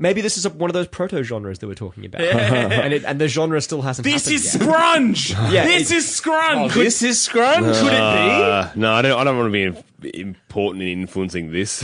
maybe 0.00 0.20
this 0.20 0.38
is 0.38 0.46
a, 0.46 0.50
one 0.50 0.70
of 0.70 0.74
those 0.74 0.86
proto 0.86 1.24
genres 1.24 1.58
that 1.58 1.66
we're 1.66 1.74
talking 1.74 2.04
about, 2.06 2.20
and 2.22 2.92
it, 2.94 3.02
and 3.04 3.20
the 3.20 3.26
genre 3.26 3.60
still 3.60 3.82
hasn't. 3.82 4.04
This 4.04 4.26
happened 4.26 4.34
is 4.36 4.54
yet. 4.54 4.62
scrunge. 4.62 5.30
Yeah, 5.52 5.64
this 5.64 5.90
is 5.90 6.08
scrunge. 6.08 6.74
This 6.74 7.02
is 7.02 7.20
scrunch. 7.20 7.76
Could 7.78 7.92
it 7.92 8.00
Uh, 8.00 8.70
no, 8.76 8.92
I 8.92 9.02
don't. 9.02 9.18
I 9.18 9.24
don't 9.24 9.36
want 9.36 9.52
to 9.52 9.82
be 10.02 10.20
important 10.20 10.82
in 10.84 10.88
influencing 11.00 11.50
this. 11.50 11.82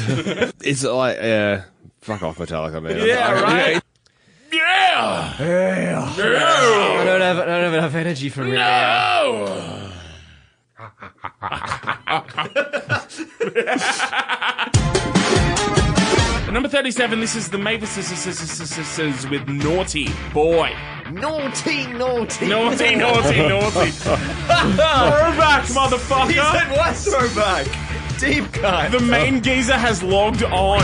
it's 0.62 0.84
like, 0.84 1.18
uh, 1.20 1.62
fuck 2.00 2.22
off, 2.22 2.38
Metallica, 2.38 2.80
man. 2.80 3.04
yeah, 3.04 3.32
right. 3.42 3.82
Yeah. 4.56 5.36
be? 6.16 6.22
I 6.22 7.04
don't 7.04 7.20
have 7.20 7.38
I 7.38 7.44
don't 7.44 7.64
have 7.64 7.74
enough 7.74 7.94
energy 7.94 8.28
for 8.28 8.44
me. 8.44 8.52
No. 8.52 9.90
Number 16.52 16.68
37, 16.68 17.18
this 17.18 17.34
is 17.34 17.48
the 17.50 17.58
Mavis 17.58 17.90
Sisters 17.90 19.28
with 19.28 19.48
Naughty 19.48 20.08
Boy. 20.32 20.72
Naughty, 21.10 21.86
naughty, 21.88 22.46
Naughty, 22.46 22.94
naughty, 22.94 23.48
naughty. 23.48 23.90
Throwback, 24.70 25.64
motherfucker. 25.64 26.28
He 26.28 26.34
said 26.34 26.70
what 26.70 26.94
throwback? 26.94 27.66
Deep 28.20 28.52
cut. 28.52 28.92
The 28.92 29.00
main 29.00 29.42
geezer 29.42 29.76
has 29.76 30.00
logged 30.02 30.44
on. 30.44 30.82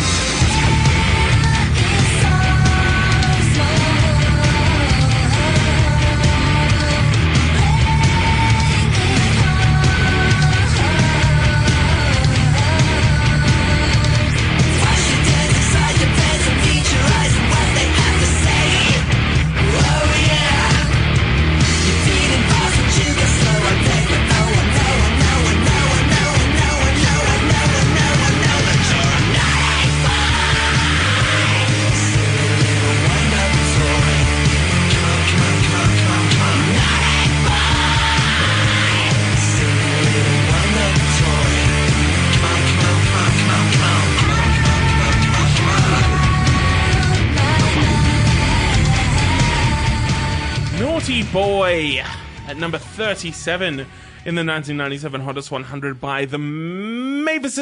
37 53.01 53.79
in 53.81 53.87
the 54.35 54.45
1997 54.45 55.23
Hottest 55.23 55.51
100 55.51 55.99
by 56.03 56.27
the 56.27 56.37
Mavis 56.37 57.55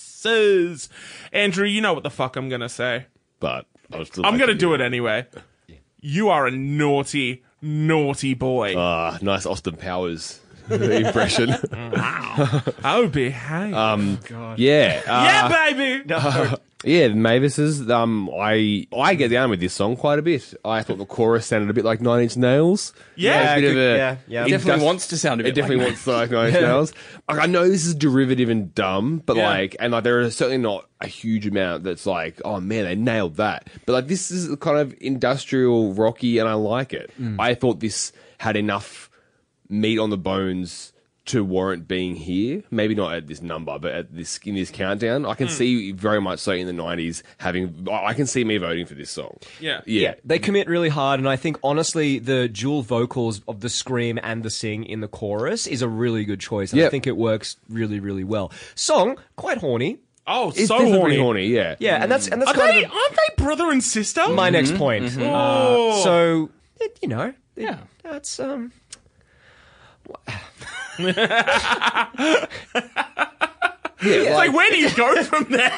Sisters. 0.00 0.88
Andrew, 1.32 1.64
you 1.64 1.80
know 1.80 1.94
what 1.94 2.02
the 2.02 2.10
fuck 2.10 2.34
I'm 2.34 2.48
gonna 2.48 2.68
say. 2.68 3.06
But 3.38 3.66
I 3.92 3.98
was 3.98 4.08
still 4.08 4.26
I'm 4.26 4.32
like, 4.32 4.40
gonna 4.40 4.54
do 4.54 4.74
it 4.74 4.80
anyway. 4.80 5.28
You 6.00 6.30
are 6.30 6.48
a 6.48 6.50
naughty, 6.50 7.44
naughty 7.62 8.34
boy. 8.34 8.74
Ah, 8.76 9.16
nice 9.22 9.46
Austin 9.46 9.76
Powers 9.76 10.40
impression. 10.68 11.54
Wow. 11.70 12.62
Oh, 12.84 13.06
behave. 13.06 13.70
yeah, 13.74 13.76
uh, 14.26 14.54
yeah, 14.58 15.02
Yeah, 15.06 15.48
baby. 15.72 16.02
Yeah. 16.86 17.08
The 17.08 17.14
Mavises. 17.14 17.90
Um, 17.90 18.30
I 18.38 18.86
I 18.96 19.14
get 19.14 19.28
down 19.30 19.50
with 19.50 19.60
this 19.60 19.74
song 19.74 19.96
quite 19.96 20.18
a 20.18 20.22
bit. 20.22 20.54
I 20.64 20.82
thought 20.82 20.98
the 20.98 21.04
chorus 21.04 21.46
sounded 21.46 21.68
a 21.68 21.74
bit 21.74 21.84
like 21.84 22.00
Nine 22.00 22.22
Inch 22.22 22.36
Nails. 22.36 22.92
Yeah, 23.16 23.54
It's 23.54 23.58
a 23.58 23.60
bit 23.60 23.70
of 23.72 23.76
a- 23.76 23.96
yeah, 23.96 24.16
yeah. 24.28 24.44
It 24.46 24.50
definitely 24.50 24.82
industri- 24.82 24.86
wants 24.86 25.06
to 25.08 25.18
sound 25.18 25.40
a 25.40 25.44
bit 25.44 25.50
It 25.50 25.54
definitely 25.60 25.76
like 25.78 25.86
wants 25.88 26.04
to 26.04 26.12
like 26.12 26.30
Nine 26.30 26.46
Inch 26.48 26.54
Nails. 26.62 26.92
Like, 27.28 27.38
I 27.40 27.46
know 27.46 27.68
this 27.68 27.84
is 27.84 27.94
derivative 27.94 28.48
and 28.48 28.74
dumb, 28.74 29.22
but 29.26 29.36
Yeah. 29.36 29.48
like, 29.48 29.76
and 29.80 29.92
like, 29.92 30.04
there 30.04 30.20
is 30.20 30.36
certainly 30.36 30.58
not 30.58 30.88
a 31.00 31.06
huge 31.06 31.46
amount 31.46 31.84
that's 31.84 32.06
like, 32.06 32.40
oh 32.44 32.60
man, 32.60 32.84
they 32.84 32.94
nailed 32.94 33.36
that. 33.36 33.68
But 33.84 33.92
like, 33.92 34.06
this 34.08 34.30
is 34.30 34.56
kind 34.60 34.78
of 34.78 34.94
industrial 35.00 35.92
rocky, 35.92 36.38
and 36.38 36.48
I 36.48 36.54
like 36.54 36.92
it. 36.94 37.10
I 37.38 37.54
thought 37.54 37.80
this 37.80 38.12
had 38.38 38.56
enough 38.56 39.10
meat 39.68 39.98
on 39.98 40.10
the 40.10 40.16
bones 40.18 40.92
to 41.26 41.44
warrant 41.44 41.86
being 41.88 42.16
here. 42.16 42.62
Maybe 42.70 42.94
not 42.94 43.14
at 43.14 43.26
this 43.26 43.42
number, 43.42 43.78
but 43.78 43.92
at 43.92 44.14
this 44.14 44.38
in 44.44 44.54
this 44.54 44.70
countdown, 44.70 45.26
I 45.26 45.34
can 45.34 45.48
see 45.48 45.92
very 45.92 46.20
much 46.20 46.38
so 46.40 46.52
in 46.52 46.66
the 46.66 46.72
'90s 46.72 47.22
having. 47.38 47.86
I 47.90 48.06
I 48.06 48.14
can 48.14 48.26
see 48.26 48.44
me 48.44 48.56
voting 48.58 48.86
for 48.86 48.94
this 48.94 49.10
song. 49.10 49.36
Yeah. 49.60 49.80
yeah. 49.86 50.14
They 50.24 50.38
commit 50.38 50.68
really 50.68 50.88
hard, 50.88 51.20
and 51.20 51.28
I 51.28 51.36
think 51.36 51.58
honestly, 51.62 52.18
the 52.18 52.48
dual 52.48 52.82
vocals 52.82 53.42
of 53.48 53.60
the 53.60 53.68
scream 53.68 54.18
and 54.22 54.42
the 54.42 54.50
sing 54.50 54.84
in 54.84 55.00
the 55.00 55.08
chorus 55.08 55.66
is 55.66 55.82
a 55.82 55.88
really 55.88 56.24
good 56.24 56.40
choice. 56.40 56.72
And 56.72 56.82
I 56.82 56.88
think 56.88 57.06
it 57.06 57.16
works 57.16 57.56
really, 57.68 58.00
really 58.00 58.24
well. 58.24 58.52
Song 58.74 59.18
quite 59.36 59.58
horny, 59.58 59.98
Oh, 60.28 60.48
It's 60.50 60.66
so 60.66 60.78
horny. 60.78 61.18
horny. 61.18 61.46
Yeah, 61.46 61.76
yeah, 61.78 62.02
and 62.02 62.10
that's 62.10 62.26
and 62.28 62.40
that's 62.42 62.50
Are 62.50 62.54
kind 62.54 62.76
they, 62.76 62.84
of 62.84 62.90
aren't 62.92 63.12
they 63.16 63.44
brother 63.44 63.70
and 63.70 63.82
sister? 63.82 64.28
my 64.28 64.50
next 64.50 64.74
point. 64.76 65.16
Oh. 65.20 65.90
Uh, 66.00 66.02
so 66.04 66.50
it, 66.80 66.98
you 67.02 67.08
know, 67.08 67.22
it- 67.56 67.62
Yeah. 67.62 67.78
that's 68.02 68.38
um. 68.40 68.72
It's 73.98 74.30
like, 74.34 74.52
where 74.52 74.70
do 74.70 74.76
you 74.76 74.90
go 74.94 75.22
from 75.24 75.44
there? 75.44 75.70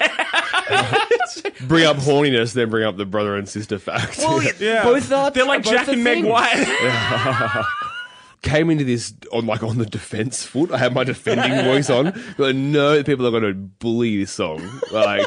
bring 1.67 1.87
up 1.87 1.97
horniness, 1.99 2.53
then 2.53 2.69
bring 2.71 2.85
up 2.85 2.97
the 2.97 3.07
brother 3.07 3.37
and 3.37 3.49
sister 3.49 3.79
fact. 3.79 4.19
Yeah. 4.59 4.83
Both 4.83 5.13
are 5.13 5.31
They're 5.31 5.45
like 5.45 5.63
both 5.63 5.73
Jack 5.73 5.89
and 5.89 6.03
Meg. 6.03 6.25
White. 6.25 7.65
came 8.43 8.71
into 8.71 8.85
this 8.85 9.15
on 9.33 9.47
like 9.47 9.63
on 9.63 9.79
the 9.79 9.87
defense 9.87 10.45
foot. 10.45 10.71
I 10.73 10.79
had 10.79 10.95
my 10.95 11.05
defending 11.05 11.65
voice 11.65 11.91
on, 11.91 12.13
but 12.37 12.55
no, 12.55 13.03
people 13.03 13.27
are 13.27 13.31
going 13.31 13.43
to 13.43 13.55
bully 13.55 14.19
this 14.19 14.33
song. 14.33 14.63
Like, 14.93 15.27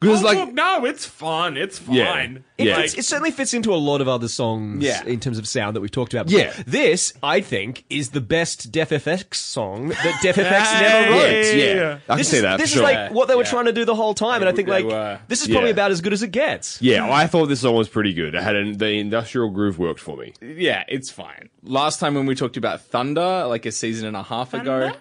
because 0.00 0.22
Oh, 0.22 0.26
like, 0.26 0.36
look, 0.38 0.52
no, 0.54 0.84
it's 0.84 1.04
fun. 1.06 1.56
It's 1.56 1.80
Yeah. 1.88 2.12
fine. 2.12 2.44
It, 2.58 2.66
Yeah. 2.66 2.76
fits, 2.80 2.94
it 2.94 3.04
certainly 3.04 3.30
fits 3.30 3.52
into 3.54 3.72
a 3.74 3.76
lot 3.76 4.00
of 4.00 4.08
other 4.08 4.28
songs 4.28 4.82
Yeah. 4.82 5.04
in 5.04 5.20
terms 5.20 5.38
of 5.38 5.46
sound 5.48 5.76
that 5.76 5.80
we've 5.80 5.90
talked 5.90 6.12
about. 6.14 6.26
Before. 6.26 6.40
Yeah. 6.40 6.52
This, 6.66 7.12
I 7.22 7.40
think, 7.40 7.84
is 7.90 8.10
the 8.10 8.20
best 8.20 8.72
Def 8.72 8.90
FX 8.90 9.34
song 9.38 9.88
that 9.88 10.18
Def 10.22 10.36
FX 10.36 10.66
Hey. 10.72 10.82
never 10.82 11.10
wrote. 11.12 11.56
yeah, 11.56 11.74
yeah, 11.74 11.98
I 12.08 12.12
can 12.12 12.18
This 12.18 12.28
see 12.28 12.36
is, 12.36 12.42
that. 12.42 12.58
this 12.58 12.70
sure. 12.72 12.82
is 12.82 12.94
like 12.94 13.10
what 13.12 13.28
they 13.28 13.34
were 13.34 13.42
Yeah. 13.42 13.50
trying 13.50 13.64
to 13.66 13.72
do 13.72 13.84
the 13.84 13.94
whole 13.94 14.14
time, 14.14 14.42
and 14.42 14.48
I 14.48 14.52
think 14.52 14.68
They 14.68 14.82
like 14.82 14.84
were. 14.86 15.18
this 15.28 15.42
is 15.42 15.48
probably 15.48 15.68
Yeah. 15.70 15.74
about 15.74 15.90
as 15.90 16.00
good 16.00 16.12
as 16.12 16.22
it 16.22 16.30
gets. 16.32 16.80
yeah, 16.80 17.10
I 17.12 17.26
thought 17.26 17.46
this 17.46 17.60
song 17.60 17.74
was 17.74 17.88
pretty 17.88 18.12
good. 18.12 18.34
It 18.34 18.42
had 18.42 18.56
an, 18.56 18.78
the 18.78 18.92
industrial 18.92 19.50
groove 19.50 19.78
worked 19.78 20.00
for 20.00 20.16
me. 20.16 20.32
yeah, 20.42 20.84
it's 20.88 21.10
fine. 21.10 21.48
Last 21.62 22.00
time 22.00 22.14
when 22.14 22.26
we 22.26 22.34
talked 22.34 22.56
about 22.56 22.80
Thunder, 22.80 23.44
like 23.46 23.66
a 23.66 23.72
season 23.72 24.06
and 24.06 24.16
a 24.16 24.22
half 24.22 24.54
ago, 24.54 24.92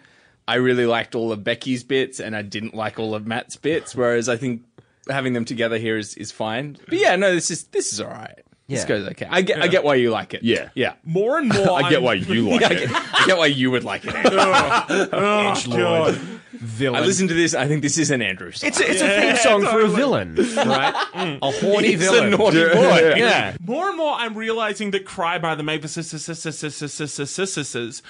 I 0.47 0.55
really 0.55 0.85
liked 0.85 1.15
all 1.15 1.31
of 1.31 1.43
Becky's 1.43 1.83
bits 1.83 2.19
and 2.19 2.35
I 2.35 2.41
didn't 2.43 2.75
like 2.75 2.99
all 2.99 3.15
of 3.15 3.25
Matt's 3.25 3.55
bits. 3.55 3.95
Whereas 3.95 4.29
I 4.29 4.37
think 4.37 4.61
having 5.09 5.33
them 5.33 5.45
together 5.45 5.77
here 5.77 5.97
is, 5.97 6.15
is 6.15 6.31
fine. 6.31 6.77
But 6.87 6.97
yeah, 6.99 7.15
no, 7.15 7.33
this 7.33 7.51
is 7.51 7.63
this 7.65 7.93
is 7.93 8.01
all 8.01 8.09
right. 8.09 8.39
This 8.67 8.81
Yeah. 8.81 8.87
goes 8.87 9.07
okay. 9.09 9.27
I 9.29 9.41
get 9.41 9.61
I 9.61 9.67
get 9.67 9.83
why 9.83 9.95
you 9.95 10.09
like 10.09 10.33
it. 10.33 10.43
Yeah. 10.43 10.69
yeah. 10.73 10.93
More 11.03 11.37
and 11.37 11.49
more. 11.53 11.71
I 11.71 11.89
get 11.89 12.01
why 12.01 12.13
you 12.15 12.49
like 12.49 12.63
I 12.63 12.73
it. 12.73 12.79
get, 12.89 12.91
I 13.21 13.25
get 13.27 13.37
why 13.37 13.45
you 13.47 13.69
would 13.71 13.83
like 13.83 14.05
it. 14.05 14.15
Andrew. 14.15 14.39
Oh, 15.13 15.13
oh 15.13 15.77
God. 15.77 16.15
Villain. 16.57 17.03
I 17.03 17.05
listened 17.05 17.29
to 17.29 17.35
this. 17.35 17.53
I 17.53 17.67
think 17.67 17.81
this 17.83 17.97
is 17.97 18.11
an 18.11 18.21
Andrew 18.21 18.49
song. 18.51 18.69
it's 18.69 18.79
a, 18.79 18.89
it's 18.89 19.01
a 19.01 19.21
theme 19.21 19.35
song 19.35 19.65
for 19.65 19.81
a 19.81 19.87
villain, 19.89 20.35
right? 20.35 20.93
Mm. 21.13 21.39
A 21.41 21.51
horny 21.51 21.89
It's 21.89 22.07
a 22.07 22.29
naughty 22.29 22.63
boy. 22.63 23.13
yeah. 23.17 23.55
More 23.63 23.89
and 23.89 23.97
more, 23.97 24.13
I'm 24.13 24.35
realizing 24.35 24.91
that 24.91 25.05
"Cry" 25.05 25.37
by 25.37 25.55
the 25.55 25.63
Mavis 25.63 25.91
Sisters 25.91 26.29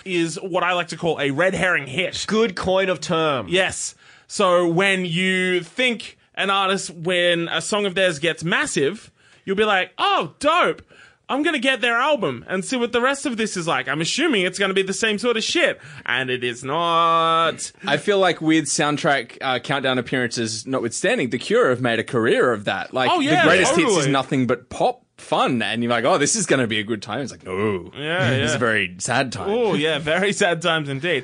is 0.05 0.35
what 0.41 0.63
I 0.63 0.73
like 0.73 0.87
to 0.89 0.97
call 0.97 1.19
a 1.19 1.31
red 1.31 1.55
herring 1.55 1.87
hit. 1.87 2.23
Good 2.27 2.55
coin 2.55 2.89
of 2.89 3.01
term. 3.01 3.47
Yes. 3.49 3.95
So 4.27 4.67
when 4.67 5.05
you 5.05 5.61
think 5.61 6.17
an 6.35 6.49
artist, 6.49 6.89
when 6.91 7.47
a 7.47 7.61
song 7.61 7.85
of 7.85 7.95
theirs 7.95 8.19
gets 8.19 8.43
massive, 8.43 9.11
you'll 9.45 9.55
be 9.55 9.65
like, 9.65 9.91
"Oh, 9.97 10.33
dope." 10.39 10.81
I'm 11.27 11.41
gonna 11.41 11.57
get 11.57 11.81
their 11.81 11.95
album 11.95 12.45
and 12.47 12.63
see 12.63 12.77
what 12.77 12.91
the 12.91 13.01
rest 13.01 13.25
of 13.25 13.35
this 13.35 13.57
is 13.57 13.65
like. 13.67 13.87
I'm 13.87 13.99
assuming 13.99 14.45
it's 14.45 14.59
gonna 14.59 14.75
be 14.75 14.83
the 14.83 14.93
same 14.93 15.17
sort 15.17 15.37
of 15.37 15.43
shit, 15.43 15.79
and 16.05 16.29
it 16.29 16.43
is 16.43 16.63
not. 16.63 17.71
I 17.85 17.97
feel 17.97 18.19
like 18.19 18.41
with 18.41 18.65
soundtrack 18.65 19.37
uh, 19.41 19.57
countdown 19.59 19.97
appearances 19.97 20.67
notwithstanding, 20.67 21.31
The 21.31 21.39
Cure 21.39 21.69
have 21.69 21.81
made 21.81 21.97
a 21.97 22.03
career 22.03 22.53
of 22.53 22.65
that. 22.65 22.93
Like 22.93 23.09
Oh, 23.11 23.21
yeah, 23.21 23.41
the 23.41 23.47
greatest 23.49 23.75
hits 23.75 23.97
is 23.97 24.07
nothing 24.07 24.45
but 24.45 24.69
pop 24.69 25.01
fun, 25.17 25.61
and 25.63 25.81
you're 25.81 25.89
like, 25.89 26.05
oh, 26.05 26.17
this 26.19 26.35
is 26.35 26.45
going 26.45 26.59
to 26.59 26.67
be 26.67 26.77
a 26.79 26.83
good 26.83 27.01
time. 27.01 27.21
It's 27.21 27.31
like, 27.31 27.43
no, 27.45 27.89
Yeah, 27.95 28.29
it's 28.31 28.51
yeah. 28.51 28.55
a 28.55 28.59
very 28.59 28.95
sad 28.99 29.31
time. 29.31 29.49
Oh 29.49 29.73
yeah, 29.73 29.97
very 29.99 30.31
sad 30.33 30.61
times 30.61 30.89
indeed. 30.89 31.23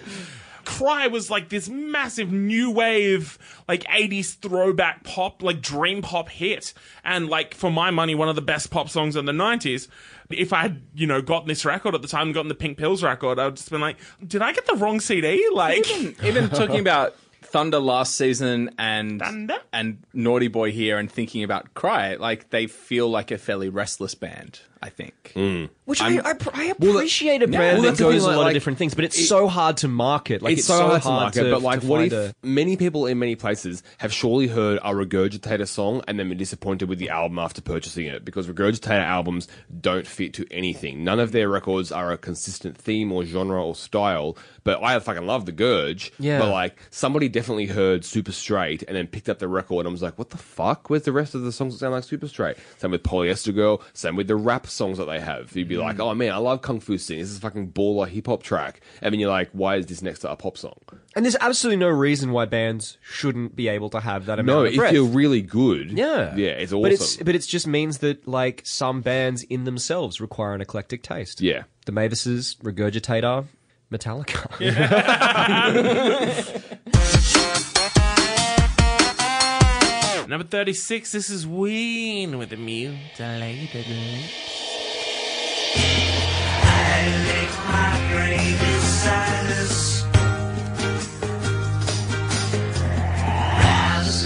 Cry 0.77 1.07
was 1.07 1.29
like 1.29 1.49
this 1.49 1.69
massive 1.69 2.31
new 2.31 2.71
wave, 2.71 3.37
like 3.67 3.83
80s 3.83 4.37
throwback 4.39 5.03
pop, 5.03 5.43
like 5.43 5.61
dream 5.61 6.01
pop 6.01 6.29
hit. 6.29 6.73
And 7.03 7.27
like, 7.27 7.53
for 7.53 7.71
my 7.71 7.91
money, 7.91 8.15
one 8.15 8.29
of 8.29 8.35
the 8.35 8.41
best 8.41 8.71
pop 8.71 8.89
songs 8.89 9.15
in 9.15 9.25
the 9.25 9.31
90s. 9.31 9.87
If 10.29 10.53
I 10.53 10.61
had, 10.61 10.81
you 10.95 11.07
know, 11.07 11.21
gotten 11.21 11.49
this 11.49 11.65
record 11.65 11.93
at 11.93 12.01
the 12.01 12.07
time, 12.07 12.31
gotten 12.31 12.47
the 12.47 12.55
Pink 12.55 12.77
Pills 12.77 13.03
record, 13.03 13.37
I 13.37 13.45
would 13.45 13.57
just 13.57 13.69
been 13.69 13.81
like, 13.81 13.97
did 14.25 14.41
I 14.41 14.53
get 14.53 14.65
the 14.65 14.75
wrong 14.75 15.01
CD? 15.01 15.45
Like, 15.53 15.89
even, 15.89 16.15
even 16.23 16.49
talking 16.49 16.79
about 16.87 17.15
Thunder 17.41 17.79
last 17.79 18.15
season 18.15 18.71
and 18.77 19.19
Thunder? 19.19 19.57
and 19.73 19.97
Naughty 20.13 20.47
Boy 20.47 20.71
here, 20.71 20.97
and 20.97 21.11
thinking 21.11 21.43
about 21.43 21.73
Cry, 21.73 22.15
like 22.15 22.49
they 22.49 22.67
feel 22.67 23.09
like 23.09 23.29
a 23.29 23.37
fairly 23.37 23.67
restless 23.67 24.15
band. 24.15 24.61
I 24.81 24.89
think. 24.89 25.33
Mm. 25.35 25.69
Which 25.85 26.01
I, 26.01 26.17
I, 26.17 26.33
I 26.53 26.63
appreciate 26.65 27.43
a 27.43 27.47
brand 27.47 27.83
well, 27.83 27.91
that 27.91 27.99
goes 27.99 28.23
thing, 28.23 28.33
a 28.33 28.35
lot 28.35 28.43
like, 28.43 28.47
of 28.47 28.53
different 28.53 28.79
things, 28.79 28.95
but 28.95 29.03
it's 29.03 29.27
so 29.27 29.47
hard 29.47 29.77
to 29.77 29.87
market. 29.87 30.41
Like 30.41 30.57
it's, 30.57 30.65
so 30.65 30.87
hard 30.87 31.01
to 31.03 31.09
market, 31.09 31.51
but 31.51 31.61
like, 31.61 31.83
what 31.83 32.01
if 32.05 32.13
a- 32.13 32.33
many 32.41 32.77
people 32.77 33.05
in 33.05 33.19
many 33.19 33.35
places 33.35 33.83
have 33.99 34.11
surely 34.11 34.47
heard 34.47 34.79
a 34.79 34.91
Regurgitator 34.91 35.67
song 35.67 36.01
and 36.07 36.17
then 36.17 36.29
been 36.29 36.37
disappointed 36.37 36.89
with 36.89 36.97
the 36.97 37.09
album 37.09 37.37
after 37.37 37.61
purchasing 37.61 38.07
it 38.07 38.25
because 38.25 38.47
Regurgitator 38.47 39.03
albums 39.03 39.47
don't 39.79 40.07
fit 40.07 40.33
to 40.35 40.47
anything. 40.51 41.03
None 41.03 41.19
of 41.19 41.31
their 41.31 41.47
records 41.47 41.91
are 41.91 42.11
a 42.11 42.17
consistent 42.17 42.77
theme 42.77 43.11
or 43.11 43.23
genre 43.23 43.63
or 43.63 43.75
style. 43.75 44.37
But 44.63 44.83
I 44.83 44.99
fucking 44.99 45.25
love 45.25 45.45
the 45.45 45.51
Gurge. 45.51 46.11
Yeah. 46.19 46.39
But 46.39 46.49
like, 46.49 46.77
somebody 46.89 47.29
definitely 47.29 47.65
heard 47.65 48.05
Super 48.05 48.31
Straight 48.31 48.83
and 48.83 48.95
then 48.95 49.07
picked 49.07 49.29
up 49.29 49.39
the 49.39 49.47
record 49.47 49.85
and 49.85 49.93
was 49.93 50.01
like, 50.01 50.17
"What 50.17 50.29
the 50.29 50.37
fuck? 50.37 50.89
Where's 50.89 51.03
the 51.03 51.11
rest 51.11 51.33
of 51.35 51.41
the 51.41 51.51
songs 51.51 51.73
that 51.73 51.79
sound 51.79 51.93
like 51.93 52.03
Super 52.03 52.27
Straight?" 52.27 52.57
Same 52.77 52.91
with 52.91 53.03
Polyester 53.03 53.53
Girl. 53.53 53.81
Same 53.93 54.15
with 54.15 54.27
the 54.27 54.35
rap 54.35 54.67
songs 54.71 54.97
that 54.97 55.05
they 55.05 55.19
have. 55.19 55.55
You'd 55.55 55.67
be 55.67 55.77
like, 55.77 55.97
mm. 55.97 56.05
"Oh 56.09 56.15
man, 56.15 56.31
I 56.31 56.37
love 56.37 56.61
Kong 56.61 56.79
Foo 56.79 56.97
Sing. 56.97 57.19
This 57.19 57.29
is 57.29 57.37
a 57.37 57.41
fucking 57.41 57.71
baller 57.71 58.07
hip 58.07 58.27
hop 58.27 58.43
track." 58.43 58.81
And 59.01 59.13
then 59.13 59.19
you're 59.19 59.29
like, 59.29 59.49
"Why 59.51 59.75
is 59.75 59.85
this 59.85 60.01
next 60.01 60.19
to 60.19 60.31
a 60.31 60.35
pop 60.35 60.57
song?" 60.57 60.79
And 61.15 61.25
there's 61.25 61.35
absolutely 61.41 61.77
no 61.77 61.89
reason 61.89 62.31
why 62.31 62.45
bands 62.45 62.97
shouldn't 63.01 63.55
be 63.55 63.67
able 63.67 63.89
to 63.89 63.99
have 63.99 64.25
that 64.27 64.39
amount 64.39 64.47
No, 64.59 64.65
of 64.65 64.71
if 64.71 64.77
breadth. 64.77 64.93
you're 64.93 65.05
really 65.05 65.41
good, 65.41 65.91
yeah, 65.91 66.35
yeah, 66.35 66.49
it's 66.51 66.71
awesome. 66.71 66.81
But 66.83 66.91
it's 66.93 67.17
but 67.17 67.35
it 67.35 67.39
just 67.41 67.67
means 67.67 67.97
that 67.99 68.27
like 68.27 68.61
some 68.65 69.01
bands 69.01 69.43
in 69.43 69.65
themselves 69.65 70.21
require 70.21 70.53
an 70.53 70.61
eclectic 70.61 71.03
taste. 71.03 71.41
yeah, 71.41 71.63
the 71.85 71.91
Mavises, 71.91 72.55
Regurgitator, 72.63 73.45
Metallica. 73.91 74.47
number 80.27 80.45
36, 80.47 81.11
this 81.11 81.29
is 81.29 81.45
Ween 81.45 82.37
with 82.37 82.49
the 82.51 82.57
mutilated 82.57 83.85
lips. 83.87 84.60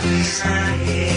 Mutilated 0.05 1.14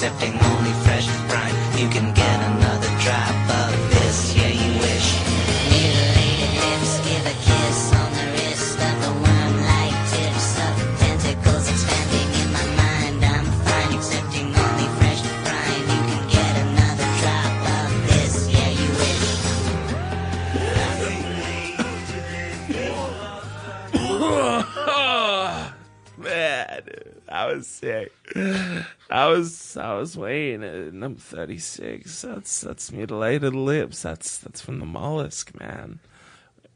accepting 0.00 0.37
I 29.78 29.94
was 29.94 30.16
waiting 30.16 30.62
at 30.64 30.92
number 30.92 31.20
thirty 31.20 31.58
six. 31.58 32.22
That's 32.22 32.60
that's 32.60 32.92
mutilated 32.92 33.54
lips. 33.54 34.02
That's 34.02 34.38
that's 34.38 34.60
from 34.60 34.78
the 34.80 34.86
mollusk, 34.86 35.58
man. 35.58 36.00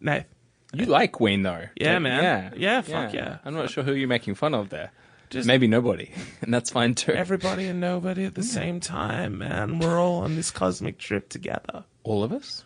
Nath. 0.00 0.26
You 0.74 0.86
like 0.86 1.20
Ween 1.20 1.42
though, 1.42 1.66
Yeah, 1.76 1.92
Don't- 1.94 2.02
man. 2.04 2.22
Yeah, 2.22 2.50
Yeah, 2.56 2.80
fuck 2.80 3.12
yeah. 3.12 3.38
I'm 3.44 3.52
not 3.54 3.68
sure 3.70 3.84
who 3.84 3.92
you're 3.92 4.08
making 4.08 4.36
fun 4.36 4.54
of 4.54 4.70
there. 4.70 4.90
Just- 5.28 5.46
Maybe 5.46 5.66
nobody, 5.66 6.10
and 6.42 6.52
that's 6.52 6.70
fine 6.70 6.94
too. 6.94 7.12
Everybody 7.12 7.66
and 7.66 7.78
nobody 7.80 8.24
at 8.24 8.34
the 8.34 8.42
same 8.42 8.80
time, 8.80 9.38
man. 9.38 9.78
We're 9.78 9.98
all 10.00 10.20
on 10.22 10.34
this 10.36 10.50
cosmic 10.50 10.98
trip 10.98 11.28
together. 11.28 11.84
All 12.04 12.24
of 12.24 12.32
us. 12.32 12.64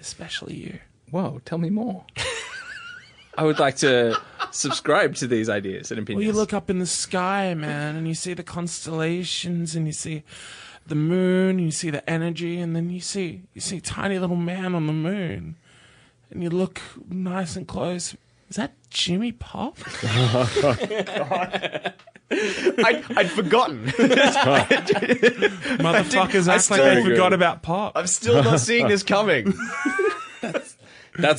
Especially 0.00 0.54
you. 0.56 0.78
Whoa, 1.10 1.40
tell 1.44 1.58
me 1.58 1.70
more. 1.70 2.04
I 3.38 3.44
would 3.44 3.58
like 3.60 3.76
to 3.76 4.20
subscribe 4.50 5.14
to 5.16 5.26
these 5.28 5.48
ideas 5.48 5.90
and 5.92 5.98
Well, 5.98 6.02
opinions. 6.02 6.26
you 6.26 6.32
look 6.32 6.52
up 6.52 6.68
in 6.68 6.80
the 6.80 6.86
sky, 6.86 7.54
man, 7.54 7.94
and 7.94 8.08
you 8.08 8.14
see 8.14 8.34
the 8.34 8.42
constellations, 8.42 9.76
and 9.76 9.86
you 9.86 9.92
see 9.92 10.24
the 10.86 10.96
moon, 10.96 11.50
and 11.50 11.60
you 11.60 11.70
see 11.70 11.90
the 11.90 12.08
energy, 12.10 12.58
and 12.60 12.74
then 12.74 12.90
you 12.90 13.00
see 13.00 13.42
you 13.54 13.60
see 13.60 13.80
tiny 13.80 14.18
little 14.18 14.34
man 14.36 14.74
on 14.74 14.86
the 14.88 14.92
moon, 14.92 15.54
and 16.30 16.42
you 16.42 16.50
look 16.50 16.80
nice 17.08 17.54
and 17.54 17.68
close. 17.68 18.16
Is 18.50 18.56
that 18.56 18.72
Jimmy 18.90 19.30
Pop? 19.32 19.78
I, 22.30 23.02
I'd 23.16 23.30
forgotten. 23.30 23.86
Motherfuckers 25.78 26.48
I 26.48 26.54
act 26.56 26.70
like 26.70 26.80
still- 26.80 26.84
they 26.94 27.04
forgot 27.04 27.32
about 27.32 27.62
Pop. 27.62 27.92
I'm 27.94 28.06
still 28.06 28.42
not 28.42 28.58
seeing 28.60 28.88
this 28.88 29.02
coming. 29.02 29.54
That's 30.40 30.76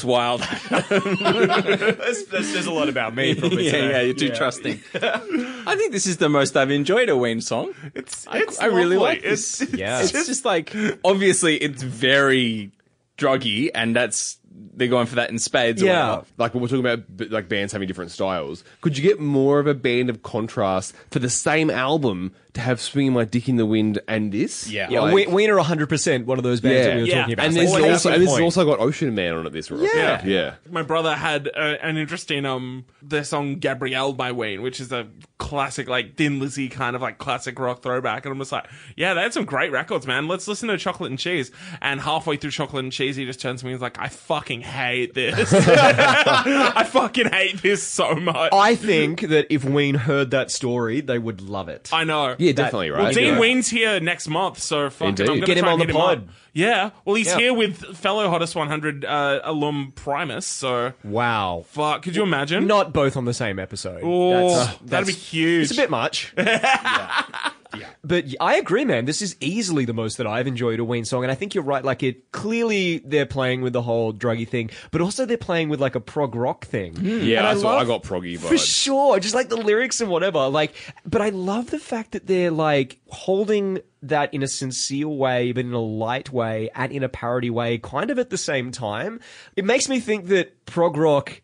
wild. 0.03 0.41
That's, 0.41 2.25
that 2.25 2.43
says 2.43 2.65
a 2.65 2.71
lot 2.71 2.89
about 2.89 3.15
me. 3.15 3.35
Probably 3.35 3.65
yeah, 3.67 3.71
today. 3.71 3.89
yeah, 3.91 4.01
you're 4.01 4.13
too 4.15 4.29
trusting. 4.29 4.79
I 4.95 5.75
think 5.75 5.91
this 5.91 6.05
is 6.07 6.17
the 6.17 6.29
most 6.29 6.55
I've 6.57 6.71
enjoyed 6.71 7.09
a 7.09 7.17
Ween 7.17 7.41
song. 7.41 7.73
It's, 7.95 8.27
I- 8.27 8.39
it's 8.39 8.59
I 8.59 8.65
really 8.65 8.97
like 8.97 9.21
this. 9.21 9.61
It's, 9.61 9.73
Yeah. 9.73 10.01
It's 10.01 10.11
just 10.11 10.45
like 10.45 10.75
obviously 11.03 11.57
it's 11.57 11.81
very 11.83 12.71
druggy, 13.17 13.69
and 13.73 13.95
that's 13.95 14.37
they're 14.51 14.87
going 14.87 15.07
for 15.07 15.15
that 15.15 15.29
in 15.29 15.37
spades. 15.39 15.81
Yeah. 15.81 16.09
whatever. 16.09 16.25
like 16.37 16.53
when 16.53 16.61
we're 16.61 16.69
talking 16.69 16.85
about 16.85 17.31
like 17.31 17.49
bands 17.49 17.73
having 17.73 17.87
different 17.87 18.11
styles, 18.11 18.63
could 18.81 18.97
you 18.97 19.03
get 19.03 19.19
more 19.19 19.59
of 19.59 19.67
a 19.67 19.73
band 19.73 20.09
of 20.09 20.23
contrast 20.23 20.95
for 21.11 21.19
the 21.19 21.29
same 21.29 21.69
album 21.69 22.33
to 22.53 22.61
have 22.61 22.81
"Swinging 22.81 23.13
My 23.13 23.25
Dick 23.25 23.47
in 23.47 23.57
the 23.57 23.65
Wind" 23.65 23.99
and 24.07 24.31
this? 24.31 24.69
Yeah. 24.69 24.87
Yeah, 24.89 25.01
Like- 25.01 25.13
we, 25.13 25.27
Wiener 25.27 25.55
100% 25.57 26.25
one 26.25 26.37
of 26.39 26.43
those 26.43 26.61
bands 26.61 26.87
that 26.87 26.95
we 26.95 27.01
were 27.01 27.07
Yeah. 27.07 27.15
talking 27.21 27.33
about. 27.33 27.45
and 27.45 27.57
It's 27.57 27.65
this 27.65 27.73
like, 27.73 27.91
also 27.91 28.11
and 28.11 28.23
this 28.23 28.31
has 28.31 28.39
also 28.39 28.65
got 28.65 28.79
Ocean 28.79 29.13
Man 29.13 29.33
on 29.35 29.45
it. 29.45 29.53
This 29.53 29.69
record. 29.69 29.89
Yeah. 29.93 30.25
yeah. 30.25 30.53
My 30.69 30.81
brother 30.81 31.13
had 31.15 31.47
uh, 31.47 31.75
an 31.81 31.97
interesting 31.97 32.45
um 32.45 32.85
their 33.01 33.23
song 33.23 33.55
Gabrielle 33.55 34.13
by 34.13 34.31
Ween, 34.31 34.61
which 34.61 34.79
is 34.79 34.91
a 34.91 35.07
classic 35.37 35.87
like 35.87 36.15
Thin 36.15 36.39
Lizzy 36.39 36.69
kind 36.69 36.95
of 36.95 37.01
like 37.01 37.17
classic 37.17 37.59
rock 37.59 37.81
throwback, 37.83 38.25
and 38.25 38.31
I'm 38.33 38.39
just 38.39 38.51
like, 38.51 38.65
yeah, 38.95 39.13
they 39.13 39.21
had 39.21 39.33
some 39.33 39.45
great 39.45 39.71
records, 39.71 40.07
man. 40.07 40.27
Let's 40.27 40.47
listen 40.47 40.69
to 40.69 40.77
Chocolate 40.77 41.11
and 41.11 41.19
Cheese. 41.19 41.51
And 41.81 42.01
halfway 42.01 42.37
through 42.37 42.51
Chocolate 42.51 42.83
and 42.83 42.91
Cheese, 42.93 43.15
he 43.15 43.25
just 43.25 43.39
turns 43.39 43.59
to 43.61 43.65
me 43.67 43.71
and 43.73 43.77
is 43.77 43.81
like, 43.81 43.99
I 43.99 44.07
fucking 44.39 44.61
hate 44.61 45.13
this. 45.13 45.53
I 45.53 46.83
fucking 46.85 47.27
hate 47.29 47.61
this 47.61 47.83
so 47.83 48.15
much. 48.15 48.53
I 48.53 48.75
think 48.75 49.21
that 49.21 49.47
if 49.53 49.63
Ween 49.65 49.95
heard 49.95 50.31
that 50.31 50.49
story, 50.51 51.01
they 51.01 51.19
would 51.19 51.41
love 51.41 51.67
it. 51.69 51.89
I 51.91 52.05
know. 52.05 52.35
Yeah, 52.39 52.53
definitely, 52.53 52.89
right? 52.91 53.03
Well, 53.03 53.11
Dean 53.13 53.33
Yeah. 53.33 53.39
Ween's 53.39 53.69
here 53.69 53.99
next 53.99 54.27
month, 54.29 54.59
so 54.59 54.89
fucking 54.89 55.09
Indeed. 55.09 55.23
I'm 55.23 55.35
gonna 55.35 55.45
Get 55.45 55.57
him 55.57 55.63
try 55.63 55.73
on 55.73 55.81
and 55.81 55.89
the 55.89 55.93
hit 55.93 55.95
him 55.95 56.01
pod. 56.01 56.17
up. 56.29 56.33
Yeah, 56.53 56.89
well, 57.05 57.15
he's 57.15 57.27
Yeah. 57.27 57.37
here 57.37 57.53
with 57.53 57.97
fellow 57.97 58.29
Hottest 58.29 58.55
100 58.55 59.05
uh, 59.05 59.41
alum 59.43 59.91
Primus, 59.95 60.45
so 60.47 60.93
wow. 61.03 61.63
fuck. 61.67 62.01
Could 62.01 62.15
you 62.15 62.23
imagine? 62.23 62.65
Not 62.65 62.91
both 62.93 63.15
on 63.17 63.25
the 63.25 63.33
same 63.33 63.59
episode. 63.59 64.01
Oh, 64.03 64.49
That's- 64.49 64.77
that'd 64.85 65.07
be 65.07 65.13
huge. 65.13 65.63
It's 65.69 65.77
a 65.77 65.81
bit 65.81 65.89
much. 65.89 66.33
But 68.03 68.25
I 68.39 68.55
agree, 68.55 68.85
man. 68.85 69.05
This 69.05 69.21
is 69.21 69.35
easily 69.39 69.85
the 69.85 69.93
most 69.93 70.17
that 70.17 70.27
I've 70.27 70.47
enjoyed 70.47 70.79
a 70.79 70.83
Ween 70.83 71.05
song, 71.05 71.23
and 71.23 71.31
I 71.31 71.35
think 71.35 71.53
you're 71.53 71.63
right. 71.63 71.83
Like 71.83 72.03
it, 72.03 72.31
clearly 72.31 72.99
they're 72.99 73.25
playing 73.25 73.61
with 73.61 73.73
the 73.73 73.81
whole 73.81 74.13
druggy 74.13 74.47
thing, 74.47 74.69
but 74.91 75.01
also 75.01 75.25
they're 75.25 75.37
playing 75.37 75.69
with 75.69 75.79
like 75.79 75.95
a 75.95 75.99
prog 75.99 76.35
rock 76.35 76.65
thing. 76.65 76.95
Hmm. 76.95 77.19
Yeah, 77.19 77.39
And 77.39 77.47
I, 77.47 77.55
saw, 77.55 77.77
I 77.77 77.85
got 77.85 78.03
proggy 78.03 78.37
for 78.39 78.57
sure. 78.57 79.19
Just 79.19 79.35
like 79.35 79.49
the 79.49 79.57
lyrics 79.57 80.01
and 80.01 80.09
whatever. 80.09 80.47
Like, 80.47 80.73
but 81.05 81.21
I 81.21 81.29
love 81.29 81.69
the 81.69 81.79
fact 81.79 82.11
that 82.11 82.27
they're 82.27 82.51
like 82.51 82.99
holding 83.09 83.79
that 84.01 84.33
in 84.33 84.43
a 84.43 84.47
sincere 84.47 85.07
way, 85.07 85.51
but 85.51 85.65
in 85.65 85.73
a 85.73 85.79
light 85.79 86.31
way 86.31 86.69
and 86.73 86.91
in 86.91 87.03
a 87.03 87.09
parody 87.09 87.49
way, 87.49 87.77
kind 87.77 88.09
of 88.09 88.17
at 88.17 88.29
the 88.29 88.37
same 88.37 88.71
time. 88.71 89.19
It 89.55 89.65
makes 89.65 89.89
me 89.89 89.99
think 89.99 90.27
that 90.27 90.65
prog 90.65 90.97
rock 90.97 91.41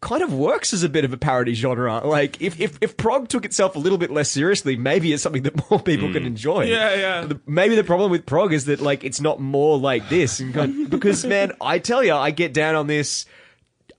kind 0.00 0.22
of 0.22 0.32
works 0.32 0.72
as 0.72 0.82
a 0.84 0.88
bit 0.88 1.04
of 1.04 1.12
a 1.12 1.16
parody 1.16 1.54
genre. 1.54 2.06
Like, 2.06 2.40
if, 2.40 2.60
if, 2.60 2.78
if 2.80 2.96
prog 2.96 3.28
took 3.28 3.44
itself 3.44 3.74
a 3.74 3.78
little 3.78 3.98
bit 3.98 4.10
less 4.10 4.30
seriously, 4.30 4.76
maybe 4.76 5.12
it's 5.12 5.22
something 5.22 5.42
that 5.42 5.70
more 5.70 5.80
people 5.82 6.12
can 6.12 6.24
enjoy. 6.24 6.66
Yeah, 6.66 6.94
yeah. 6.94 7.20
The- 7.26 7.40
maybe 7.46 7.74
the 7.74 7.84
problem 7.84 8.10
with 8.10 8.24
prog 8.24 8.52
is 8.52 8.66
that, 8.66 8.80
like, 8.80 9.02
it's 9.02 9.20
not 9.20 9.40
more 9.40 9.76
like 9.78 10.08
this. 10.08 10.38
And 10.40 10.54
kind- 10.54 10.88
because, 10.90 11.24
man, 11.24 11.52
I 11.60 11.78
tell 11.80 12.04
you, 12.04 12.14
I 12.14 12.30
get 12.30 12.54
down 12.54 12.74
on 12.76 12.86
this 12.86 13.26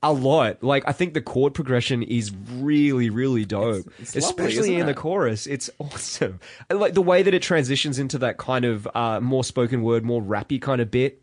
a 0.01 0.13
lot. 0.13 0.63
Like 0.63 0.83
I 0.87 0.93
think 0.93 1.13
the 1.13 1.21
chord 1.21 1.53
progression 1.53 2.03
is 2.03 2.31
really, 2.53 3.09
really 3.09 3.43
dope, 3.43 3.85
it's 3.99 4.15
lovely, 4.15 4.45
especially 4.45 4.75
in 4.75 4.85
the 4.85 4.93
chorus. 4.93 5.45
It's 5.45 5.69
awesome. 5.77 6.39
And 6.69 6.79
like 6.79 6.93
the 6.93 7.01
way 7.01 7.21
that 7.23 7.33
it 7.33 7.41
transitions 7.41 7.99
into 7.99 8.17
that 8.19 8.37
kind 8.37 8.63
of 8.63 8.87
uh, 8.95 9.19
more 9.19 9.43
spoken 9.43 9.81
word, 9.81 10.05
more 10.05 10.21
rappy 10.21 10.61
kind 10.61 10.79
of 10.79 10.89
bit 10.89 11.21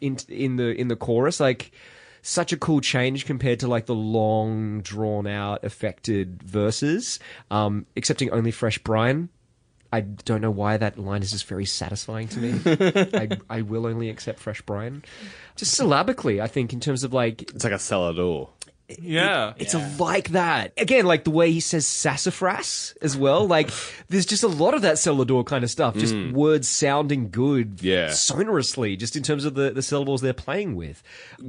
in 0.00 0.16
in 0.30 0.56
the 0.56 0.68
in 0.70 0.88
the 0.88 0.96
chorus. 0.96 1.38
Like 1.38 1.72
such 2.26 2.54
a 2.54 2.56
cool 2.56 2.80
change 2.80 3.26
compared 3.26 3.60
to 3.60 3.68
like 3.68 3.84
the 3.84 3.94
long, 3.94 4.80
drawn 4.80 5.26
out, 5.26 5.62
affected 5.62 6.42
verses. 6.42 7.20
Um, 7.50 7.84
excepting 7.94 8.30
only 8.30 8.50
Fresh 8.50 8.78
Brian. 8.78 9.28
I 9.92 10.00
don't 10.00 10.40
know 10.40 10.50
why 10.50 10.78
that 10.78 10.98
line 10.98 11.22
is 11.22 11.32
just 11.32 11.46
very 11.46 11.66
satisfying 11.66 12.26
to 12.28 12.40
me. 12.40 12.60
I, 13.14 13.58
I 13.58 13.60
will 13.60 13.86
only 13.86 14.08
accept 14.08 14.40
Fresh 14.40 14.62
Brian. 14.62 15.04
Just 15.54 15.74
syllabically, 15.74 16.40
I 16.40 16.48
think, 16.48 16.72
in 16.72 16.80
terms 16.80 17.04
of 17.04 17.12
like 17.12 17.42
It's 17.42 17.62
like 17.62 17.74
a 17.74 17.78
cellar 17.78 18.14
yeah. 19.00 19.54
it's 19.56 19.74
like 19.98 20.30
that. 20.30 20.72
Again, 20.76 21.06
like 21.06 21.24
the 21.24 21.30
way 21.30 21.50
he 21.50 21.60
says 21.60 21.86
sassafras 21.86 22.94
as 23.00 23.16
well. 23.16 23.46
Like 23.46 23.70
there's 24.08 24.26
just 24.26 24.42
a 24.42 24.48
lot 24.48 24.74
of 24.74 24.82
that 24.82 24.96
Celador 24.96 25.44
kind 25.44 25.64
of 25.64 25.70
stuff. 25.70 25.94
Just 25.96 26.14
words 26.32 26.68
sounding 26.68 27.30
good 27.30 27.80
Yeah. 27.82 28.10
sonorously, 28.10 28.96
just 28.96 29.16
in 29.16 29.22
terms 29.22 29.44
of 29.44 29.54
the, 29.54 29.70
the 29.70 29.82
syllables 29.82 30.20
they're 30.20 30.32
playing 30.32 30.76
with. 30.76 31.02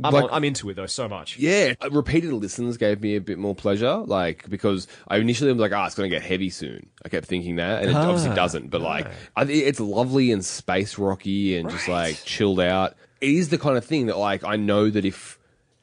I'm, 0.03 0.13
Like- 0.13 0.29
I'm 0.31 0.43
into 0.43 0.69
it 0.69 0.75
though 0.75 0.85
so 0.85 1.07
much. 1.07 1.37
Yeah, 1.37 1.73
uh, 1.81 1.89
repeated 1.91 2.31
listens 2.33 2.77
gave 2.77 3.01
me 3.01 3.15
a 3.15 3.21
bit 3.21 3.37
more 3.37 3.55
pleasure, 3.55 3.95
like 3.97 4.49
because 4.49 4.87
I 5.07 5.17
initially 5.17 5.51
was 5.51 5.59
like, 5.59 5.73
"Ah, 5.73 5.85
it's 5.85 5.95
going 5.95 6.09
to 6.09 6.15
get 6.15 6.23
heavy 6.25 6.49
soon." 6.49 6.87
I 7.03 7.09
kept 7.09 7.27
thinking 7.27 7.57
that, 7.57 7.81
and 7.81 7.91
it 7.91 7.95
obviously 7.95 8.33
doesn't. 8.35 8.69
But 8.69 8.81
like, 8.81 9.07
I, 9.35 9.43
it's 9.43 9.79
lovely 9.79 10.31
and 10.31 10.43
space 10.43 10.97
rocky 10.97 11.57
and 11.57 11.69
just 11.69 11.87
like 11.87 12.23
chilled 12.23 12.59
out. 12.59 12.95
It 13.21 13.29
is 13.31 13.49
the 13.49 13.57
kind 13.57 13.77
of 13.77 13.85
thing 13.85 14.07
that 14.07 14.17
like 14.17 14.43
I 14.43 14.55
know 14.55 14.89
that 14.89 15.05
if 15.05 15.37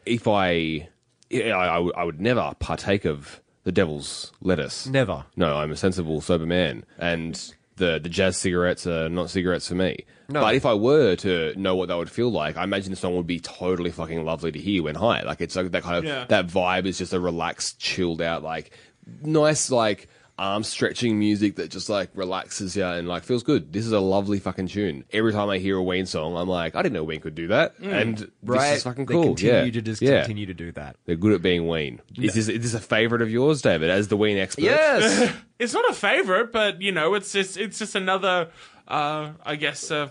if 0.07 0.27
I 0.29 0.89
yeah, 1.33 1.57
I, 1.57 1.67
I 1.67 1.79
would- 1.79 1.95
I 1.97 2.05
would 2.05 2.21
never 2.21 2.53
partake 2.61 3.05
of 3.05 3.41
the 3.65 3.73
devil's 3.73 4.33
lettuce. 4.41 4.87
Never. 4.87 5.25
No, 5.37 5.57
I'm 5.57 5.71
a 5.73 5.77
sensible, 5.77 6.21
sober 6.21 6.47
man, 6.47 6.85
and 6.99 7.35
the 7.77 7.99
the 8.03 8.09
jazz 8.09 8.37
cigarettes 8.37 8.87
are 8.87 9.09
not 9.09 9.31
cigarettes 9.31 9.69
for 9.69 9.75
me. 9.75 10.05
No. 10.29 10.41
But 10.41 10.55
if 10.55 10.65
I 10.67 10.75
were 10.75 11.17
to 11.17 11.55
know 11.59 11.75
what 11.77 11.89
that 11.89 11.97
would 11.97 12.11
feel 12.11 12.31
like, 12.31 12.57
I 12.57 12.65
imagine 12.65 12.91
the 12.91 12.97
song 12.97 13.17
would 13.17 13.27
be 13.27 13.41
totally 13.41 13.91
fucking 13.91 14.25
lovely 14.25 14.53
to 14.53 14.59
hear 14.59 14.83
when 14.83 14.95
high. 14.95 15.23
Like 15.23 15.41
it's 15.41 15.57
like 15.57 15.71
that 15.73 15.83
kind 15.83 15.97
of 15.99 16.05
Yeah. 16.05 16.25
that 16.29 16.47
vibe 16.47 16.87
is 16.87 16.99
just 16.99 17.13
a 17.13 17.21
relaxed, 17.21 17.79
chilled 17.79 18.21
out, 18.23 18.43
like 18.43 18.71
nice, 19.23 19.71
like 19.71 20.09
arm 20.39 20.63
stretching 20.65 21.19
music 21.19 21.57
that 21.57 21.71
just 21.71 21.89
like 21.89 22.11
relaxes 22.15 22.77
you 22.77 22.85
and 22.85 23.07
like 23.07 23.23
feels 23.23 23.43
good. 23.43 23.73
This 23.73 23.87
is 23.87 23.93
a 23.93 24.01
lovely 24.01 24.39
fucking 24.41 24.69
tune. 24.69 25.05
Every 25.13 25.33
time 25.33 25.49
I 25.51 25.59
hear 25.59 25.77
a 25.77 25.83
Ween 25.83 26.07
song, 26.07 26.37
I'm 26.37 26.49
like, 26.49 26.75
I 26.75 26.83
didn't 26.83 26.95
know 26.95 27.05
Ween 27.05 27.21
could 27.21 27.35
do 27.35 27.49
that, 27.49 27.75
and 27.81 28.17
this 28.43 28.77
is 28.77 28.83
fucking 28.83 29.07
They 29.07 29.15
cool. 29.15 29.25
continue 29.35 29.65
yeah. 29.65 29.71
to 29.71 29.83
just 29.83 30.03
yeah. 30.03 30.21
continue 30.21 30.47
to 30.47 30.55
do 30.55 30.73
that. 30.73 30.97
They're 31.05 31.17
good 31.17 31.33
at 31.33 31.43
being 31.43 31.69
Ween. 31.69 32.01
Is 32.17 32.35
this 32.35 32.49
is 32.49 32.61
this 32.63 32.75
a 32.75 32.81
favorite 32.81 33.23
of 33.23 33.31
yours, 33.31 33.63
David, 33.63 33.91
as 33.91 34.09
the 34.09 34.17
Ween 34.17 34.39
expert? 34.39 34.65
Yes. 34.65 35.35
It's 35.59 35.75
not 35.75 35.89
a 35.89 35.95
favorite, 35.95 36.51
but 36.51 36.83
you 36.83 36.91
know, 36.91 37.15
it's 37.15 37.31
just 37.31 37.57
it's 37.57 37.79
just 37.79 37.95
another, 37.95 38.49
uh, 38.89 39.31
I 39.47 39.55
guess, 39.55 39.93
uh, 39.93 40.09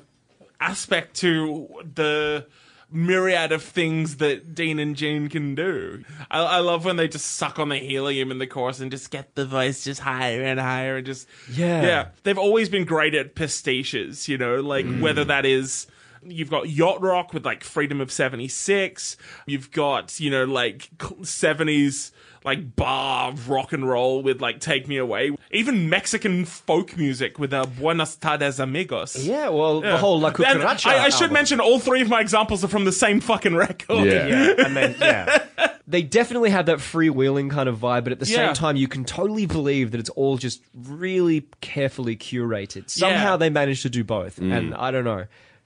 aspect 0.62 1.18
to 1.18 1.68
the 1.94 2.46
myriad 2.92 3.52
of 3.52 3.64
things 3.64 4.18
that 4.18 4.54
Dean 4.54 4.80
and 4.80 4.96
Gene 4.96 5.30
can 5.30 5.56
do. 5.56 6.04
I, 6.30 6.40
I 6.40 6.60
love 6.60 6.86
when 6.86 6.98
they 6.98 7.08
just 7.08 7.26
suck 7.26 7.60
on 7.60 7.70
the 7.70 7.78
helium 7.78 8.32
in 8.32 8.38
the 8.38 8.48
chorus 8.48 8.80
and 8.80 8.92
just 8.92 9.12
get 9.12 9.36
the 9.36 9.46
voice 9.46 9.84
just 9.84 10.02
higher 10.02 10.44
and 10.44 10.60
higher 10.60 10.98
and 10.98 11.06
just 11.06 11.28
Yeah. 11.52 11.82
yeah. 11.82 12.08
They've 12.24 12.38
always 12.38 12.70
been 12.70 12.86
great 12.86 13.16
at 13.16 13.36
pastiches, 13.36 14.28
you 14.28 14.38
know, 14.38 14.60
like 14.60 14.86
mm. 14.86 15.02
whether 15.02 15.24
that 15.26 15.46
is. 15.46 15.88
You've 16.24 16.52
got 16.52 16.70
yacht 16.70 17.02
rock 17.02 17.34
with 17.34 17.46
like 17.46 17.64
Freedom 17.64 18.00
of 18.00 18.12
76. 18.12 19.18
You've 19.48 19.72
got, 19.72 20.20
you 20.20 20.30
know, 20.30 20.44
like 20.44 20.90
70s 21.00 22.12
like 22.44 22.76
bar 22.76 23.34
rock 23.48 23.72
and 23.74 23.88
roll 23.88 24.24
with 24.24 24.42
like 24.42 24.60
Take 24.60 24.88
Me 24.88 24.98
Away. 24.98 25.32
Even 25.52 25.90
Mexican 25.90 26.46
folk 26.46 26.98
music 26.98 27.38
with 27.38 27.54
uh, 27.54 27.66
Buenas 27.66 28.16
Tardes 28.16 28.60
Amigos. 28.60 29.16
yeah, 29.26 29.50
well, 29.50 29.82
Yeah. 29.84 29.92
the 29.92 29.98
whole 29.98 30.20
La 30.20 30.30
And 30.30 30.38
Cucaracha. 30.38 30.88
I, 30.88 31.06
I 31.06 31.10
should 31.10 31.24
album. 31.24 31.34
mention 31.34 31.60
all 31.60 31.80
three 31.80 32.02
of 32.02 32.10
my 32.10 32.20
examples 32.22 32.64
are 32.64 32.68
from 32.68 32.86
the 32.86 32.92
same 32.92 33.20
fucking 33.20 33.56
record. 33.56 34.06
Yeah. 34.06 34.28
Yeah, 34.28 34.66
and 34.66 34.76
then 34.76 34.96
yeah. 35.00 35.44
They 35.88 36.04
definitely 36.04 36.52
have 36.52 36.68
that 36.68 36.78
freewheeling 36.78 37.50
kind 37.52 37.68
of 37.68 37.78
vibe, 37.80 38.06
but 38.06 38.14
at 38.14 38.20
the 38.20 38.26
Yeah. 38.26 38.48
same 38.48 38.54
time, 38.54 38.76
you 38.78 38.88
can 38.88 39.04
totally 39.04 39.46
believe 39.46 39.92
that 39.92 40.00
it's 40.00 40.10
all 40.12 40.38
just 40.38 40.62
really 40.74 41.48
carefully 41.60 42.16
curated. 42.16 42.90
Somehow 42.90 43.32
Yeah. 43.32 43.38
they 43.38 43.50
managed 43.50 43.82
to 43.82 43.90
do 43.90 44.04
both, 44.06 44.38
and 44.38 44.74
I 44.74 44.92
don't 44.92 45.04
know. 45.04 45.26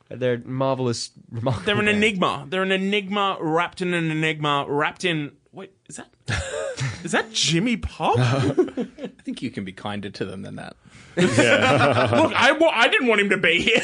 They're 0.10 0.40
marvelous. 0.44 1.12
They're 1.32 1.78
an 1.80 1.86
band. 1.86 1.90
enigma. 1.90 2.48
They're 2.50 2.64
an 2.64 2.72
enigma 2.72 3.38
wrapped 3.40 3.82
in 3.82 3.94
an 3.94 4.10
enigma 4.10 4.66
wrapped 4.68 5.06
in. 5.06 5.32
Wait, 6.30 6.38
is 7.04 7.12
that 7.12 7.32
Jimmy 7.32 7.78
Pop? 7.78 8.18
Look, 8.18 8.70
I 9.00 9.08
think 9.24 9.42
you 9.42 9.52
can 9.52 9.64
be 9.66 9.72
kinder 9.72 10.10
to 10.10 10.26
them 10.26 10.42
than 10.42 10.56
that. 10.56 10.76
Look, 11.16 11.38
I, 11.38 12.52
wa- 12.52 12.72
I 12.74 12.88
didn't 12.88 13.08
want 13.08 13.22
him 13.22 13.30
to 13.30 13.38
be 13.38 13.62
here. 13.62 13.82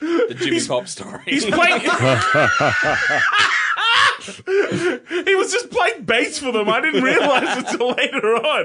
The 0.00 0.36
Jimmy 0.38 0.64
Pop 0.66 0.86
story. 0.86 1.22
He's 1.24 1.44
playing. 1.44 1.80
he 5.24 5.34
was 5.34 5.52
just 5.52 5.70
playing 5.70 6.04
bass 6.04 6.38
for 6.38 6.52
them. 6.52 6.68
I 6.68 6.80
didn't 6.80 7.02
realize 7.02 7.58
until 7.58 7.90
later 7.90 8.36
on. 8.36 8.64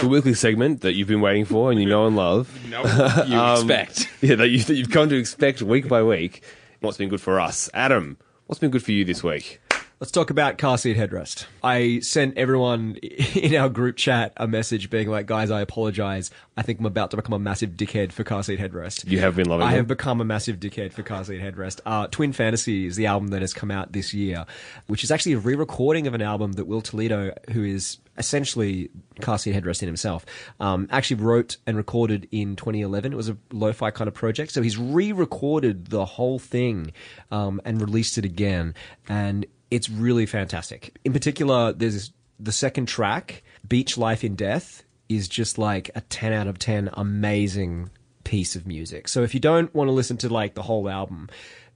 The 0.00 0.08
weekly 0.08 0.34
segment 0.34 0.82
that 0.82 0.94
you've 0.94 1.08
been 1.08 1.20
waiting 1.20 1.46
for 1.46 1.70
and 1.70 1.80
you 1.80 1.88
know 1.88 2.06
and 2.06 2.14
love. 2.14 2.48
No. 2.68 2.82
you 3.26 3.36
um, 3.36 3.70
expect. 3.70 4.08
Yeah, 4.20 4.36
that, 4.36 4.48
you, 4.48 4.58
that 4.60 4.74
you've 4.74 4.90
come 4.90 5.08
to 5.08 5.16
expect 5.16 5.62
week 5.62 5.88
by 5.88 6.02
week. 6.02 6.42
What's 6.80 6.98
been 6.98 7.08
good 7.08 7.20
for 7.20 7.40
us? 7.40 7.70
Adam, 7.72 8.18
what's 8.46 8.58
been 8.58 8.70
good 8.70 8.82
for 8.82 8.92
you 8.92 9.04
this 9.04 9.22
week? 9.22 9.60
Let's 10.04 10.12
talk 10.12 10.28
about 10.28 10.58
car 10.58 10.76
seat 10.76 10.98
headrest. 10.98 11.46
I 11.62 12.00
sent 12.00 12.36
everyone 12.36 12.96
in 13.34 13.56
our 13.56 13.70
group 13.70 13.96
chat 13.96 14.34
a 14.36 14.46
message 14.46 14.90
being 14.90 15.08
like, 15.08 15.24
guys, 15.24 15.50
I 15.50 15.62
apologize. 15.62 16.30
I 16.58 16.62
think 16.62 16.78
I'm 16.78 16.84
about 16.84 17.10
to 17.12 17.16
become 17.16 17.32
a 17.32 17.38
massive 17.38 17.70
dickhead 17.70 18.12
for 18.12 18.22
car 18.22 18.42
seat 18.42 18.60
headrest. 18.60 19.10
You 19.10 19.20
have 19.20 19.34
been 19.34 19.48
loving 19.48 19.66
I 19.66 19.70
them. 19.70 19.78
have 19.78 19.88
become 19.88 20.20
a 20.20 20.24
massive 20.26 20.60
dickhead 20.60 20.92
for 20.92 21.02
car 21.02 21.24
seat 21.24 21.40
headrest. 21.40 21.80
Uh, 21.86 22.06
Twin 22.08 22.34
Fantasy 22.34 22.84
is 22.84 22.96
the 22.96 23.06
album 23.06 23.28
that 23.28 23.40
has 23.40 23.54
come 23.54 23.70
out 23.70 23.92
this 23.92 24.12
year, 24.12 24.44
which 24.88 25.04
is 25.04 25.10
actually 25.10 25.32
a 25.32 25.38
re-recording 25.38 26.06
of 26.06 26.12
an 26.12 26.20
album 26.20 26.52
that 26.52 26.66
Will 26.66 26.82
Toledo, 26.82 27.32
who 27.52 27.64
is 27.64 27.96
essentially 28.18 28.90
car 29.22 29.38
seat 29.38 29.54
headrest 29.54 29.80
in 29.80 29.88
himself, 29.88 30.26
um, 30.60 30.86
actually 30.90 31.22
wrote 31.22 31.56
and 31.66 31.78
recorded 31.78 32.28
in 32.30 32.56
2011. 32.56 33.14
It 33.14 33.16
was 33.16 33.30
a 33.30 33.38
lo-fi 33.52 33.90
kind 33.90 34.08
of 34.08 34.12
project. 34.12 34.52
So 34.52 34.60
he's 34.60 34.76
re-recorded 34.76 35.86
the 35.86 36.04
whole 36.04 36.38
thing 36.38 36.92
um, 37.30 37.58
and 37.64 37.80
released 37.80 38.18
it 38.18 38.26
again. 38.26 38.74
And 39.08 39.46
it's 39.74 39.90
really 39.90 40.24
fantastic. 40.24 40.96
In 41.04 41.12
particular, 41.12 41.72
there's 41.72 42.12
the 42.38 42.52
second 42.52 42.86
track, 42.86 43.42
Beach 43.66 43.98
Life 43.98 44.22
in 44.22 44.36
Death, 44.36 44.84
is 45.08 45.26
just 45.26 45.58
like 45.58 45.90
a 45.96 46.00
10 46.00 46.32
out 46.32 46.46
of 46.46 46.60
10 46.60 46.90
amazing 46.92 47.90
piece 48.22 48.54
of 48.54 48.68
music. 48.68 49.08
So 49.08 49.24
if 49.24 49.34
you 49.34 49.40
don't 49.40 49.74
want 49.74 49.88
to 49.88 49.92
listen 49.92 50.16
to 50.18 50.28
like 50.28 50.54
the 50.54 50.62
whole 50.62 50.88
album, 50.88 51.28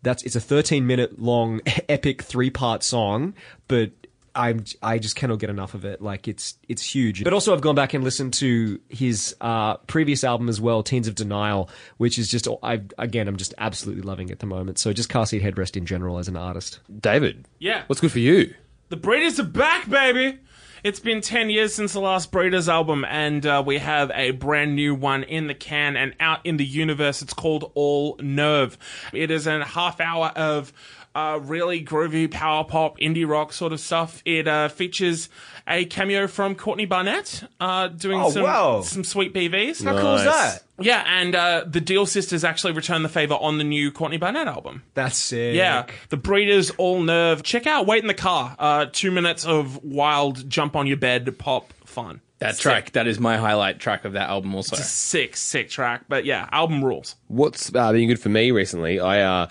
that's 0.02 0.22
it's 0.22 0.36
a 0.36 0.40
13 0.40 0.86
minute 0.86 1.20
long 1.20 1.60
epic 1.88 2.22
three 2.22 2.50
part 2.50 2.84
song, 2.84 3.34
but 3.66 3.90
I'm 4.38 4.64
I 4.82 4.98
just 4.98 5.16
cannot 5.16 5.40
get 5.40 5.50
enough 5.50 5.74
of 5.74 5.84
it. 5.84 6.00
Like 6.00 6.28
it's 6.28 6.56
it's 6.68 6.82
huge. 6.82 7.24
But 7.24 7.32
also 7.32 7.52
I've 7.52 7.60
gone 7.60 7.74
back 7.74 7.92
and 7.92 8.04
listened 8.04 8.34
to 8.34 8.80
his 8.88 9.34
uh, 9.40 9.76
previous 9.88 10.22
album 10.24 10.48
as 10.48 10.60
well, 10.60 10.82
Teens 10.82 11.08
of 11.08 11.14
Denial, 11.16 11.68
which 11.96 12.18
is 12.18 12.28
just 12.30 12.46
I 12.62 12.82
again 12.96 13.26
I'm 13.28 13.36
just 13.36 13.52
absolutely 13.58 14.02
loving 14.02 14.28
it 14.28 14.32
at 14.32 14.38
the 14.38 14.46
moment. 14.46 14.78
So 14.78 14.92
just 14.92 15.08
car 15.08 15.26
seat 15.26 15.42
headrest 15.42 15.76
in 15.76 15.84
general 15.86 16.18
as 16.18 16.28
an 16.28 16.36
artist. 16.36 16.78
David, 17.00 17.46
Yeah. 17.58 17.82
what's 17.88 18.00
good 18.00 18.12
for 18.12 18.20
you? 18.20 18.54
The 18.90 18.96
Breeders 18.96 19.38
are 19.40 19.44
back, 19.44 19.90
baby! 19.90 20.38
It's 20.84 21.00
been 21.00 21.20
10 21.20 21.50
years 21.50 21.74
since 21.74 21.92
the 21.92 22.00
last 22.00 22.30
Breeders 22.30 22.68
album, 22.68 23.04
and 23.04 23.44
uh, 23.44 23.62
we 23.66 23.78
have 23.78 24.12
a 24.14 24.30
brand 24.30 24.76
new 24.76 24.94
one 24.94 25.24
in 25.24 25.48
the 25.48 25.54
can 25.54 25.96
and 25.96 26.14
out 26.20 26.38
in 26.46 26.56
the 26.56 26.64
universe. 26.64 27.20
It's 27.20 27.34
called 27.34 27.72
All 27.74 28.16
Nerve. 28.20 28.78
It 29.12 29.32
is 29.32 29.48
a 29.48 29.64
half 29.64 30.00
hour 30.00 30.28
of 30.36 30.72
uh, 31.18 31.38
really 31.38 31.84
groovy 31.84 32.30
power 32.30 32.64
pop, 32.64 32.98
indie 32.98 33.28
rock 33.28 33.52
sort 33.52 33.72
of 33.72 33.80
stuff. 33.80 34.22
It 34.24 34.46
uh, 34.48 34.68
features 34.68 35.28
a 35.66 35.84
cameo 35.84 36.26
from 36.26 36.54
Courtney 36.54 36.86
Barnett 36.86 37.42
uh, 37.60 37.88
doing 37.88 38.20
Oh, 38.20 38.30
some, 38.30 38.42
wow. 38.42 38.80
some 38.82 39.04
sweet 39.04 39.34
BVs. 39.34 39.84
How 39.84 39.98
cool 39.98 40.14
is 40.14 40.24
that? 40.24 40.62
Yeah, 40.80 41.04
and 41.06 41.34
uh, 41.34 41.64
the 41.66 41.80
Deal 41.80 42.06
Sisters 42.06 42.44
actually 42.44 42.72
returned 42.72 43.04
the 43.04 43.08
favor 43.08 43.34
on 43.34 43.58
the 43.58 43.64
new 43.64 43.90
Courtney 43.90 44.16
Barnett 44.16 44.46
album. 44.46 44.82
That's 44.94 45.16
sick. 45.16 45.54
Yeah, 45.56 45.86
the 46.08 46.16
Breeders 46.16 46.70
All 46.78 47.00
Nerve. 47.00 47.42
Check 47.42 47.66
out 47.66 47.86
Wait 47.86 48.00
in 48.02 48.06
the 48.08 48.14
Car. 48.14 48.54
Uh, 48.58 48.86
two 48.90 49.10
minutes 49.10 49.44
of 49.44 49.82
wild 49.84 50.48
jump 50.48 50.76
on 50.76 50.86
your 50.86 50.96
bed 50.96 51.36
pop 51.38 51.72
fun. 51.84 52.20
That 52.38 52.54
Sick. 52.54 52.62
track, 52.62 52.92
that 52.92 53.08
is 53.08 53.18
my 53.18 53.36
highlight 53.36 53.80
track 53.80 54.04
of 54.04 54.12
that 54.12 54.28
album 54.30 54.54
also. 54.54 54.76
Sick, 54.76 55.36
sick 55.36 55.68
track. 55.68 56.04
But 56.08 56.24
yeah, 56.24 56.48
album 56.52 56.84
rules. 56.84 57.16
What's 57.26 57.74
uh, 57.74 57.90
been 57.92 58.06
good 58.08 58.20
for 58.20 58.28
me 58.28 58.52
recently? 58.52 59.00
I 59.00 59.22
uh, 59.22 59.48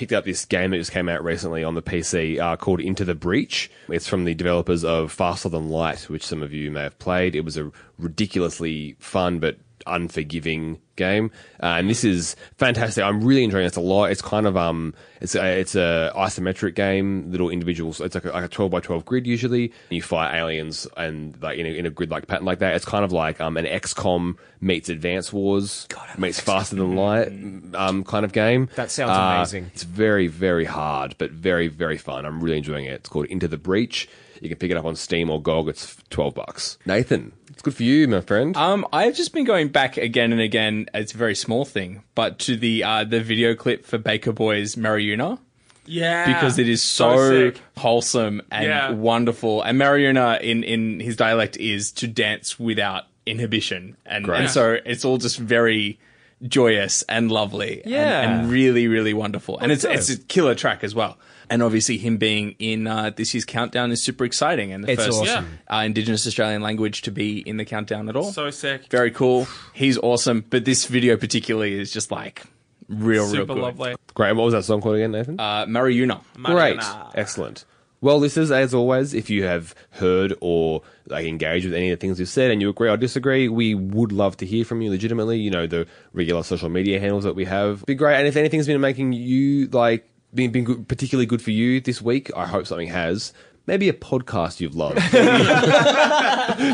picked 0.00 0.14
up 0.14 0.24
this 0.24 0.46
game 0.46 0.70
that 0.70 0.78
just 0.78 0.92
came 0.92 1.10
out 1.10 1.22
recently 1.22 1.62
on 1.62 1.74
the 1.74 1.82
PC 1.82 2.40
uh, 2.40 2.56
called 2.56 2.80
Into 2.80 3.04
the 3.04 3.14
Breach. 3.14 3.70
It's 3.90 4.08
from 4.08 4.24
the 4.24 4.32
developers 4.32 4.82
of 4.82 5.12
Faster 5.12 5.50
Than 5.50 5.68
Light, 5.68 6.08
which 6.08 6.24
some 6.24 6.42
of 6.42 6.54
you 6.54 6.70
may 6.70 6.84
have 6.84 6.98
played. 6.98 7.36
It 7.36 7.44
was 7.44 7.58
a 7.58 7.70
ridiculously 7.98 8.96
fun 8.98 9.40
but 9.40 9.58
unforgiving 9.86 10.80
game, 10.96 11.30
uh, 11.62 11.66
and 11.78 11.88
this 11.88 12.04
is 12.04 12.36
fantastic. 12.58 13.02
I'm 13.04 13.22
really 13.22 13.44
enjoying 13.44 13.66
it 13.66 13.76
a 13.76 13.80
lot. 13.80 14.10
It's 14.10 14.20
kind 14.22 14.46
of 14.46 14.56
um, 14.56 14.94
it's 15.20 15.34
a, 15.34 15.58
it's 15.58 15.74
a 15.74 16.12
isometric 16.16 16.74
game, 16.74 17.30
little 17.30 17.48
individuals. 17.50 18.00
It's 18.00 18.14
like 18.14 18.24
a, 18.24 18.30
like 18.30 18.44
a 18.44 18.48
12 18.48 18.70
by 18.70 18.80
12 18.80 19.04
grid 19.04 19.26
usually. 19.26 19.72
You 19.90 20.02
fight 20.02 20.36
aliens 20.36 20.86
and 20.96 21.40
like 21.42 21.58
in 21.58 21.66
a, 21.66 21.70
in 21.70 21.86
a 21.86 21.90
grid 21.90 22.10
like 22.10 22.26
pattern 22.26 22.44
like 22.44 22.58
that. 22.58 22.74
It's 22.74 22.84
kind 22.84 23.04
of 23.04 23.12
like 23.12 23.40
um, 23.40 23.56
an 23.56 23.64
XCOM 23.64 24.36
meets 24.60 24.88
Advance 24.88 25.32
Wars 25.32 25.86
meets 26.18 26.38
Faster 26.40 26.76
Than 26.76 26.96
Light 26.96 27.28
um, 27.74 28.04
kind 28.04 28.24
of 28.24 28.32
game. 28.32 28.68
That 28.76 28.90
sounds 28.90 29.10
Uh, 29.10 29.36
amazing. 29.36 29.70
It's 29.74 29.84
very 29.84 30.26
very 30.26 30.64
hard, 30.66 31.14
but 31.18 31.30
very 31.30 31.68
very 31.68 31.96
fun. 31.98 32.26
I'm 32.26 32.42
really 32.42 32.58
enjoying 32.58 32.84
it. 32.84 32.92
It's 32.92 33.08
called 33.08 33.26
Into 33.26 33.48
the 33.48 33.56
Breach. 33.58 34.08
You 34.42 34.48
can 34.48 34.56
pick 34.56 34.70
it 34.70 34.76
up 34.78 34.86
on 34.86 34.96
Steam 34.96 35.28
or 35.28 35.40
GOG. 35.42 35.68
It's 35.68 35.96
12 36.08 36.34
bucks. 36.34 36.78
Nathan, 36.86 37.32
it's 37.60 37.62
good 37.66 37.74
for 37.74 37.82
you, 37.82 38.08
my 38.08 38.22
friend. 38.22 38.56
Um, 38.56 38.86
I've 38.90 39.14
just 39.14 39.34
been 39.34 39.44
going 39.44 39.68
back 39.68 39.98
again 39.98 40.32
and 40.32 40.40
again. 40.40 40.86
It's 40.94 41.12
a 41.12 41.16
very 41.18 41.34
small 41.34 41.66
thing, 41.66 42.02
but 42.14 42.38
to 42.40 42.56
the 42.56 42.82
uh, 42.82 43.04
the 43.04 43.20
video 43.20 43.54
clip 43.54 43.84
for 43.84 43.98
Baker 43.98 44.32
Boys 44.32 44.76
Marryuna 44.76 45.38
Yeah. 45.84 46.24
because 46.32 46.58
it 46.58 46.70
is 46.70 46.80
so, 46.82 47.28
sick. 47.28 47.60
wholesome 47.76 48.40
and 48.50 48.64
Yeah. 48.64 48.90
wonderful. 48.92 49.60
And 49.60 49.78
Marryuna 49.78 50.40
in 50.40 50.64
in 50.64 51.00
his 51.00 51.16
dialect 51.16 51.58
is 51.58 51.92
to 51.92 52.06
dance 52.08 52.58
without 52.58 53.04
inhibition, 53.26 53.98
and 54.06 54.24
Great. 54.24 54.40
and 54.40 54.50
so 54.50 54.78
it's 54.86 55.04
all 55.04 55.18
just 55.18 55.36
very 55.38 55.98
joyous 56.42 57.02
and 57.10 57.30
lovely, 57.30 57.82
and- 57.82 57.92
Yeah. 57.92 58.22
and, 58.40 58.50
really 58.50 58.88
really 58.88 59.12
wonderful. 59.12 59.58
And 59.58 59.70
it's 59.70 59.82
dope. 59.82 59.92
it's 59.96 60.08
a 60.08 60.16
killer 60.16 60.54
track 60.54 60.82
as 60.82 60.94
well. 60.94 61.18
And 61.50 61.62
obviously, 61.64 61.98
him 61.98 62.16
being 62.16 62.54
in 62.60 62.86
uh, 62.86 63.10
this 63.10 63.34
year's 63.34 63.44
countdown 63.44 63.90
is 63.90 64.02
super 64.02 64.24
exciting, 64.24 64.72
and 64.72 64.84
the 64.84 64.92
It's 64.92 65.04
first 65.04 65.20
awesome. 65.22 65.58
uh, 65.70 65.82
Indigenous 65.84 66.24
Australian 66.26 66.62
language 66.62 67.02
to 67.02 67.10
be 67.10 67.40
in 67.40 67.56
the 67.56 67.64
countdown 67.64 68.08
at 68.08 68.14
all. 68.16 68.30
So 68.32 68.50
sick. 68.50 68.86
Very 68.88 69.10
cool. 69.10 69.48
He's 69.74 69.98
awesome. 69.98 70.44
But 70.48 70.64
this 70.64 70.86
video 70.86 71.16
particularly 71.16 71.78
is 71.78 71.92
just 71.92 72.12
like 72.12 72.44
real, 72.88 73.24
real 73.24 73.26
Super 73.32 73.54
good. 73.54 73.62
lovely. 73.62 73.94
Great. 74.14 74.36
What 74.36 74.44
was 74.44 74.54
that 74.54 74.62
song 74.62 74.80
called 74.80 74.94
again, 74.96 75.10
Nathan? 75.10 75.40
Uh, 75.40 75.66
Marryuna. 75.66 76.20
Great. 76.42 76.80
Excellent. 77.16 77.64
Well, 78.02 78.18
listeners, 78.18 78.50
as 78.50 78.72
always, 78.72 79.12
if 79.12 79.28
you 79.28 79.44
have 79.44 79.74
heard 79.90 80.32
or 80.40 80.82
like 81.08 81.26
engaged 81.26 81.66
with 81.66 81.74
any 81.74 81.90
of 81.90 81.98
the 81.98 82.00
things 82.00 82.18
we've 82.18 82.28
said 82.28 82.50
and 82.50 82.62
you 82.62 82.70
agree 82.70 82.88
or 82.88 82.96
disagree, 82.96 83.48
we 83.48 83.74
would 83.74 84.10
love 84.12 84.38
to 84.38 84.46
hear 84.46 84.64
from 84.64 84.80
you 84.80 84.88
legitimately. 84.88 85.38
You 85.38 85.50
know, 85.50 85.66
the 85.66 85.86
regular 86.14 86.42
social 86.42 86.70
media 86.70 86.98
handles 86.98 87.24
that 87.24 87.34
we 87.34 87.44
have. 87.44 87.84
Be 87.84 87.94
great. 87.94 88.16
And 88.16 88.26
if 88.26 88.36
anything's 88.36 88.66
been 88.66 88.80
making 88.80 89.12
you 89.12 89.66
like 89.66 90.08
been, 90.34 90.50
been 90.50 90.64
good, 90.64 90.88
particularly 90.88 91.26
good 91.26 91.42
for 91.42 91.50
you 91.50 91.80
this 91.80 92.00
week, 92.00 92.30
I 92.36 92.46
hope 92.46 92.66
something 92.66 92.88
has. 92.88 93.32
Maybe 93.70 93.88
a 93.88 93.92
podcast 93.92 94.58
you've 94.58 94.74
loved. 94.74 94.96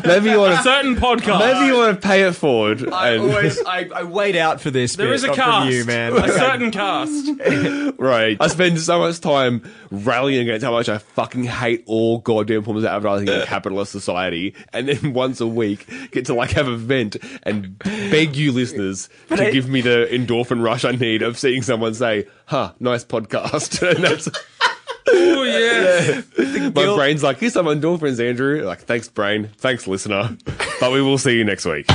maybe 0.07 0.31
you 0.31 0.39
want 0.39 0.57
to 0.57 0.63
Certain 0.63 0.97
podcast. 0.97 1.41
maybe 1.41 1.67
you 1.67 1.77
want 1.77 2.01
to 2.01 2.09
pay 2.09 2.23
it 2.23 2.33
forward. 2.33 2.91
I 2.91 3.11
and- 3.11 3.23
always 3.23 3.63
I, 3.67 3.91
I 3.95 4.03
wait 4.05 4.35
out 4.35 4.63
for 4.63 4.71
this. 4.71 4.97
There 4.97 5.09
bit, 5.09 5.17
is 5.17 5.25
a 5.25 5.27
not 5.27 5.37
cast. 5.37 5.71
you, 5.71 5.85
man. 5.85 6.15
A 6.17 6.27
certain 6.29 6.71
cast. 6.71 7.27
Right. 7.99 8.37
I 8.41 8.47
spend 8.49 8.81
so 8.81 8.99
much 8.99 9.21
time 9.21 9.63
rallying 9.91 10.41
against 10.49 10.65
how 10.65 10.71
much 10.73 10.89
I 10.89 10.99
fucking 10.99 11.45
hate 11.45 11.83
all 11.87 12.19
goddamn 12.19 12.63
forms 12.63 12.83
of 12.85 12.87
advertising 12.91 13.29
in 13.29 13.41
a 13.41 13.47
capitalist 13.47 13.93
society, 13.93 14.55
and 14.73 14.89
then 14.89 15.13
once 15.15 15.41
a 15.41 15.47
week 15.47 15.87
get 16.13 16.27
to 16.27 16.35
like 16.35 16.51
have 16.53 16.67
a 16.69 16.77
vent 16.77 17.17
and 17.43 17.79
beg 17.79 18.37
you 18.37 18.53
listeners 18.53 19.09
to 19.29 19.47
I- 19.49 19.51
give 19.51 19.69
me 19.69 19.81
the 19.83 20.09
endorphin 20.11 20.63
rush 20.63 20.85
I 20.87 20.93
need 20.93 21.23
of 21.23 21.39
seeing 21.39 21.63
someone 21.63 21.95
say, 21.95 22.27
"Huh, 22.47 22.73
nice 22.81 23.05
podcast," 23.05 23.87
and 23.87 24.03
that's 24.05 24.27
yeah. 24.27 24.33
my 26.75 26.95
brain's 26.97 27.23
like, 27.23 27.39
"Here's 27.39 27.53
some 27.53 27.67
endorphins, 27.67 28.19
Andrew." 28.21 28.63
Like, 28.65 28.81
thanks, 28.81 29.09
brain. 29.09 29.51
Thanks, 29.57 29.87
listener. 29.87 30.37
but 30.81 30.93
we 30.93 31.01
will 31.03 31.19
see 31.19 31.37
you 31.37 31.45
next 31.45 31.65
week. 31.65 31.87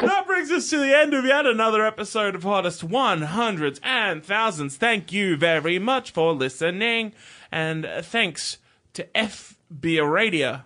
That 0.00 0.24
brings 0.26 0.50
us 0.50 0.70
to 0.70 0.78
the 0.78 0.96
end 0.96 1.14
of 1.14 1.24
yet 1.24 1.46
another 1.46 1.84
episode 1.86 2.34
of 2.34 2.42
Hottest 2.42 2.86
100s 2.86 3.80
and 3.82 4.24
Thousands. 4.24 4.76
Thank 4.76 5.12
you 5.12 5.36
very 5.36 5.78
much 5.78 6.10
for 6.10 6.32
listening. 6.32 7.12
And 7.52 7.84
uh, 7.84 8.02
thanks 8.02 8.58
to 8.94 9.04
FBi 9.14 10.10
Radio 10.10 10.62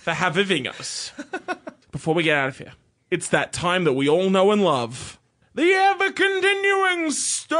for 0.00 0.12
having 0.12 0.66
us. 0.66 1.12
Before 1.92 2.14
we 2.14 2.22
get 2.22 2.36
out 2.36 2.48
of 2.48 2.58
here, 2.58 2.72
it's 3.10 3.28
that 3.30 3.52
time 3.52 3.84
that 3.84 3.94
we 3.94 4.08
all 4.08 4.28
know 4.30 4.52
and 4.52 4.62
love. 4.62 5.17
The 5.58 5.72
ever 5.72 6.12
continuing 6.12 7.10
story 7.10 7.56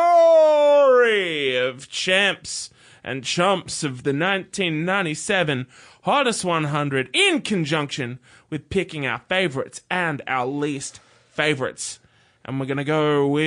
of 1.57 1.89
champs 1.89 2.71
and 3.03 3.25
chumps 3.25 3.83
of 3.83 4.05
the 4.05 4.11
1997 4.11 5.67
Hottest 6.03 6.45
100 6.45 7.11
in 7.13 7.41
conjunction 7.41 8.21
with 8.51 8.71
picking 8.71 9.05
our 9.05 9.19
favorites 9.29 9.81
and 9.91 10.23
our 10.29 10.47
least 10.47 11.01
favorites. 11.33 11.99
And 12.45 12.61
we're 12.61 12.67
going 12.67 12.77
to 12.77 12.85
go 12.85 13.27
with 13.27 13.43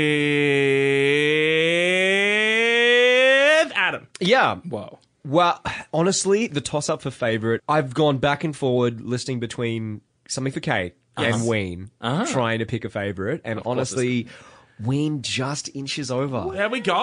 Adam. 3.74 4.08
Yeah. 4.20 4.58
Whoa. 4.58 5.00
Well, 5.24 5.62
honestly, 5.94 6.48
the 6.48 6.60
toss 6.60 6.90
up 6.90 7.04
for 7.04 7.12
favorite, 7.12 7.64
I've 7.70 7.94
gone 7.94 8.18
back 8.18 8.44
and 8.44 8.54
forward 8.54 9.00
listening 9.00 9.40
between 9.40 10.02
something 10.28 10.52
for 10.52 10.60
Kate 10.60 10.96
and 11.18 11.48
Ween, 11.48 11.92
uh-huh. 12.00 12.26
trying 12.32 12.60
to 12.60 12.66
pick 12.66 12.86
a 12.86 12.90
favorite, 12.90 13.42
and 13.44 13.62
honestly, 13.66 14.28
Ween 14.80 15.22
just 15.22 15.70
inches 15.76 16.10
over. 16.10 16.50
There 16.54 16.70
we 16.70 16.80
go. 16.80 16.94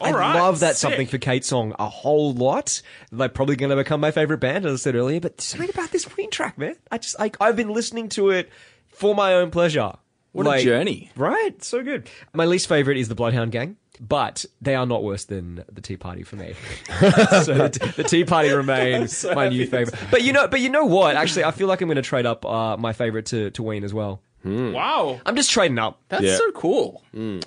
All 0.00 0.06
I 0.06 0.10
right. 0.12 0.34
love 0.34 0.60
that 0.60 0.76
Sick. 0.76 0.90
something 0.90 1.06
for 1.06 1.18
Kate 1.18 1.44
song 1.44 1.74
a 1.78 1.88
whole 1.88 2.32
lot. 2.32 2.82
They're 3.12 3.28
probably 3.28 3.56
going 3.56 3.70
to 3.70 3.76
become 3.76 4.00
my 4.00 4.10
favorite 4.10 4.38
band, 4.38 4.66
as 4.66 4.72
I 4.72 4.76
said 4.76 4.94
earlier. 4.96 5.20
But 5.20 5.40
something 5.40 5.70
about 5.70 5.90
this 5.90 6.16
Ween 6.16 6.30
track, 6.30 6.58
man. 6.58 6.76
I 6.90 6.98
just 6.98 7.18
like 7.18 7.36
I've 7.40 7.56
been 7.56 7.70
listening 7.70 8.08
to 8.10 8.30
it 8.30 8.50
for 8.88 9.14
my 9.14 9.34
own 9.34 9.50
pleasure. 9.50 9.92
What 10.32 10.46
a 10.46 10.62
journey. 10.62 11.10
right? 11.16 11.62
So 11.64 11.82
good. 11.82 12.08
My 12.32 12.44
least 12.44 12.68
favorite 12.68 12.96
is 12.98 13.08
the 13.08 13.14
Bloodhound 13.14 13.50
Gang, 13.50 13.76
but 14.00 14.44
they 14.60 14.74
are 14.74 14.86
not 14.86 15.02
worse 15.02 15.24
than 15.24 15.64
the 15.72 15.80
Tea 15.80 15.96
Party 15.96 16.22
for 16.22 16.36
me. 16.36 16.54
so 17.00 17.68
the, 17.68 17.92
the 17.96 18.04
Tea 18.04 18.24
Party 18.24 18.50
remains 18.50 19.24
my 19.34 19.48
new 19.48 19.66
favorite. 19.66 19.94
But 20.10 20.22
you 20.22 20.32
know, 20.32 20.48
but 20.48 20.60
you 20.60 20.68
know 20.68 20.84
what? 20.84 21.16
Actually, 21.16 21.44
I 21.44 21.50
feel 21.50 21.68
like 21.68 21.80
I'm 21.80 21.88
going 21.88 21.96
to 21.96 22.02
trade 22.02 22.26
up 22.26 22.44
uh, 22.46 22.76
my 22.76 22.92
favorite 22.92 23.26
to 23.26 23.50
to 23.50 23.62
Ween 23.62 23.84
as 23.84 23.92
well. 23.94 24.20
Wow. 24.44 25.20
I'm 25.26 25.36
just 25.36 25.50
trading 25.50 25.78
up. 25.78 26.00
That's 26.08 26.22
Yeah. 26.24 26.36
so 26.36 26.50
cool. 26.52 27.02
yeah, 27.12 27.40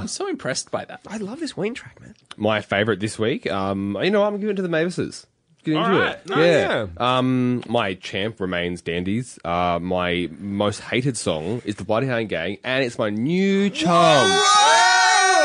I'm 0.00 0.08
so 0.08 0.26
impressed 0.28 0.70
by 0.72 0.84
that. 0.86 1.00
I 1.06 1.18
love 1.18 1.38
this 1.38 1.56
Ween 1.56 1.72
track, 1.74 2.00
man. 2.00 2.14
My 2.36 2.62
favorite 2.62 2.98
this 3.00 3.16
week. 3.18 3.48
Um, 3.48 3.96
you 4.02 4.10
know. 4.10 4.24
I'm 4.24 4.34
giving 4.40 4.54
it 4.54 4.56
to 4.56 4.62
the 4.62 4.68
Mavises. 4.68 5.26
Get 5.62 5.76
into 5.76 5.88
All 5.88 5.98
right. 5.98 6.16
it. 6.16 6.28
Nice. 6.28 6.38
Yeah. 6.38 6.86
Um, 6.96 7.62
my 7.68 7.94
champ 7.94 8.40
remains 8.40 8.80
Dandies. 8.82 9.38
Uh, 9.44 9.78
my 9.80 10.28
most 10.38 10.80
hated 10.80 11.16
song 11.16 11.62
is 11.64 11.76
the 11.76 11.84
Bloodhound 11.84 12.28
Gang, 12.28 12.58
and 12.64 12.82
it's 12.82 12.98
my 12.98 13.10
new 13.10 13.68
chum. 13.70 14.26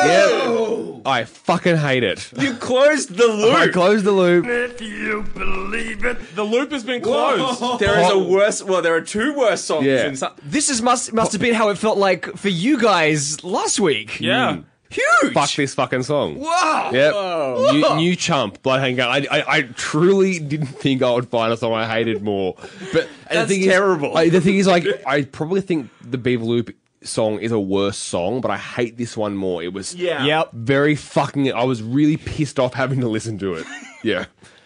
Yep. 0.08 1.02
I 1.06 1.26
fucking 1.26 1.78
hate 1.78 2.04
it. 2.04 2.32
You 2.38 2.54
closed 2.56 3.16
the 3.16 3.28
loop. 3.28 3.54
I 3.56 3.68
closed 3.68 4.06
the 4.06 4.12
loop. 4.12 4.46
If 4.48 4.82
you 4.82 5.24
believe 5.34 6.06
it. 6.06 6.36
The 6.36 6.44
loop 6.44 6.72
has 6.72 6.84
been 6.84 7.02
closed. 7.02 7.80
There 7.80 8.00
is 8.00 8.10
a 8.10 8.18
worse. 8.20 8.64
Well, 8.64 8.82
there 8.82 8.96
are 8.96 9.02
two 9.02 9.34
worse 9.36 9.64
songs. 9.64 9.86
Yeah. 9.86 10.08
In 10.08 10.16
some, 10.16 10.34
This 10.44 10.70
is 10.70 10.82
must 10.82 11.14
must 11.14 11.32
have 11.34 11.42
been 11.42 11.54
how 11.54 11.70
it 11.70 11.78
felt 11.78 11.98
like 11.98 12.26
for 12.38 12.50
you 12.50 12.80
guys 12.80 13.44
last 13.44 13.80
week. 13.80 14.20
Yeah. 14.20 14.56
Hmm. 14.56 14.62
Huge. 14.90 15.34
Fuck 15.34 15.52
this 15.54 15.74
fucking 15.74 16.04
song. 16.04 16.38
Wow. 16.40 16.92
Yep. 16.94 17.74
New, 17.74 17.96
new 17.96 18.16
chump, 18.16 18.62
Bloodhound 18.62 18.98
Gang. 18.98 19.26
I, 19.28 19.40
I, 19.40 19.58
I 19.58 19.62
truly 19.64 20.38
didn't 20.38 20.68
think 20.68 21.02
I 21.02 21.12
would 21.12 21.30
find 21.30 21.52
a 21.52 21.58
song 21.58 21.74
I 21.74 21.88
hated 21.88 22.22
more. 22.22 22.56
But 22.94 23.10
and 23.28 23.40
That's 23.40 23.50
the 23.50 23.62
thing 23.62 23.70
terrible. 23.70 24.12
Is, 24.12 24.16
I, 24.18 24.30
the 24.30 24.40
thing 24.40 24.58
is, 24.58 24.68
like, 24.68 24.86
I 25.08 25.24
probably 25.24 25.62
think 25.62 25.90
the 26.02 26.20
Beaver 26.20 26.44
Loop 26.46 26.76
song 27.04 27.40
is 27.40 27.52
a 27.52 27.60
worse 27.60 27.98
song, 27.98 28.42
but 28.42 28.52
I 28.52 28.58
hate 28.58 28.98
this 28.98 29.16
one 29.18 29.36
more. 29.36 29.62
It 29.64 29.74
was 29.74 29.94
Yeah. 29.96 30.26
Yep. 30.26 30.50
very 30.54 30.96
fucking. 30.96 31.52
I 31.54 31.64
was 31.64 31.82
really 31.84 32.18
pissed 32.18 32.60
off 32.60 32.74
having 32.74 33.02
to 33.02 33.08
listen 33.08 33.38
to 33.40 33.56
it. 33.56 33.66
Yeah. 34.04 34.26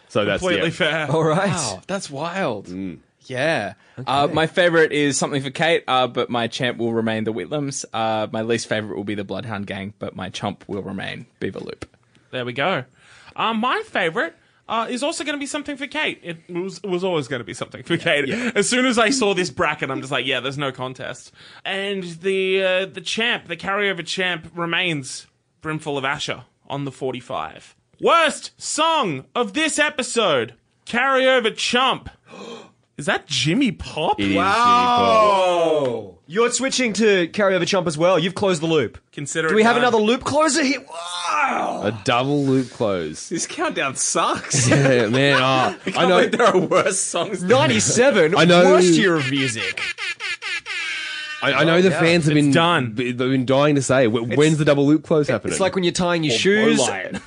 So 0.09 0.25
that's 0.25 0.39
Completely 0.41 0.69
yeah. 0.69 1.05
fair. 1.05 1.11
All 1.11 1.23
right. 1.23 1.49
Wow, 1.49 1.81
that's 1.85 2.09
wild. 2.09 2.73
Yeah. 3.25 3.73
Uh, 4.07 4.27
my 4.33 4.47
favorite 4.47 4.91
is 4.91 5.15
something 5.15 5.43
for 5.43 5.51
Kate, 5.51 5.83
uh, 5.88 6.07
but 6.07 6.31
my 6.31 6.47
champ 6.47 6.79
will 6.79 6.91
remain 6.91 7.23
the 7.23 7.31
Whitlams. 7.33 7.85
Uh, 7.93 8.25
my 8.31 8.41
least 8.41 8.67
favorite 8.67 8.95
will 8.95 9.03
be 9.03 9.13
the 9.13 9.23
Bloodhound 9.23 9.67
Gang, 9.67 9.93
but 9.99 10.15
my 10.15 10.29
chump 10.29 10.63
will 10.67 10.81
remain 10.81 11.27
Beaver 11.39 11.59
Loop. 11.59 11.85
There 12.31 12.45
we 12.45 12.53
go. 12.53 12.85
Um, 13.35 13.59
my 13.59 13.83
favorite 13.85 14.35
uh, 14.68 14.88
is 14.89 15.03
also 15.03 15.24
going 15.24 15.36
to 15.36 15.39
be 15.39 15.45
something 15.45 15.78
for 15.78 15.88
Kate. 15.88 16.20
It 16.24 16.38
was, 16.49 16.82
was 16.84 17.03
always 17.03 17.28
going 17.28 17.39
to 17.39 17.45
be 17.45 17.53
something 17.53 17.84
for 17.84 17.97
Kate. 17.97 18.30
As 18.55 18.70
soon 18.70 18.86
as 18.86 18.97
I 18.97 19.09
saw 19.09 19.34
this 19.34 19.49
bracket, 19.49 19.89
I'm 19.89 20.01
just 20.01 20.11
like, 20.11 20.26
yeah, 20.26 20.39
there's 20.39 20.57
no 20.57 20.72
contest. 20.72 21.32
And 21.65 22.03
the 22.03 22.63
uh, 22.63 22.86
the 22.86 23.01
champ, 23.01 23.47
the 23.47 23.57
carryover 23.57 24.05
champ, 24.05 24.51
remains 24.53 25.28
Brimful 25.61 25.97
of 25.97 26.03
Asha 26.03 26.45
on 26.68 26.86
the 26.86 26.91
45. 26.91 27.76
Worst 27.99 28.51
song 28.61 29.26
of 29.34 29.53
this 29.53 29.80
episode, 29.80 30.53
carryover 30.86 31.55
chump. 31.55 32.09
Is 32.97 33.05
that 33.05 33.27
Jimmy 33.27 33.71
Pop? 33.71 34.19
It 34.19 34.23
is 34.23 34.29
Jimmy 34.33 34.43
Pop. 34.43 36.13
You're 36.29 36.51
switching 36.51 36.91
to 36.93 37.27
carry 37.29 37.53
carryover 37.53 37.65
chump 37.67 37.87
as 37.87 37.97
well. 37.97 38.19
You've 38.19 38.35
closed 38.35 38.61
the 38.61 38.65
loop. 38.67 38.97
Consider 39.13 39.47
Do 39.47 39.53
it 39.53 39.57
we 39.57 39.63
have 39.63 39.75
done. 39.75 39.83
another 39.83 39.99
loop 39.99 40.23
closer 40.25 40.61
here? 40.63 40.83
Wow. 40.89 41.81
A 41.85 42.01
double 42.03 42.43
loop 42.43 42.69
close. 42.71 43.29
This 43.29 43.45
countdown 43.47 43.95
sucks. 43.95 44.67
Yeah, 44.77 45.07
man. 45.07 45.39
oh, 45.41 45.91
I 45.95 46.05
know. 46.05 46.25
there 46.27 46.47
are 46.47 46.57
worse 46.57 46.99
songs. 46.99 47.43
97. 47.43 48.35
I 48.35 48.43
know- 48.45 48.65
Worst 48.71 48.93
year 48.95 49.15
of 49.15 49.29
music. 49.31 49.79
I, 51.41 51.53
I 51.53 51.63
know 51.63 51.81
the 51.81 51.91
fans 51.91 52.25
have 52.25 52.33
been 52.33 52.51
done. 52.51 52.93
b- 52.93 53.11
They've 53.11 53.29
been 53.29 53.45
dying 53.45 53.75
to 53.75 53.81
say 53.81 54.07
"Wh- 54.07 54.38
when's 54.38 54.57
the 54.57 54.65
double 54.65 54.85
loop 54.88 55.03
close 55.03 55.27
happening. 55.27 55.51
It's 55.51 55.59
like 55.59 55.75
when 55.75 55.83
you're 55.83 55.93
tying 55.93 56.23
your 56.23 56.35
shoes. 56.35 56.77
Bowline. 56.77 57.21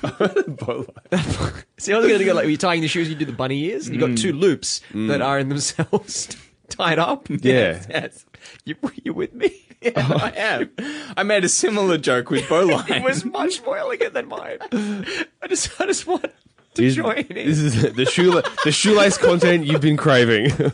See, 1.77 1.93
I 1.93 1.97
was 1.97 2.07
going 2.07 2.19
to 2.19 2.25
go 2.25 2.33
like 2.33 2.43
when 2.43 2.49
you're 2.49 2.57
tying 2.57 2.81
the 2.81 2.87
shoes, 2.87 3.09
you 3.09 3.15
do 3.15 3.25
the 3.25 3.31
bunny 3.31 3.63
ears, 3.65 3.87
and 3.87 3.95
you've 3.95 4.01
got 4.01 4.11
mm. 4.11 4.21
two 4.21 4.33
loops 4.33 4.81
mm. 4.91 5.07
that 5.07 5.21
are 5.21 5.39
in 5.39 5.49
themselves 5.49 6.27
tied 6.69 6.99
up. 6.99 7.29
Yeah. 7.29 7.81
Yes. 7.89 8.25
You, 8.65 8.75
you 9.03 9.13
with 9.13 9.33
me? 9.33 9.53
Oh, 9.95 10.15
I 10.21 10.29
am. 10.37 10.69
I 11.17 11.23
made 11.23 11.43
a 11.43 11.49
similar 11.49 11.97
joke 11.97 12.29
with 12.29 12.47
Bowline. 12.47 12.85
It 12.89 13.01
was 13.01 13.25
much 13.25 13.63
more 13.65 13.79
elegant 13.79 14.13
than 14.13 14.27
mine. 14.27 14.59
I 14.71 15.47
just, 15.49 15.81
I 15.81 15.87
just 15.87 16.05
want 16.05 16.21
to 16.21 16.31
This, 16.75 16.93
join 16.93 17.17
in. 17.17 17.47
this 17.47 17.57
is 17.57 17.91
the 17.95 18.05
shoelace, 18.05 18.45
the 18.63 18.71
shoelace 18.71 19.17
content 19.17 19.65
you've 19.65 19.81
been 19.81 19.97
craving. 19.97 20.71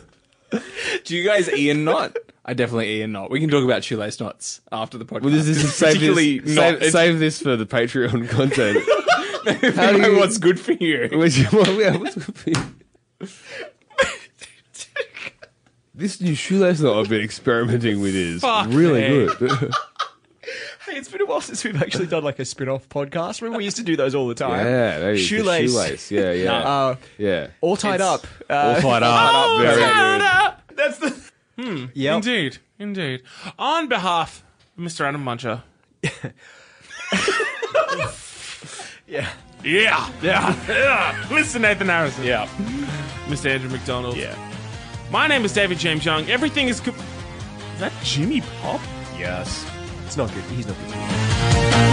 Do 1.04 1.16
you 1.16 1.24
guys 1.24 1.48
Ian 1.52 1.84
knot? 1.84 2.16
I 2.44 2.54
definitely 2.54 2.96
Ian 2.96 3.12
knot. 3.12 3.30
We 3.30 3.40
can 3.40 3.50
talk 3.50 3.64
about 3.64 3.84
shoelace 3.84 4.18
knots 4.20 4.60
after 4.72 4.96
the 4.98 5.04
podcast. 5.04 5.22
well, 5.22 5.32
this 5.32 5.46
is 5.48 5.74
save 5.74 5.94
particularly 5.94 6.38
this, 6.38 6.56
not. 6.56 6.80
save, 6.80 6.92
save 6.92 7.18
this 7.18 7.42
for 7.42 7.56
the 7.56 7.66
Patreon 7.66 8.28
content. 8.30 8.78
How 9.76 9.92
do 9.92 10.00
you, 10.12 10.18
what's 10.18 10.38
good 10.38 10.58
for 10.58 10.72
you? 10.72 11.08
Which- 11.12 11.50
well, 11.52 11.72
yeah, 11.80 11.96
what's 11.96 12.14
good 12.14 12.36
for 12.36 12.50
you? 12.50 13.28
this 15.94 16.20
new 16.20 16.34
shoelace 16.34 16.80
knot 16.80 16.96
I've 16.96 17.08
been 17.08 17.22
experimenting 17.22 18.00
with 18.00 18.14
is 18.14 18.40
Fuck 18.42 18.68
really 18.70 19.26
me. 19.26 19.34
good. 19.38 19.72
Hey, 20.88 20.96
it's 20.96 21.08
been 21.10 21.20
a 21.20 21.26
while 21.26 21.40
since 21.40 21.64
we've 21.64 21.80
actually 21.82 22.06
done 22.06 22.24
like 22.24 22.38
a 22.38 22.44
spin-off 22.44 22.88
podcast. 22.88 23.42
Remember 23.42 23.58
we 23.58 23.64
used 23.64 23.76
to 23.76 23.82
do 23.82 23.96
those 23.96 24.14
all 24.14 24.26
the 24.28 24.34
time. 24.34 24.64
yeah, 24.64 24.98
there 24.98 25.14
you 25.14 25.18
go. 25.18 25.22
Shoelace. 25.42 25.70
shoelace. 25.72 26.10
Yeah, 26.10 26.32
yeah, 26.32 26.52
Uh, 26.68 26.96
yeah. 27.18 27.48
all 27.60 27.76
tied 27.76 27.96
It's- 27.96 28.08
up. 28.08 28.26
Uh, 28.48 28.74
All 28.76 28.80
tied 28.80 29.02
up. 29.02 29.60
Very 29.60 29.76
good. 30.68 30.76
That's 30.76 30.98
the. 30.98 31.30
Hmm. 31.62 31.86
Yep. 31.94 32.14
Indeed, 32.14 32.58
indeed. 32.78 33.22
On 33.58 33.88
behalf 33.88 34.44
of 34.76 34.84
Mr. 34.84 35.00
Adam 35.06 35.24
Muncher. 35.24 35.62
Yeah. 39.10 39.26
Yeah, 39.64 40.06
yeah, 40.22 40.54
yeah. 40.68 41.14
Mr. 41.28 41.58
Nathan 41.58 41.88
Harrison. 41.88 42.24
Yeah. 42.24 42.46
Mr. 43.26 43.46
Andrew 43.46 43.70
McDonald. 43.70 44.18
Yeah. 44.18 44.36
My 45.10 45.26
name 45.26 45.46
is 45.46 45.52
David 45.54 45.78
James 45.78 46.04
Young. 46.04 46.28
Everything 46.28 46.68
is. 46.68 46.78
Co- 46.78 46.92
is 46.92 47.80
that 47.80 47.92
Jimmy 48.04 48.42
Pop? 48.60 48.80
Yes. 49.18 49.64
It's 50.08 50.16
not 50.16 50.32
good. 50.32 50.42
He's 50.44 50.66
not 50.66 50.74
good. 50.78 51.87